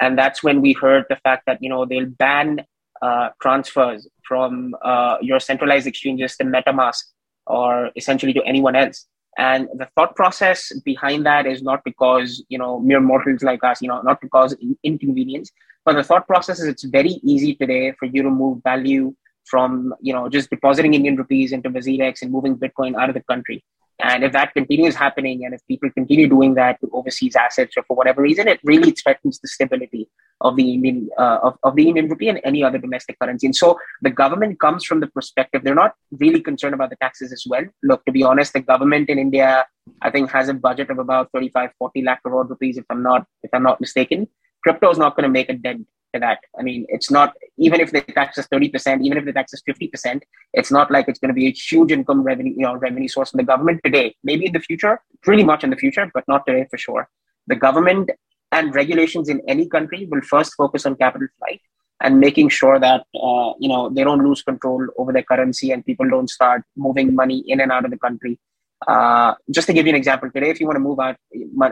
[0.00, 2.64] and that's when we heard the fact that you know they'll ban
[3.02, 7.02] uh, transfers from uh, your centralized exchanges to MetaMask
[7.46, 9.06] or essentially to anyone else.
[9.36, 13.82] And the thought process behind that is not because you know mere mortals like us,
[13.82, 15.50] you know, not because inconvenience,
[15.84, 19.14] but the thought process is it's very easy today for you to move value
[19.44, 23.22] from you know just depositing Indian rupees into WazirX and moving Bitcoin out of the
[23.24, 23.64] country.
[24.02, 27.84] And if that continues happening, and if people continue doing that to overseas assets or
[27.84, 30.08] for whatever reason, it really threatens the stability
[30.40, 33.46] of the Indian uh, of, of the Indian rupee and any other domestic currency.
[33.46, 37.32] And so the government comes from the perspective they're not really concerned about the taxes
[37.32, 37.64] as well.
[37.84, 39.64] Look, to be honest, the government in India,
[40.02, 43.26] I think, has a budget of about 35, 40 lakh crore rupees, if I'm not
[43.42, 44.26] if I'm not mistaken.
[44.64, 45.86] Crypto is not going to make a dent
[46.18, 46.38] that.
[46.58, 49.52] I mean, it's not even if the tax is thirty percent, even if the tax
[49.52, 52.62] is fifty percent, it's not like it's going to be a huge income revenue, you
[52.62, 54.14] know, revenue source for the government today.
[54.22, 57.08] Maybe in the future, pretty much in the future, but not today for sure.
[57.46, 58.10] The government
[58.52, 61.60] and regulations in any country will first focus on capital flight
[62.00, 65.84] and making sure that uh, you know they don't lose control over their currency and
[65.84, 68.38] people don't start moving money in and out of the country.
[68.86, 71.16] Uh, just to give you an example, today, if you want to move out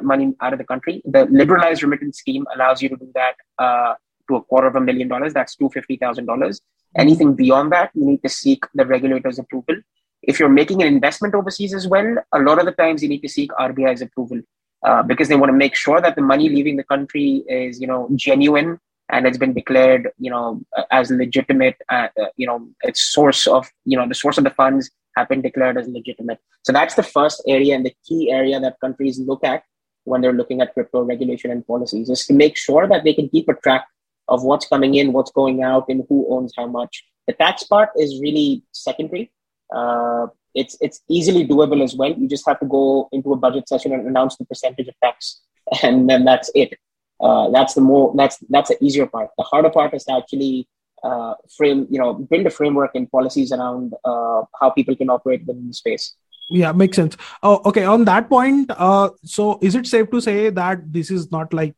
[0.02, 3.94] money out of the country, the liberalized remittance scheme allows you to do that uh,
[4.28, 6.60] to a quarter of a million dollars, that's $250,000.
[6.96, 9.76] Anything beyond that, you need to seek the regulator's approval.
[10.22, 13.22] If you're making an investment overseas as well, a lot of the times you need
[13.22, 14.40] to seek RBI's approval
[14.84, 17.86] uh, because they want to make sure that the money leaving the country is, you
[17.86, 18.78] know, genuine
[19.10, 20.60] and it's been declared, you know,
[20.90, 21.76] as legitimate.
[21.88, 25.28] Uh, uh, you know, its source of, you know, the source of the funds have
[25.28, 26.38] been declared as legitimate.
[26.62, 29.64] So that's the first area and the key area that countries look at
[30.04, 33.28] when they're looking at crypto regulation and policies is to make sure that they can
[33.28, 33.86] keep a track
[34.32, 37.04] of what's coming in, what's going out, and who owns how much.
[37.28, 39.30] The tax part is really secondary.
[39.74, 42.12] Uh, it's it's easily doable as well.
[42.12, 45.40] You just have to go into a budget session and announce the percentage of tax,
[45.82, 46.78] and then that's it.
[47.20, 49.30] Uh, that's the more that's that's the easier part.
[49.38, 50.68] The harder part is to actually
[51.04, 55.44] uh, frame, you know, build a framework and policies around uh, how people can operate
[55.46, 56.14] within the space.
[56.50, 57.16] Yeah, makes sense.
[57.42, 57.84] Oh, okay.
[57.84, 61.76] On that point, uh, so is it safe to say that this is not like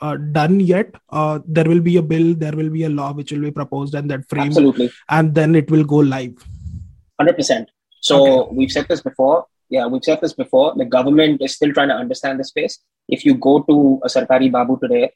[0.00, 0.94] uh, done yet?
[1.10, 3.94] Uh, there will be a bill, there will be a law which will be proposed,
[3.94, 6.34] and that frame, absolutely, and then it will go live.
[7.18, 7.70] Hundred percent.
[8.00, 8.54] So okay.
[8.54, 9.46] we've said this before.
[9.70, 10.74] Yeah, we've said this before.
[10.76, 12.78] The government is still trying to understand the space.
[13.08, 15.12] If you go to a Sarkari Babu today,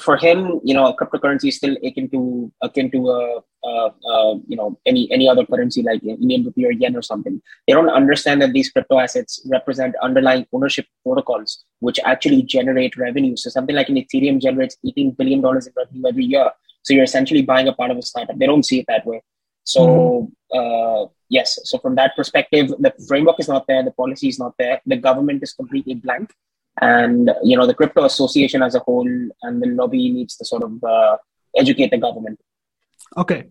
[0.00, 4.56] for him, you know, cryptocurrency is still akin to akin to a, a, a, you
[4.56, 7.40] know any any other currency like Indian rupee or yen or something.
[7.66, 13.36] They don't understand that these crypto assets represent underlying ownership protocols which actually generate revenue.
[13.36, 16.50] So something like an Ethereum generates 18 billion dollars in revenue every year.
[16.82, 18.38] So you're essentially buying a part of a startup.
[18.38, 19.22] They don't see it that way.
[19.64, 20.58] So mm-hmm.
[20.58, 24.54] uh, yes, so from that perspective, the framework is not there, the policy is not
[24.58, 26.34] there, the government is completely blank
[26.80, 29.08] and you know the crypto association as a whole
[29.42, 31.16] and the lobby needs to sort of uh,
[31.56, 32.38] educate the government.
[33.16, 33.44] Okay.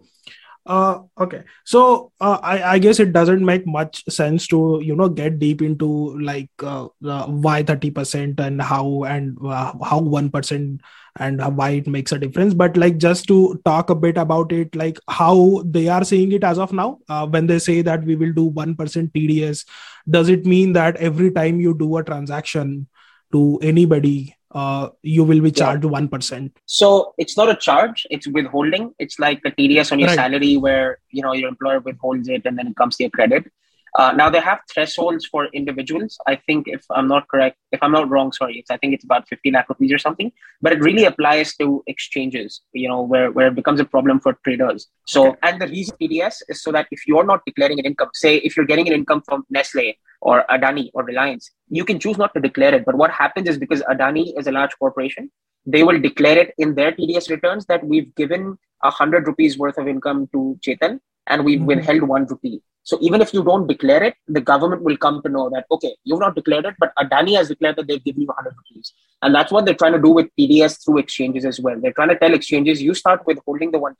[0.65, 1.43] Uh, okay.
[1.65, 5.61] So uh, I, I guess it doesn't make much sense to you know get deep
[5.61, 10.79] into like uh, why 30% and how and uh, how 1%
[11.17, 12.53] and why it makes a difference.
[12.53, 16.45] But like just to talk a bit about it like how they are seeing it
[16.45, 18.75] as of now uh, when they say that we will do 1%
[19.11, 19.65] tds
[20.09, 22.87] does it mean that every time you do a transaction
[23.33, 26.47] to anybody uh, you will be charged one yeah.
[26.65, 28.93] So it's not a charge; it's withholding.
[28.99, 30.15] It's like the TDS on your right.
[30.15, 33.51] salary, where you know your employer withholds it, and then it comes to your credit.
[33.97, 36.17] Uh, now they have thresholds for individuals.
[36.25, 39.03] I think if I'm not correct, if I'm not wrong, sorry, it's I think it's
[39.03, 40.31] about 50 lakh rupees or something.
[40.61, 44.37] But it really applies to exchanges, you know, where, where it becomes a problem for
[44.43, 44.87] traders.
[45.05, 45.39] So okay.
[45.43, 48.57] and the reason TDS is so that if you're not declaring an income, say if
[48.57, 52.39] you're getting an income from Nestle or Adani or Reliance, you can choose not to
[52.39, 52.85] declare it.
[52.85, 55.29] But what happens is because Adani is a large corporation,
[55.65, 59.77] they will declare it in their TDS returns that we've given a hundred rupees worth
[59.77, 61.67] of income to Chetan and we've mm-hmm.
[61.67, 62.61] withheld one rupee.
[62.83, 65.95] So even if you don't declare it, the government will come to know that, okay,
[66.03, 68.93] you've not declared it, but Adani has declared that they've given you 100 rupees.
[69.21, 71.79] And that's what they're trying to do with TDS through exchanges as well.
[71.79, 73.93] They're trying to tell exchanges, you start with holding the 1%.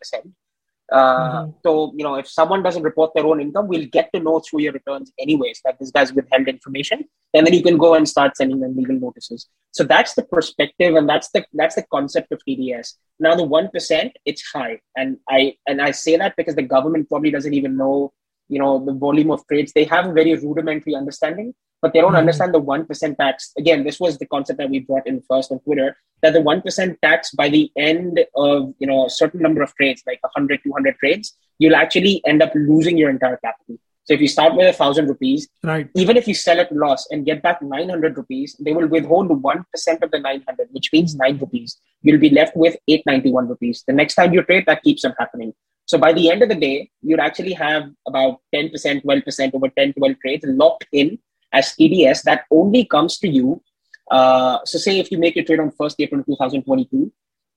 [0.94, 1.52] Uh, mm-hmm.
[1.66, 4.62] So, you know, if someone doesn't report their own income, we'll get to know through
[4.62, 7.06] your returns anyways that this guy's withheld information.
[7.34, 9.48] And then you can go and start sending them legal notices.
[9.72, 12.94] So that's the perspective and that's the that's the concept of TDS.
[13.20, 14.82] Now the 1%, it's high.
[14.96, 18.14] And I and I say that because the government probably doesn't even know
[18.54, 22.12] you know the volume of trades they have a very rudimentary understanding but they don't
[22.12, 22.26] mm-hmm.
[22.26, 25.60] understand the 1% tax again this was the concept that we brought in first on
[25.60, 29.74] twitter that the 1% tax by the end of you know a certain number of
[29.76, 34.20] trades like 100 200 trades you'll actually end up losing your entire capital so if
[34.20, 35.89] you start with a thousand rupees, right.
[35.95, 40.01] even if you sell at loss and get back 900 rupees, they will withhold 1%
[40.01, 41.80] of the 900, which means 9 rupees.
[42.01, 43.84] You'll be left with 891 rupees.
[43.88, 45.54] The next time you trade, that keeps on happening.
[45.86, 48.72] So by the end of the day, you'd actually have about 10%,
[49.04, 51.20] 12% over 10, 12 trades locked in
[51.52, 53.62] as TDS that only comes to you.
[54.10, 57.12] Uh, so say if you make a trade on 1st April 2022,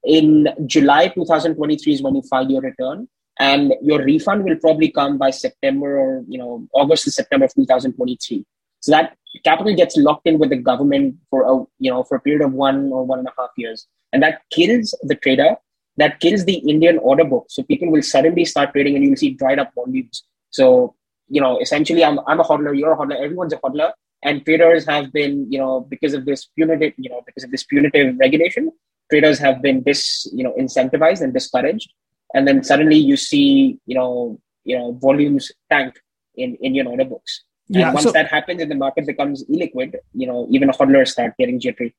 [0.05, 3.09] in July 2023 is when you file your return
[3.39, 7.55] and your refund will probably come by September or, you know, August to September of
[7.55, 8.45] 2023.
[8.81, 12.21] So that capital gets locked in with the government for a, you know, for a
[12.21, 13.87] period of one or one and a half years.
[14.13, 15.57] And that kills the trader
[15.97, 17.47] that kills the Indian order book.
[17.49, 20.25] So people will suddenly start trading and you'll see dried up volumes.
[20.51, 20.95] So,
[21.29, 23.93] you know, essentially I'm, I'm a hodler, you're a hodler, everyone's a hodler.
[24.23, 27.65] And traders have been, you know, because of this punitive, you know, because of this
[27.65, 28.73] punitive regulation,
[29.11, 31.93] traders have been dis, you know, incentivized and discouraged.
[32.35, 35.95] And then suddenly you see, you know, you know, volumes tank
[36.35, 37.45] in Indian order books.
[37.69, 41.09] And yeah, once so, that happens and the market becomes illiquid, you know, even hodlers
[41.09, 41.95] start getting jittery.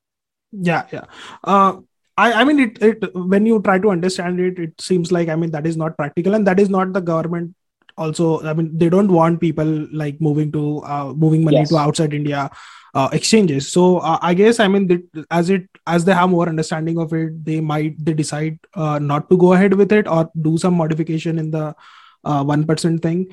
[0.52, 1.04] Yeah, yeah.
[1.44, 1.78] Uh,
[2.24, 5.36] I, I mean it, it when you try to understand it it seems like i
[5.36, 7.54] mean that is not practical and that is not the government
[7.96, 11.68] also i mean they don't want people like moving to uh, moving money yes.
[11.70, 12.50] to outside india
[12.94, 13.70] uh, exchanges.
[13.70, 17.44] So uh, i guess i mean as it as they have more understanding of it
[17.44, 21.38] they might they decide uh, not to go ahead with it or do some modification
[21.38, 21.74] in the
[22.24, 23.28] uh, 1% thing.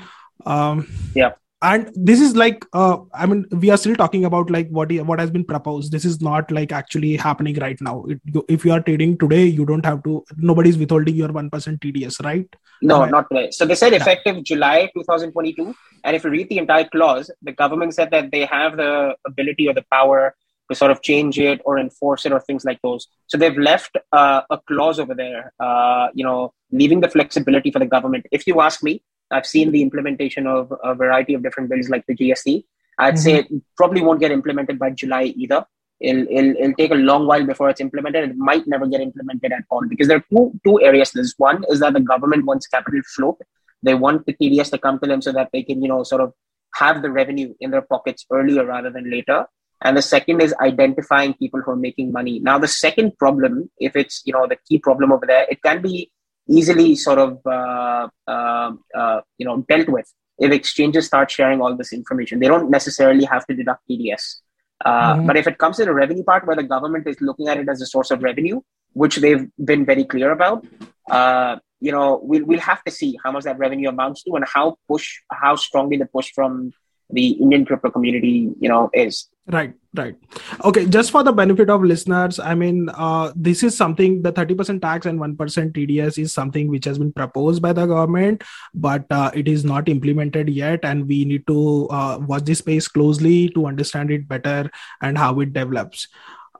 [0.45, 4.67] Um, yeah and this is like uh, i mean we are still talking about like
[4.69, 8.65] what what has been proposed this is not like actually happening right now it, if
[8.65, 11.49] you are trading today you don't have to nobody's withholding your 1%
[11.79, 14.41] tds right no not today so they said effective yeah.
[14.43, 18.75] july 2022 and if you read the entire clause the government said that they have
[18.75, 20.35] the ability or the power
[20.69, 23.07] to sort of change it or enforce it or things like those.
[23.27, 27.79] So they've left uh, a clause over there, uh, you know, leaving the flexibility for
[27.79, 28.25] the government.
[28.31, 29.03] If you ask me,
[29.35, 32.63] I've seen the implementation of a variety of different bills like the GST.
[32.97, 33.17] I'd mm-hmm.
[33.17, 35.65] say it probably won't get implemented by July either.
[35.99, 38.29] It'll, it'll, it'll, take a long while before it's implemented.
[38.29, 41.33] It might never get implemented at all because there are two, two areas this.
[41.37, 43.37] One is that the government wants capital flow.
[43.83, 46.21] They want the TDS to come to them so that they can, you know, sort
[46.21, 46.33] of
[46.75, 49.45] have the revenue in their pockets earlier rather than later.
[49.81, 52.39] And the second is identifying people who are making money.
[52.39, 55.81] Now, the second problem, if it's, you know, the key problem over there, it can
[55.81, 56.11] be
[56.49, 61.75] easily sort of, uh, uh, uh, you know, dealt with if exchanges start sharing all
[61.75, 62.39] this information.
[62.39, 64.41] They don't necessarily have to deduct TDS.
[64.83, 65.27] Uh, mm-hmm.
[65.27, 67.69] But if it comes to the revenue part where the government is looking at it
[67.69, 68.61] as a source of revenue,
[68.93, 70.65] which they've been very clear about,
[71.09, 74.45] uh, you know, we'll, we'll have to see how much that revenue amounts to and
[74.45, 76.71] how push, how strongly the push from
[77.09, 79.29] the Indian crypto community, you know, is.
[79.47, 80.15] Right, right.
[80.63, 84.81] Okay, just for the benefit of listeners, I mean, uh, this is something the 30%
[84.81, 88.43] tax and 1% TDS is something which has been proposed by the government,
[88.73, 90.79] but uh, it is not implemented yet.
[90.83, 95.39] And we need to uh, watch this space closely to understand it better and how
[95.41, 96.07] it develops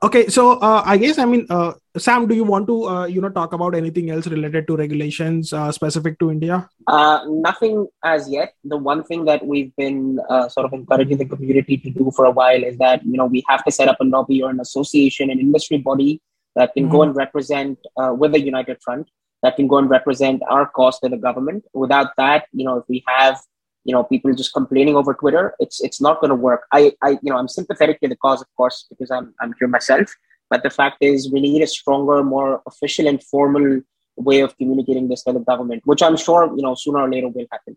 [0.06, 1.72] okay so uh, i guess i mean uh,
[2.04, 5.52] sam do you want to uh, you know talk about anything else related to regulations
[5.52, 6.68] uh, specific to india?
[6.86, 8.50] Uh, nothing as yet.
[8.72, 12.26] The one thing that we've been uh, sort of encouraging the community to do for
[12.26, 14.60] a while is that you know we have to set up a lobby or an
[14.60, 16.12] association an industry body
[16.54, 16.96] that can mm-hmm.
[16.96, 17.78] go and represent
[18.22, 19.10] with the united front
[19.42, 21.64] that can go and represent our cause to the government.
[21.84, 23.40] Without that you know if we have
[23.86, 27.10] you know people just complaining over twitter it's it's not going to work i i
[27.10, 30.14] you know i'm sympathetic to the cause of course because i'm i'm here myself
[30.50, 33.80] but the fact is we need a stronger more official and formal
[34.16, 37.28] way of communicating this to the government which i'm sure you know sooner or later
[37.28, 37.76] will happen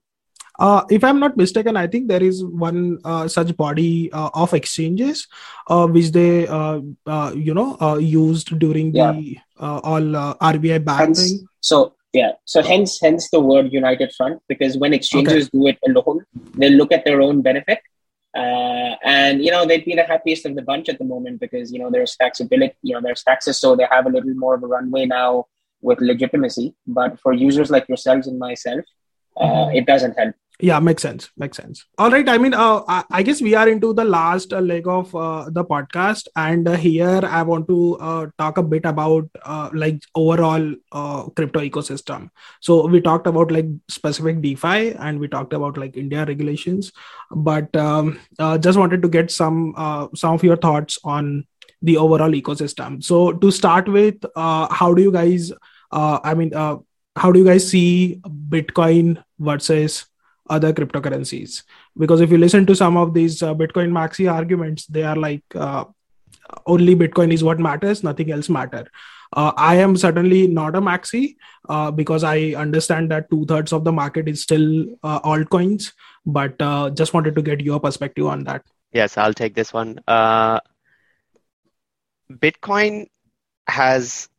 [0.60, 4.54] uh, if I'm not mistaken, I think there is one uh, such body uh, of
[4.54, 5.26] exchanges
[5.68, 9.14] uh, which they, uh, uh, you know, used during yeah.
[9.14, 11.48] the all RBI ban thing.
[11.62, 12.32] So yeah.
[12.46, 15.50] So hence hence the word united front because when exchanges okay.
[15.54, 17.80] do it alone, they look at their own benefit.
[18.36, 21.72] Uh, and you know they'd be the happiest of the bunch at the moment because
[21.72, 24.64] you know there's taxability, you know there's taxes, so they have a little more of
[24.64, 25.46] a runway now
[25.82, 26.76] with legitimacy.
[26.86, 28.86] But for users like yourselves and myself,
[29.38, 29.76] uh, mm-hmm.
[29.78, 31.86] it doesn't help yeah makes sense makes sense.
[31.98, 35.16] All right i mean uh, I, guess we are into the last uh, leg of
[35.16, 39.70] uh, the podcast and uh, here i want to uh, talk a bit about uh,
[39.74, 40.74] like overall
[41.36, 42.30] crypto ecosystem.
[42.60, 46.92] So we talked about like specific defi and we talked about like india regulations
[47.32, 48.20] but um,
[48.60, 49.74] just wanted to get some
[50.16, 51.46] some of your thoughts on
[51.82, 53.02] the overall ecosystem.
[53.02, 55.54] So to start with how do you guys
[55.92, 60.09] i mean how do you guys see bitcoin versus
[60.50, 61.64] other cryptocurrencies.
[61.98, 65.44] Because if you listen to some of these uh, bitcoin maxi arguments they are like
[65.56, 65.86] uh,
[66.66, 68.88] only bitcoin is what matters nothing else matter.
[69.32, 71.36] Uh, i am certainly not a maxi
[71.70, 75.92] uh, because i understand that two-thirds of the market is still uh, altcoins
[76.26, 78.64] but uh, just wanted to get your perspective on that.
[78.92, 80.00] Yes i'll take this one.
[82.32, 83.08] Bitcoin
[83.68, 84.30] has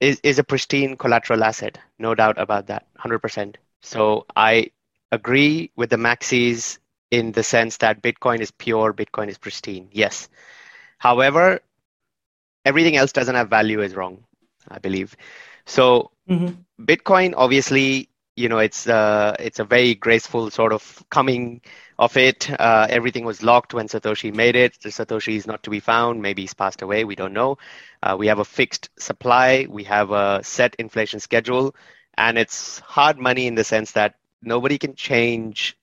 [0.00, 4.70] is, is a pristine collateral asset no doubt about that 100% so i
[5.14, 6.78] agree with the maxis
[7.10, 9.88] in the sense that Bitcoin is pure, Bitcoin is pristine.
[9.92, 10.28] Yes.
[10.98, 11.60] However,
[12.64, 14.24] everything else doesn't have value is wrong,
[14.68, 15.16] I believe.
[15.66, 16.84] So mm-hmm.
[16.84, 21.60] Bitcoin, obviously, you know, it's uh, it's a very graceful sort of coming
[21.98, 22.50] of it.
[22.50, 24.80] Uh, everything was locked when Satoshi made it.
[24.80, 26.20] The Satoshi is not to be found.
[26.20, 27.04] Maybe he's passed away.
[27.04, 27.58] We don't know.
[28.02, 29.66] Uh, we have a fixed supply.
[29.70, 31.76] We have a set inflation schedule,
[32.18, 35.76] and it's hard money in the sense that nobody can change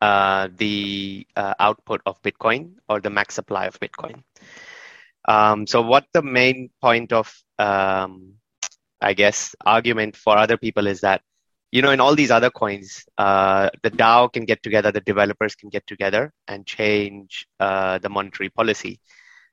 [0.00, 4.22] uh, the uh, output of Bitcoin or the max supply of Bitcoin.
[5.28, 8.34] Um, so, what the main point of, um,
[9.00, 11.22] I guess, argument for other people is that,
[11.72, 15.54] you know, in all these other coins, uh, the DAO can get together, the developers
[15.54, 19.00] can get together and change uh, the monetary policy.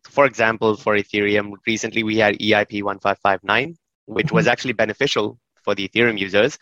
[0.06, 3.76] So for example, for Ethereum, recently we had EIP 1559,
[4.06, 4.52] which was mm-hmm.
[4.52, 6.60] actually beneficial for the Ethereum users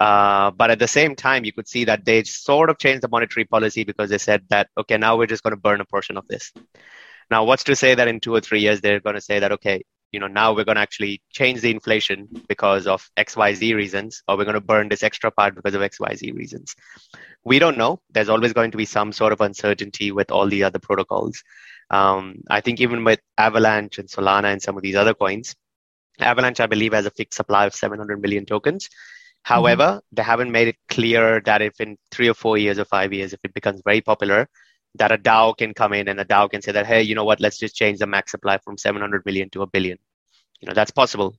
[0.00, 3.08] uh, but at the same time, you could see that they sort of changed the
[3.08, 6.16] monetary policy because they said that, okay, now we're just going to burn a portion
[6.16, 6.52] of this.
[7.30, 9.52] Now, what's to say that in two or three years, they're going to say that,
[9.52, 9.82] okay,
[10.12, 14.36] you know, now we're going to actually change the inflation because of XYZ reasons, or
[14.36, 16.74] we're going to burn this extra part because of XYZ reasons.
[17.44, 18.00] We don't know.
[18.10, 21.42] There's always going to be some sort of uncertainty with all the other protocols.
[21.90, 25.54] Um, I think even with Avalanche and Solana and some of these other coins,
[26.20, 28.88] Avalanche, I believe, has a fixed supply of 700 million tokens.
[29.42, 29.98] However, mm-hmm.
[30.12, 33.32] they haven't made it clear that if in three or four years or five years,
[33.32, 34.48] if it becomes very popular,
[34.96, 37.24] that a DAO can come in and a DAO can say that, hey, you know
[37.24, 39.98] what, let's just change the max supply from 700 million to a billion.
[40.60, 41.36] You know, that's possible.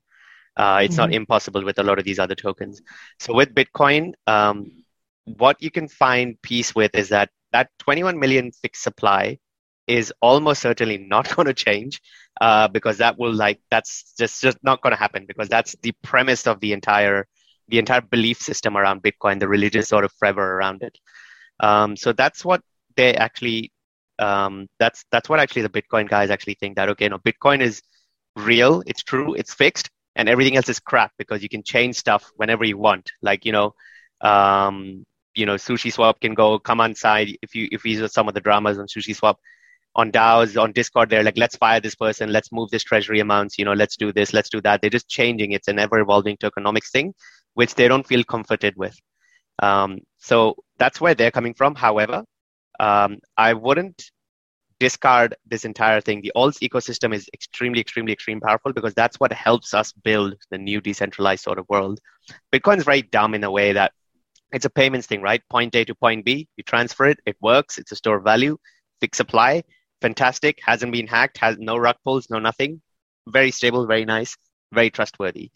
[0.55, 1.01] Uh, it's mm-hmm.
[1.01, 2.81] not impossible with a lot of these other tokens.
[3.19, 4.84] So with Bitcoin, um,
[5.26, 9.39] what you can find peace with is that that 21 million fixed supply
[9.88, 12.01] is almost certainly not going to change
[12.41, 15.93] uh, because that will like that's just just not going to happen because that's the
[16.03, 17.27] premise of the entire
[17.69, 20.97] the entire belief system around Bitcoin, the religious sort of fervor around it.
[21.59, 22.61] Um, so that's what
[22.95, 23.71] they actually
[24.19, 27.81] um, that's that's what actually the Bitcoin guys actually think that okay, no, Bitcoin is
[28.35, 32.29] real, it's true, it's fixed, and everything else is crap because you can change stuff
[32.35, 33.09] whenever you want.
[33.21, 33.73] Like you know,
[34.21, 35.05] um,
[35.35, 38.27] you know, Sushi Swap can go come on side if you if you use some
[38.27, 39.39] of the dramas on Sushi Swap
[39.95, 41.09] on DAOs on Discord.
[41.09, 44.11] They're like, let's fire this person, let's move this treasury amounts, you know, let's do
[44.13, 44.81] this, let's do that.
[44.81, 45.51] They're just changing.
[45.51, 47.13] It's an ever evolving tokenomics thing,
[47.53, 48.97] which they don't feel comforted with.
[49.61, 51.76] Um, so that's where they're coming from.
[51.76, 52.23] However,
[52.80, 54.11] um, I wouldn't
[54.80, 56.21] discard this entire thing.
[56.21, 60.57] The alts ecosystem is extremely, extremely, extremely powerful because that's what helps us build the
[60.57, 61.99] new decentralized sort of world.
[62.53, 63.91] Bitcoin's very dumb in a way that
[64.51, 65.41] it's a payments thing, right?
[65.49, 68.57] Point A to point B, you transfer it, it works, it's a store of value,
[69.01, 69.63] fixed supply,
[70.01, 72.81] fantastic, hasn't been hacked, has no rug pulls, no nothing,
[73.27, 74.35] very stable, very nice,
[74.71, 75.51] very trustworthy.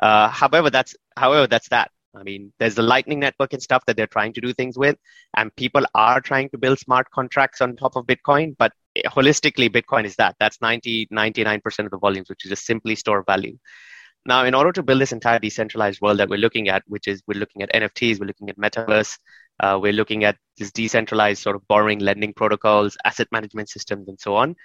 [0.00, 1.90] Uh, however, that's however that's that.
[2.14, 4.96] I mean, there's the Lightning Network and stuff that they're trying to do things with,
[5.36, 8.56] and people are trying to build smart contracts on top of Bitcoin.
[8.58, 8.72] But
[9.06, 10.34] holistically, Bitcoin is that.
[10.40, 13.56] That's 90, 99% of the volumes, which is just simply store value.
[14.26, 17.22] Now, in order to build this entire decentralized world that we're looking at, which is
[17.28, 19.16] we're looking at NFTs, we're looking at metaverse,
[19.60, 24.18] uh, we're looking at this decentralized sort of borrowing, lending protocols, asset management systems, and
[24.20, 24.56] so on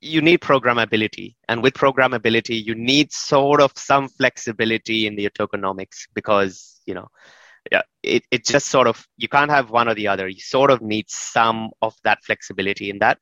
[0.00, 6.06] you need programmability and with programmability you need sort of some flexibility in the tokenomics
[6.14, 7.08] because you know
[7.70, 10.28] yeah, it, it just sort of you can't have one or the other.
[10.28, 13.18] You sort of need some of that flexibility in that.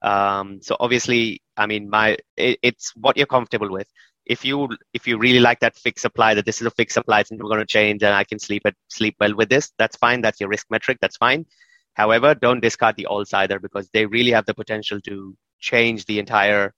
[0.00, 3.88] Um, so obviously i mean my it, it's what you're comfortable with.
[4.26, 7.20] If you if you really like that fixed supply that this is a fixed supply
[7.20, 9.96] it's never going to change and i can sleep at sleep well with this that's
[9.96, 10.20] fine.
[10.20, 10.98] That's your risk metric.
[11.00, 11.46] That's fine.
[11.94, 16.18] However don't discard the alts either because they really have the potential to change the
[16.18, 16.74] entire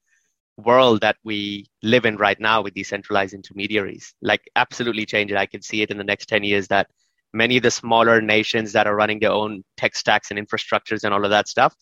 [0.56, 4.14] world that we live in right now with decentralized intermediaries.
[4.20, 5.36] Like, absolutely change it.
[5.36, 6.88] I can see it in the next 10 years that
[7.32, 11.14] many of the smaller nations that are running their own tech stacks and infrastructures and
[11.14, 11.74] all of that stuff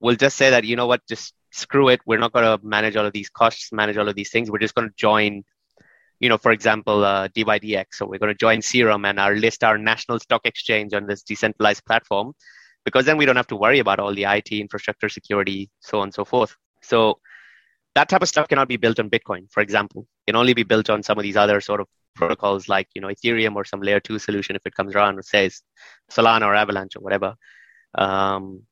[0.00, 2.00] will just say that, you know what, just screw it.
[2.06, 4.50] We're not going to manage all of these costs, manage all of these things.
[4.50, 5.44] We're just going to join,
[6.20, 7.86] you know, for example, uh, DYDX.
[7.92, 11.22] So we're going to join Serum and our list our national stock exchange on this
[11.22, 12.34] decentralized platform
[12.88, 16.04] because then we don't have to worry about all the IT infrastructure security, so on
[16.04, 16.56] and so forth.
[16.82, 17.18] So
[17.94, 20.06] that type of stuff cannot be built on Bitcoin, for example.
[20.26, 23.00] It can only be built on some of these other sort of protocols like you
[23.02, 25.62] know Ethereum or some layer two solution if it comes around or says
[26.10, 27.34] Solana or Avalanche or whatever.
[27.94, 28.62] Um,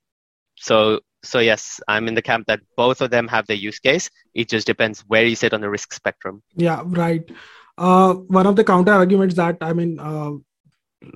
[0.56, 4.10] so so yes, I'm in the camp that both of them have their use case.
[4.34, 6.43] It just depends where you sit on the risk spectrum.
[6.55, 7.28] Yeah, right.
[7.76, 10.32] Uh, one of the counter arguments that I mean, uh,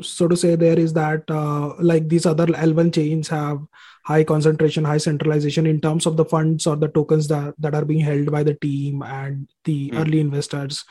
[0.03, 3.59] so to say there is that uh, like these other L1 chains have
[4.05, 7.85] high concentration, high centralization in terms of the funds or the tokens that, that are
[7.85, 10.01] being held by the team and the mm.
[10.01, 10.85] early investors.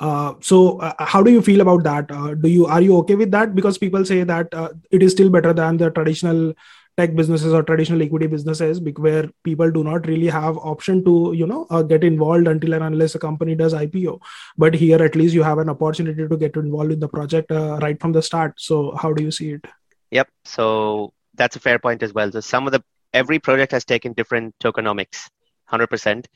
[0.00, 2.10] Uh, so uh, how do you feel about that?
[2.10, 3.54] Uh, do you are you okay with that?
[3.54, 6.52] Because people say that uh, it is still better than the traditional
[6.96, 11.46] tech businesses or traditional equity businesses where people do not really have option to you
[11.46, 14.20] know uh, get involved until and unless a company does ipo
[14.56, 17.78] but here at least you have an opportunity to get involved in the project uh,
[17.82, 18.54] right from the start.
[18.56, 19.64] So how do you see it?
[20.10, 20.28] Yep.
[20.44, 22.30] So that's a fair point as well.
[22.30, 25.28] So some of the every project has taken different tokenomics
[25.70, 26.26] 100%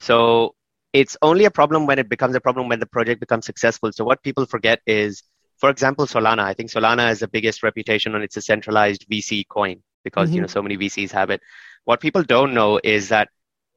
[0.00, 0.54] so
[0.92, 3.90] it's only a problem when it becomes a problem when the project becomes successful.
[3.92, 5.22] So what people forget is
[5.58, 6.40] for example solana.
[6.40, 10.36] I think solana has the biggest reputation on its a centralized vc coin because mm-hmm.
[10.36, 11.40] you know so many VCs have it.
[11.84, 13.28] What people don't know is that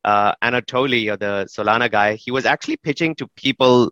[0.03, 3.91] uh, Anatoly or the Solana guy, he was actually pitching to people,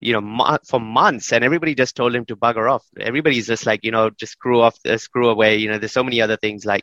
[0.00, 2.84] you know, mo- for months, and everybody just told him to bugger off.
[2.98, 5.56] Everybody's just like, you know, just screw off, uh, screw away.
[5.56, 6.82] You know, there's so many other things like,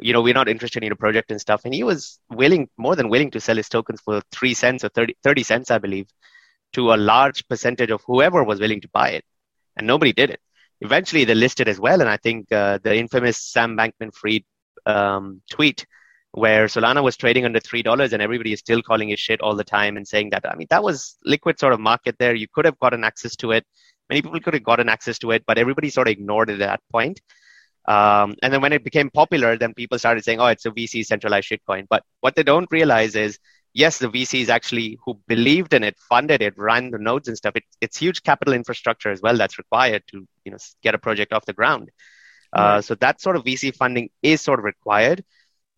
[0.00, 1.62] you know, we're not interested in a project and stuff.
[1.64, 4.88] And he was willing, more than willing, to sell his tokens for three cents or
[4.88, 6.08] 30, 30 cents, I believe,
[6.72, 9.24] to a large percentage of whoever was willing to buy it,
[9.76, 10.40] and nobody did it
[10.80, 12.00] eventually they listed as well.
[12.00, 14.44] And I think uh, the infamous Sam Bankman Fried
[14.86, 15.86] um, tweet
[16.32, 19.56] where Solana was trading under three dollars and everybody is still calling it shit all
[19.56, 22.34] the time and saying that I mean that was liquid sort of market there.
[22.34, 23.64] You could have gotten access to it.
[24.08, 26.58] Many people could have gotten access to it, but everybody sort of ignored it at
[26.60, 27.20] that point.
[27.86, 31.04] Um, and then when it became popular, then people started saying, "Oh, it's a VC
[31.04, 33.38] centralized shitcoin." But what they don't realize is
[33.74, 37.56] yes, the VCs actually who believed in it, funded it, ran the nodes and stuff.
[37.56, 41.32] It, it's huge capital infrastructure as well that's required to you know get a project
[41.32, 41.90] off the ground.
[42.52, 45.22] Uh, so that sort of VC funding is sort of required.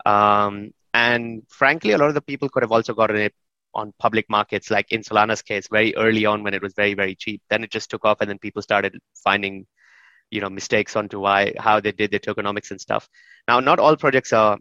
[0.07, 3.35] Um, and frankly, a lot of the people could have also gotten it
[3.75, 7.15] on public markets, like in Solana's case, very early on when it was very very
[7.15, 7.43] cheap.
[7.51, 9.67] Then it just took off, and then people started finding
[10.31, 13.09] you know mistakes onto why how they did their tokenomics and stuff.
[13.49, 14.59] Now, not all projects are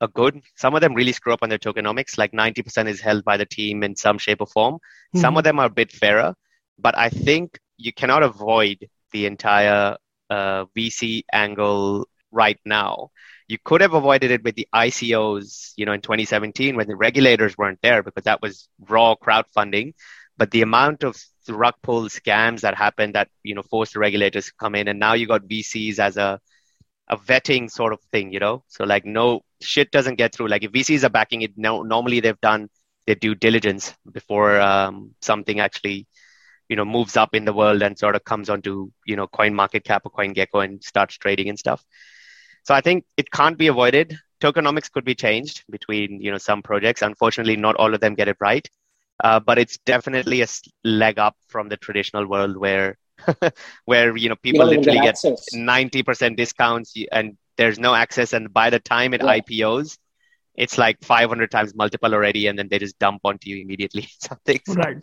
[0.00, 0.42] are good.
[0.56, 2.18] Some of them really screw up on their tokenomics.
[2.18, 4.74] Like 90% is held by the team in some shape or form.
[4.74, 5.20] Mm-hmm.
[5.20, 6.34] Some of them are a bit fairer,
[6.78, 9.96] but I think you cannot avoid the entire
[10.30, 13.10] uh, VC angle right now.
[13.46, 17.56] You could have avoided it with the ICOs, you know, in 2017 when the regulators
[17.56, 19.94] weren't there because that was raw crowdfunding.
[20.36, 21.16] But the amount of
[21.48, 24.98] rug pull scams that happened that you know forced the regulators to come in, and
[24.98, 26.40] now you got VCs as a
[27.10, 28.64] a vetting sort of thing, you know.
[28.68, 30.48] So like no shit doesn't get through.
[30.48, 32.68] Like if VCs are backing it, no, normally they've done
[33.06, 36.06] their due diligence before um, something actually
[36.68, 39.54] you know moves up in the world and sort of comes onto you know coin
[39.54, 41.84] market cap or coin gecko and starts trading and stuff
[42.62, 46.62] so i think it can't be avoided tokenomics could be changed between you know some
[46.62, 48.68] projects unfortunately not all of them get it right
[49.24, 50.46] uh, but it's definitely a
[50.84, 52.96] leg up from the traditional world where
[53.84, 58.32] where you know people you literally get, get 90% discounts and there's no access.
[58.32, 59.38] And by the time it yeah.
[59.38, 59.98] ipos
[60.58, 64.08] it's like 500 times multiple already and then they just dump onto you immediately.
[64.20, 64.96] Something right.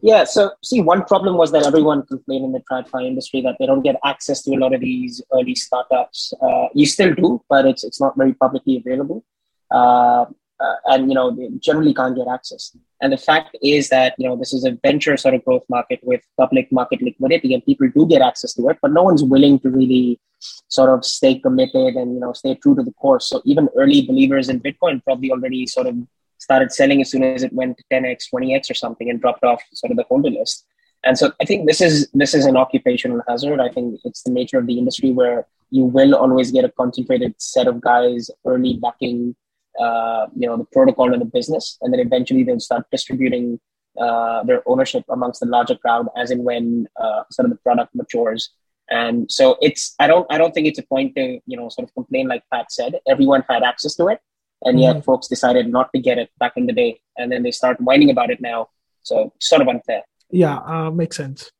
[0.00, 3.66] Yeah, so see, one problem was that everyone complained in the TradFi industry that they
[3.66, 6.32] don't get access to a lot of these early startups.
[6.40, 9.22] Uh, you still do, but it's it's not very publicly available,
[9.70, 10.24] uh,
[10.62, 11.26] uh, and you know
[11.58, 12.76] generally can't get access.
[13.00, 16.00] And the fact is that you know this is a venture sort of growth market
[16.02, 19.58] with public market liquidity, and people do get access to it, but no one's willing
[19.60, 20.20] to really
[20.68, 23.28] sort of stay committed and you know stay true to the course.
[23.28, 25.96] So even early believers in Bitcoin probably already sort of
[26.38, 29.62] started selling as soon as it went to 10x, 20x or something and dropped off
[29.72, 30.66] sort of the holder list.
[31.04, 33.60] And so I think this is this is an occupational hazard.
[33.60, 37.34] I think it's the nature of the industry where you will always get a concentrated
[37.38, 39.34] set of guys early backing
[39.80, 43.60] uh, you know the protocol and the business, and then eventually they'll start distributing
[44.00, 47.94] uh, their ownership amongst the larger crowd as in when uh, sort of the product
[47.94, 48.50] matures.
[48.90, 51.88] And so it's I don't I don't think it's a point to you know sort
[51.88, 53.00] of complain like Pat said.
[53.08, 54.20] Everyone had access to it,
[54.64, 55.04] and yet mm.
[55.04, 58.10] folks decided not to get it back in the day and then they start whining
[58.10, 58.68] about it now
[59.02, 61.50] so sort of unfair yeah uh, makes sense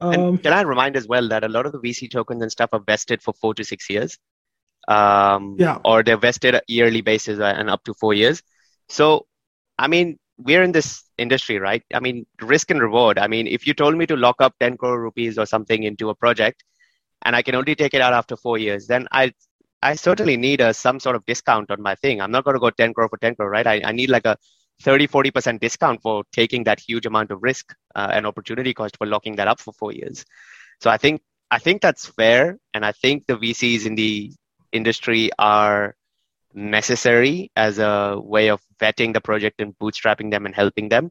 [0.00, 2.70] um, can I remind as well that a lot of the VC tokens and stuff
[2.72, 4.18] are vested for four to six years,
[4.88, 8.42] um, yeah, or they're vested yearly basis and up to four years.
[8.88, 9.26] So,
[9.78, 11.82] I mean, we're in this industry, right?
[11.94, 13.18] I mean, risk and reward.
[13.18, 16.10] I mean, if you told me to lock up 10 crore rupees or something into
[16.10, 16.64] a project
[17.24, 19.32] and I can only take it out after four years, then I
[19.82, 22.20] I certainly need a, some sort of discount on my thing.
[22.20, 23.66] I'm not going to go 10 crore for 10 crore, right?
[23.66, 24.36] I, I need like a
[24.82, 29.06] 30, 40% discount for taking that huge amount of risk uh, and opportunity cost for
[29.06, 30.24] locking that up for four years.
[30.80, 32.58] So I think, I think that's fair.
[32.74, 34.32] And I think the VCs in the
[34.72, 35.94] industry are
[36.54, 41.10] necessary as a way of vetting the project and bootstrapping them and helping them.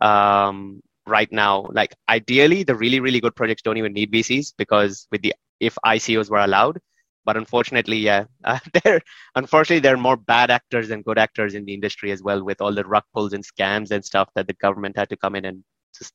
[0.00, 5.06] Um, right now, like ideally, the really, really good projects don't even need VCs because
[5.10, 6.80] with the, if ICOs were allowed,
[7.24, 9.00] but unfortunately, yeah, uh, there
[9.34, 12.60] unfortunately there are more bad actors than good actors in the industry as well, with
[12.60, 15.44] all the rug pulls and scams and stuff that the government had to come in
[15.44, 15.64] and
[15.96, 16.12] just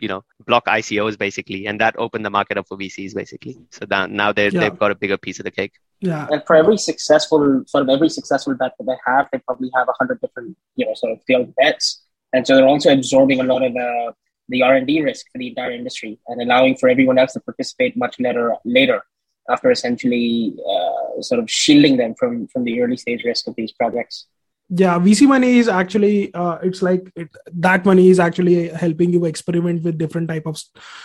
[0.00, 3.58] you know block ICOs basically, and that opened the market up for VCs basically.
[3.70, 4.60] So that now they yeah.
[4.60, 5.72] they've got a bigger piece of the cake.
[6.00, 9.70] Yeah, and for every successful sort of every successful bet that they have, they probably
[9.74, 12.02] have a hundred different you know sort of failed bets,
[12.32, 14.12] and so they're also absorbing a lot of the
[14.48, 17.40] the R and D risk for the entire industry and allowing for everyone else to
[17.40, 19.02] participate much later later
[19.48, 23.72] after essentially uh, sort of shielding them from from the early stage risk of these
[23.72, 24.26] projects
[24.70, 29.24] yeah vc money is actually uh, it's like it, that money is actually helping you
[29.26, 30.60] experiment with different type of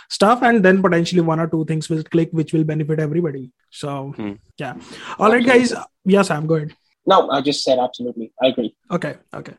[0.10, 3.52] stuff and then potentially one or two things will click which will benefit everybody.
[3.70, 4.34] So hmm.
[4.58, 4.76] yeah.
[5.18, 5.74] All right guys.
[6.06, 6.74] Yes i'm good
[7.06, 8.32] no i just said absolutely.
[8.42, 8.76] I agree.
[8.90, 9.54] Okay okay.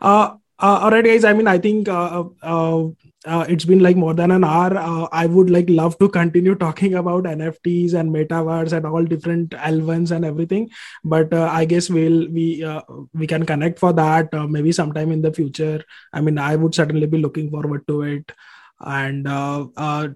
[0.00, 2.86] Uh, uh all right guys i mean i think uh, uh,
[3.26, 4.76] uh, it's been like more than an hour.
[4.76, 9.50] Uh, I would like love to continue talking about NFTs and metaverse and all different
[9.50, 10.70] L1s and everything,
[11.04, 15.10] but uh, I guess we'll we uh, we can connect for that uh, maybe sometime
[15.10, 15.84] in the future.
[16.12, 18.32] I mean, I would certainly be looking forward to it.
[18.80, 20.08] And uh,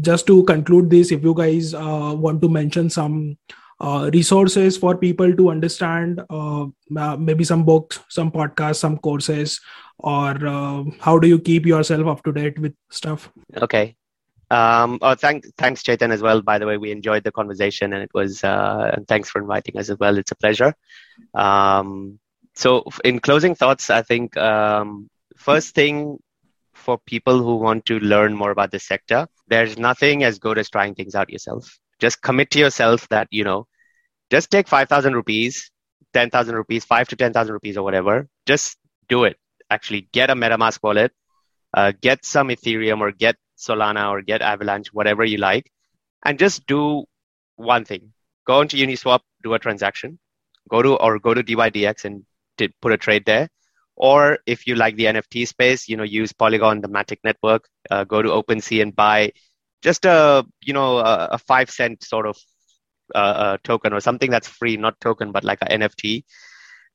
[0.00, 3.38] just to conclude this, if you guys want to mention some
[4.12, 6.22] resources for people to understand,
[6.88, 9.60] maybe some books, some podcasts, some courses
[9.98, 13.96] or uh, how do you keep yourself up to date with stuff okay
[14.50, 16.40] um, oh, thank, thanks, Chetan, as well.
[16.42, 18.44] By the way, we enjoyed the conversation, and it was.
[18.44, 20.16] Uh, and thanks for inviting us as well.
[20.16, 20.74] It's a pleasure.
[21.32, 22.20] Um,
[22.54, 26.18] so, in closing thoughts, I think um, first thing
[26.74, 30.70] for people who want to learn more about this sector, there's nothing as good as
[30.70, 31.78] trying things out yourself.
[31.98, 33.66] Just commit to yourself that you know,
[34.30, 35.70] just take five thousand rupees,
[36.12, 38.28] ten thousand rupees, five to ten thousand rupees, or whatever.
[38.46, 38.78] Just
[39.08, 39.38] do it
[39.70, 41.12] actually get a MetaMask wallet,
[41.74, 45.70] uh, get some Ethereum or get Solana or get Avalanche, whatever you like,
[46.24, 47.04] and just do
[47.56, 48.12] one thing.
[48.46, 50.18] Go into Uniswap, do a transaction,
[50.68, 52.24] go to or go to DYDX and
[52.80, 53.48] put a trade there.
[53.96, 57.68] Or if you like the NFT space, you know, use Polygon, the Matic network.
[57.90, 59.32] Uh, go to OpenSea and buy
[59.82, 62.36] just a you know a, a five cent sort of
[63.18, 66.24] uh, token or something that's free, not token, but like an NFT.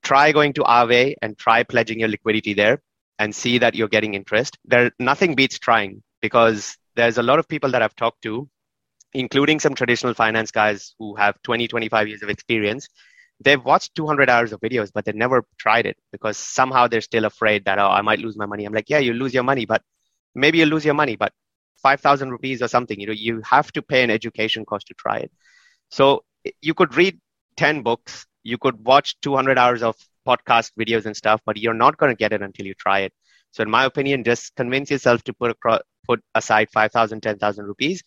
[0.02, 2.82] Try going to Aave and try pledging your liquidity there
[3.18, 4.58] and see that you're getting interest.
[4.64, 8.48] There, nothing beats trying because there's a lot of people that I've talked to,
[9.12, 12.88] including some traditional finance guys who have 20, 25 years of experience.
[13.42, 17.24] They've watched 200 hours of videos, but they never tried it because somehow they're still
[17.24, 18.64] afraid that, oh, I might lose my money.
[18.64, 19.82] I'm like, yeah, you lose your money, but
[20.34, 21.32] maybe you lose your money, but
[21.82, 25.18] 5,000 rupees or something, you know, you have to pay an education cost to try
[25.18, 25.32] it.
[25.90, 26.24] So
[26.62, 27.18] you could read
[27.56, 29.96] 10 books, you could watch 200 hours of
[30.26, 33.12] podcast videos and stuff, but you're not going to get it until you try it.
[33.50, 38.02] So in my opinion, just convince yourself to put across, put aside 5,000, 10,000 rupees.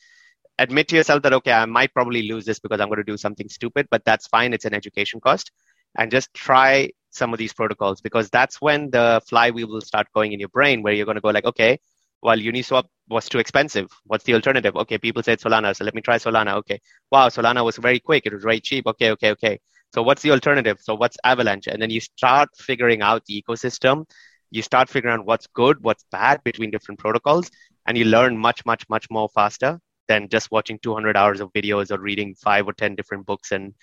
[0.59, 3.17] Admit to yourself that, okay, I might probably lose this because I'm going to do
[3.17, 4.53] something stupid, but that's fine.
[4.53, 5.51] It's an education cost.
[5.97, 10.31] And just try some of these protocols because that's when the flywheel will start going
[10.31, 11.79] in your brain where you're going to go like, okay,
[12.23, 13.91] well, Uniswap was too expensive.
[14.05, 14.75] What's the alternative?
[14.77, 16.53] Okay, people said Solana, so let me try Solana.
[16.55, 16.79] Okay,
[17.11, 18.25] wow, Solana was very quick.
[18.25, 18.87] It was very cheap.
[18.87, 19.59] Okay, okay, okay.
[19.93, 20.77] So what's the alternative?
[20.81, 21.67] So what's Avalanche?
[21.67, 24.05] And then you start figuring out the ecosystem.
[24.51, 27.51] You start figuring out what's good, what's bad between different protocols,
[27.87, 31.91] and you learn much, much, much more faster than just watching 200 hours of videos
[31.91, 33.73] or reading five or 10 different books and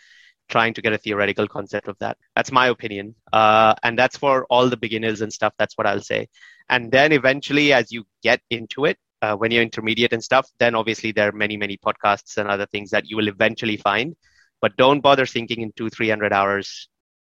[0.50, 2.18] trying to get a theoretical concept of that.
[2.36, 3.14] That's my opinion.
[3.32, 5.54] Uh, and that's for all the beginners and stuff.
[5.58, 6.28] That's what I'll say.
[6.68, 10.74] And then eventually, as you get into it, uh, when you're intermediate and stuff, then
[10.74, 14.16] obviously there are many, many podcasts and other things that you will eventually find.
[14.60, 16.88] But don't bother thinking in two, 300 hours,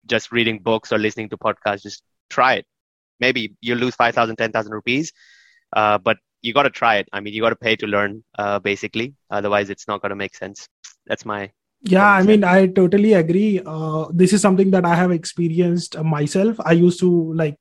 [0.05, 1.83] just reading books or listening to podcasts.
[1.83, 2.65] Just try it.
[3.19, 5.11] Maybe you'll lose 5,000, 10,000 rupees.
[5.73, 7.09] Uh, but you got to try it.
[7.11, 9.15] I mean, you got to pay to learn, uh, basically.
[9.29, 10.67] Otherwise, it's not going to make sense.
[11.07, 13.61] That's my yeah i mean i totally agree.
[13.65, 16.57] Uh, this is something that i have experienced myself.
[16.65, 17.57] I used to like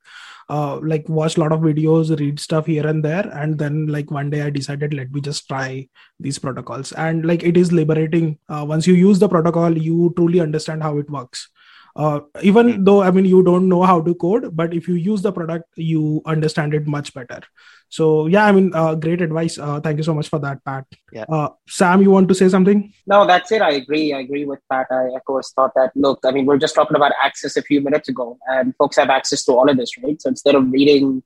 [0.49, 4.09] uh, like watch a lot of videos read stuff here and there and then like
[4.11, 5.87] one day i decided let me just try
[6.19, 6.93] these protocols.
[6.93, 8.39] And like it is liberating.
[8.49, 11.49] Uh, once you use the protocol you truly understand how it works
[11.97, 12.83] uh, even hmm.
[12.83, 15.65] though i mean you don't know how to code but if you use the product
[15.75, 17.41] you understand it much better.
[17.89, 19.57] So yeah i mean uh, great advice.
[19.57, 20.85] Uh, thank you so much for that pat.
[21.11, 21.25] Yeah.
[21.29, 22.93] Uh, sam you want to say something?
[23.07, 23.61] No that's it.
[23.61, 24.13] I agree.
[24.13, 24.87] I agree with pat.
[24.91, 27.81] I of course thought that look i mean we're just talking about access a few
[27.87, 30.21] minutes ago and folks have access to all of this right?
[30.21, 31.23] So instead of reading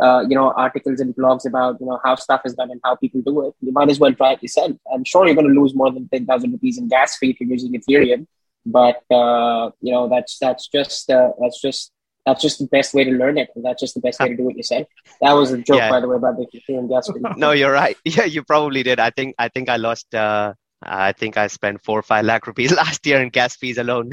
[0.00, 2.96] uh, you know articles and blogs about you know how stuff is done and how
[2.96, 4.72] people do it you might as well try it yourself.
[4.92, 7.50] I'm sure you're going to lose more than 10000 rupees in gas fee if you're
[7.50, 8.26] using ethereum
[8.70, 11.92] but uh, you know that's that's just uh, that's just
[12.26, 13.48] that's just the best way to learn it.
[13.56, 14.86] That's just the best way to do it yourself.
[15.20, 15.90] That was a joke, yeah.
[15.90, 17.20] by the way, about the Ethereum gas fee.
[17.36, 17.96] no, you're right.
[18.04, 19.00] Yeah, you probably did.
[19.00, 20.14] I think I think I lost.
[20.14, 23.76] Uh, I think I spent four or five lakh rupees last year in gas fees
[23.76, 24.12] alone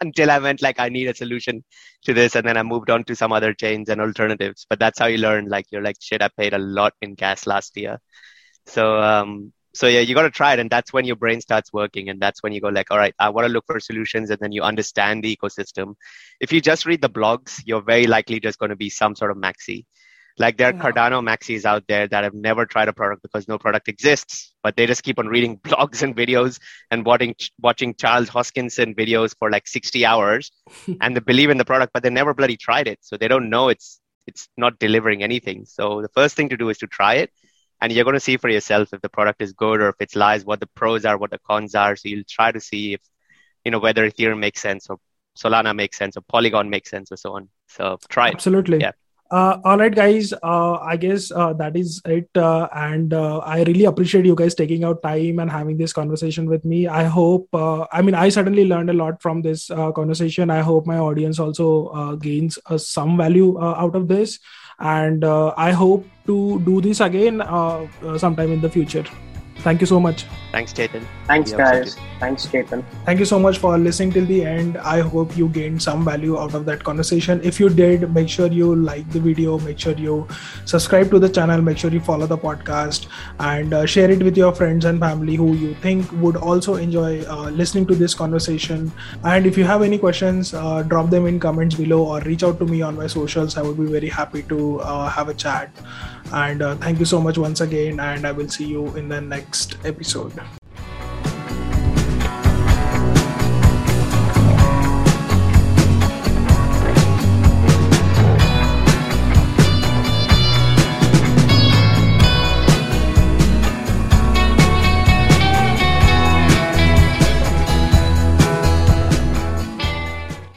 [0.00, 1.62] until I went like I need a solution
[2.04, 4.66] to this, and then I moved on to some other chains and alternatives.
[4.68, 5.46] But that's how you learn.
[5.48, 7.98] Like you're like, shit, I paid a lot in gas last year.
[8.66, 11.72] So um, so yeah you got to try it and that's when your brain starts
[11.72, 14.30] working and that's when you go like all right i want to look for solutions
[14.30, 15.94] and then you understand the ecosystem.
[16.40, 19.30] If you just read the blogs you're very likely just going to be some sort
[19.30, 19.84] of maxi.
[20.38, 20.82] Like there are yeah.
[20.82, 24.76] cardano maxis out there that have never tried a product because no product exists but
[24.76, 26.58] they just keep on reading blogs and videos
[26.90, 30.50] and watching watching charles hoskinson videos for like 60 hours
[31.00, 33.50] and they believe in the product but they never bloody tried it so they don't
[33.50, 35.64] know it's it's not delivering anything.
[35.64, 37.30] So the first thing to do is to try it
[37.80, 40.16] and you're going to see for yourself if the product is good or if it's
[40.16, 41.96] lies, what the pros are, what the cons are.
[41.96, 43.00] So you'll try to see if,
[43.64, 44.98] you know, whether Ethereum makes sense or
[45.36, 47.48] Solana makes sense or Polygon makes sense or so on.
[47.68, 48.34] So try it.
[48.34, 48.80] Absolutely.
[48.80, 48.92] Yeah.
[49.30, 50.32] Uh, all right, guys.
[50.42, 52.28] Uh, I guess uh, that is it.
[52.36, 56.46] Uh, and uh, I really appreciate you guys taking out time and having this conversation
[56.46, 56.86] with me.
[56.86, 60.50] I hope, uh, I mean, I certainly learned a lot from this conversation.
[60.50, 64.38] I hope my audience also gains some value out of this
[64.78, 67.42] and i hope to do this again
[68.18, 69.04] sometime in the future
[69.66, 70.24] thank you so much.
[70.52, 71.06] Thanks Chetan.
[71.28, 71.96] thanks guys.
[72.20, 72.82] Thanks Chetan.
[73.04, 74.78] thank you so much for listening till the end.
[74.78, 77.42] I hope you gained some value out of that conversation.
[77.50, 79.58] If you did make sure you like the video.
[79.66, 80.28] Make sure you
[80.64, 81.60] subscribe to the channel.
[81.62, 83.08] Make sure you follow the podcast
[83.40, 87.10] and uh, share it with your friends and family who you think would also enjoy
[87.24, 88.92] uh, listening to this conversation.
[89.24, 92.58] And if you have any questions uh, drop them in comments below or reach out
[92.60, 93.56] to me on my socials.
[93.56, 95.70] I would be very happy to uh, have a chat.
[96.32, 98.00] And uh, thank you so much once again.
[98.00, 99.20] And i will see you in the
[99.56, 100.65] next episode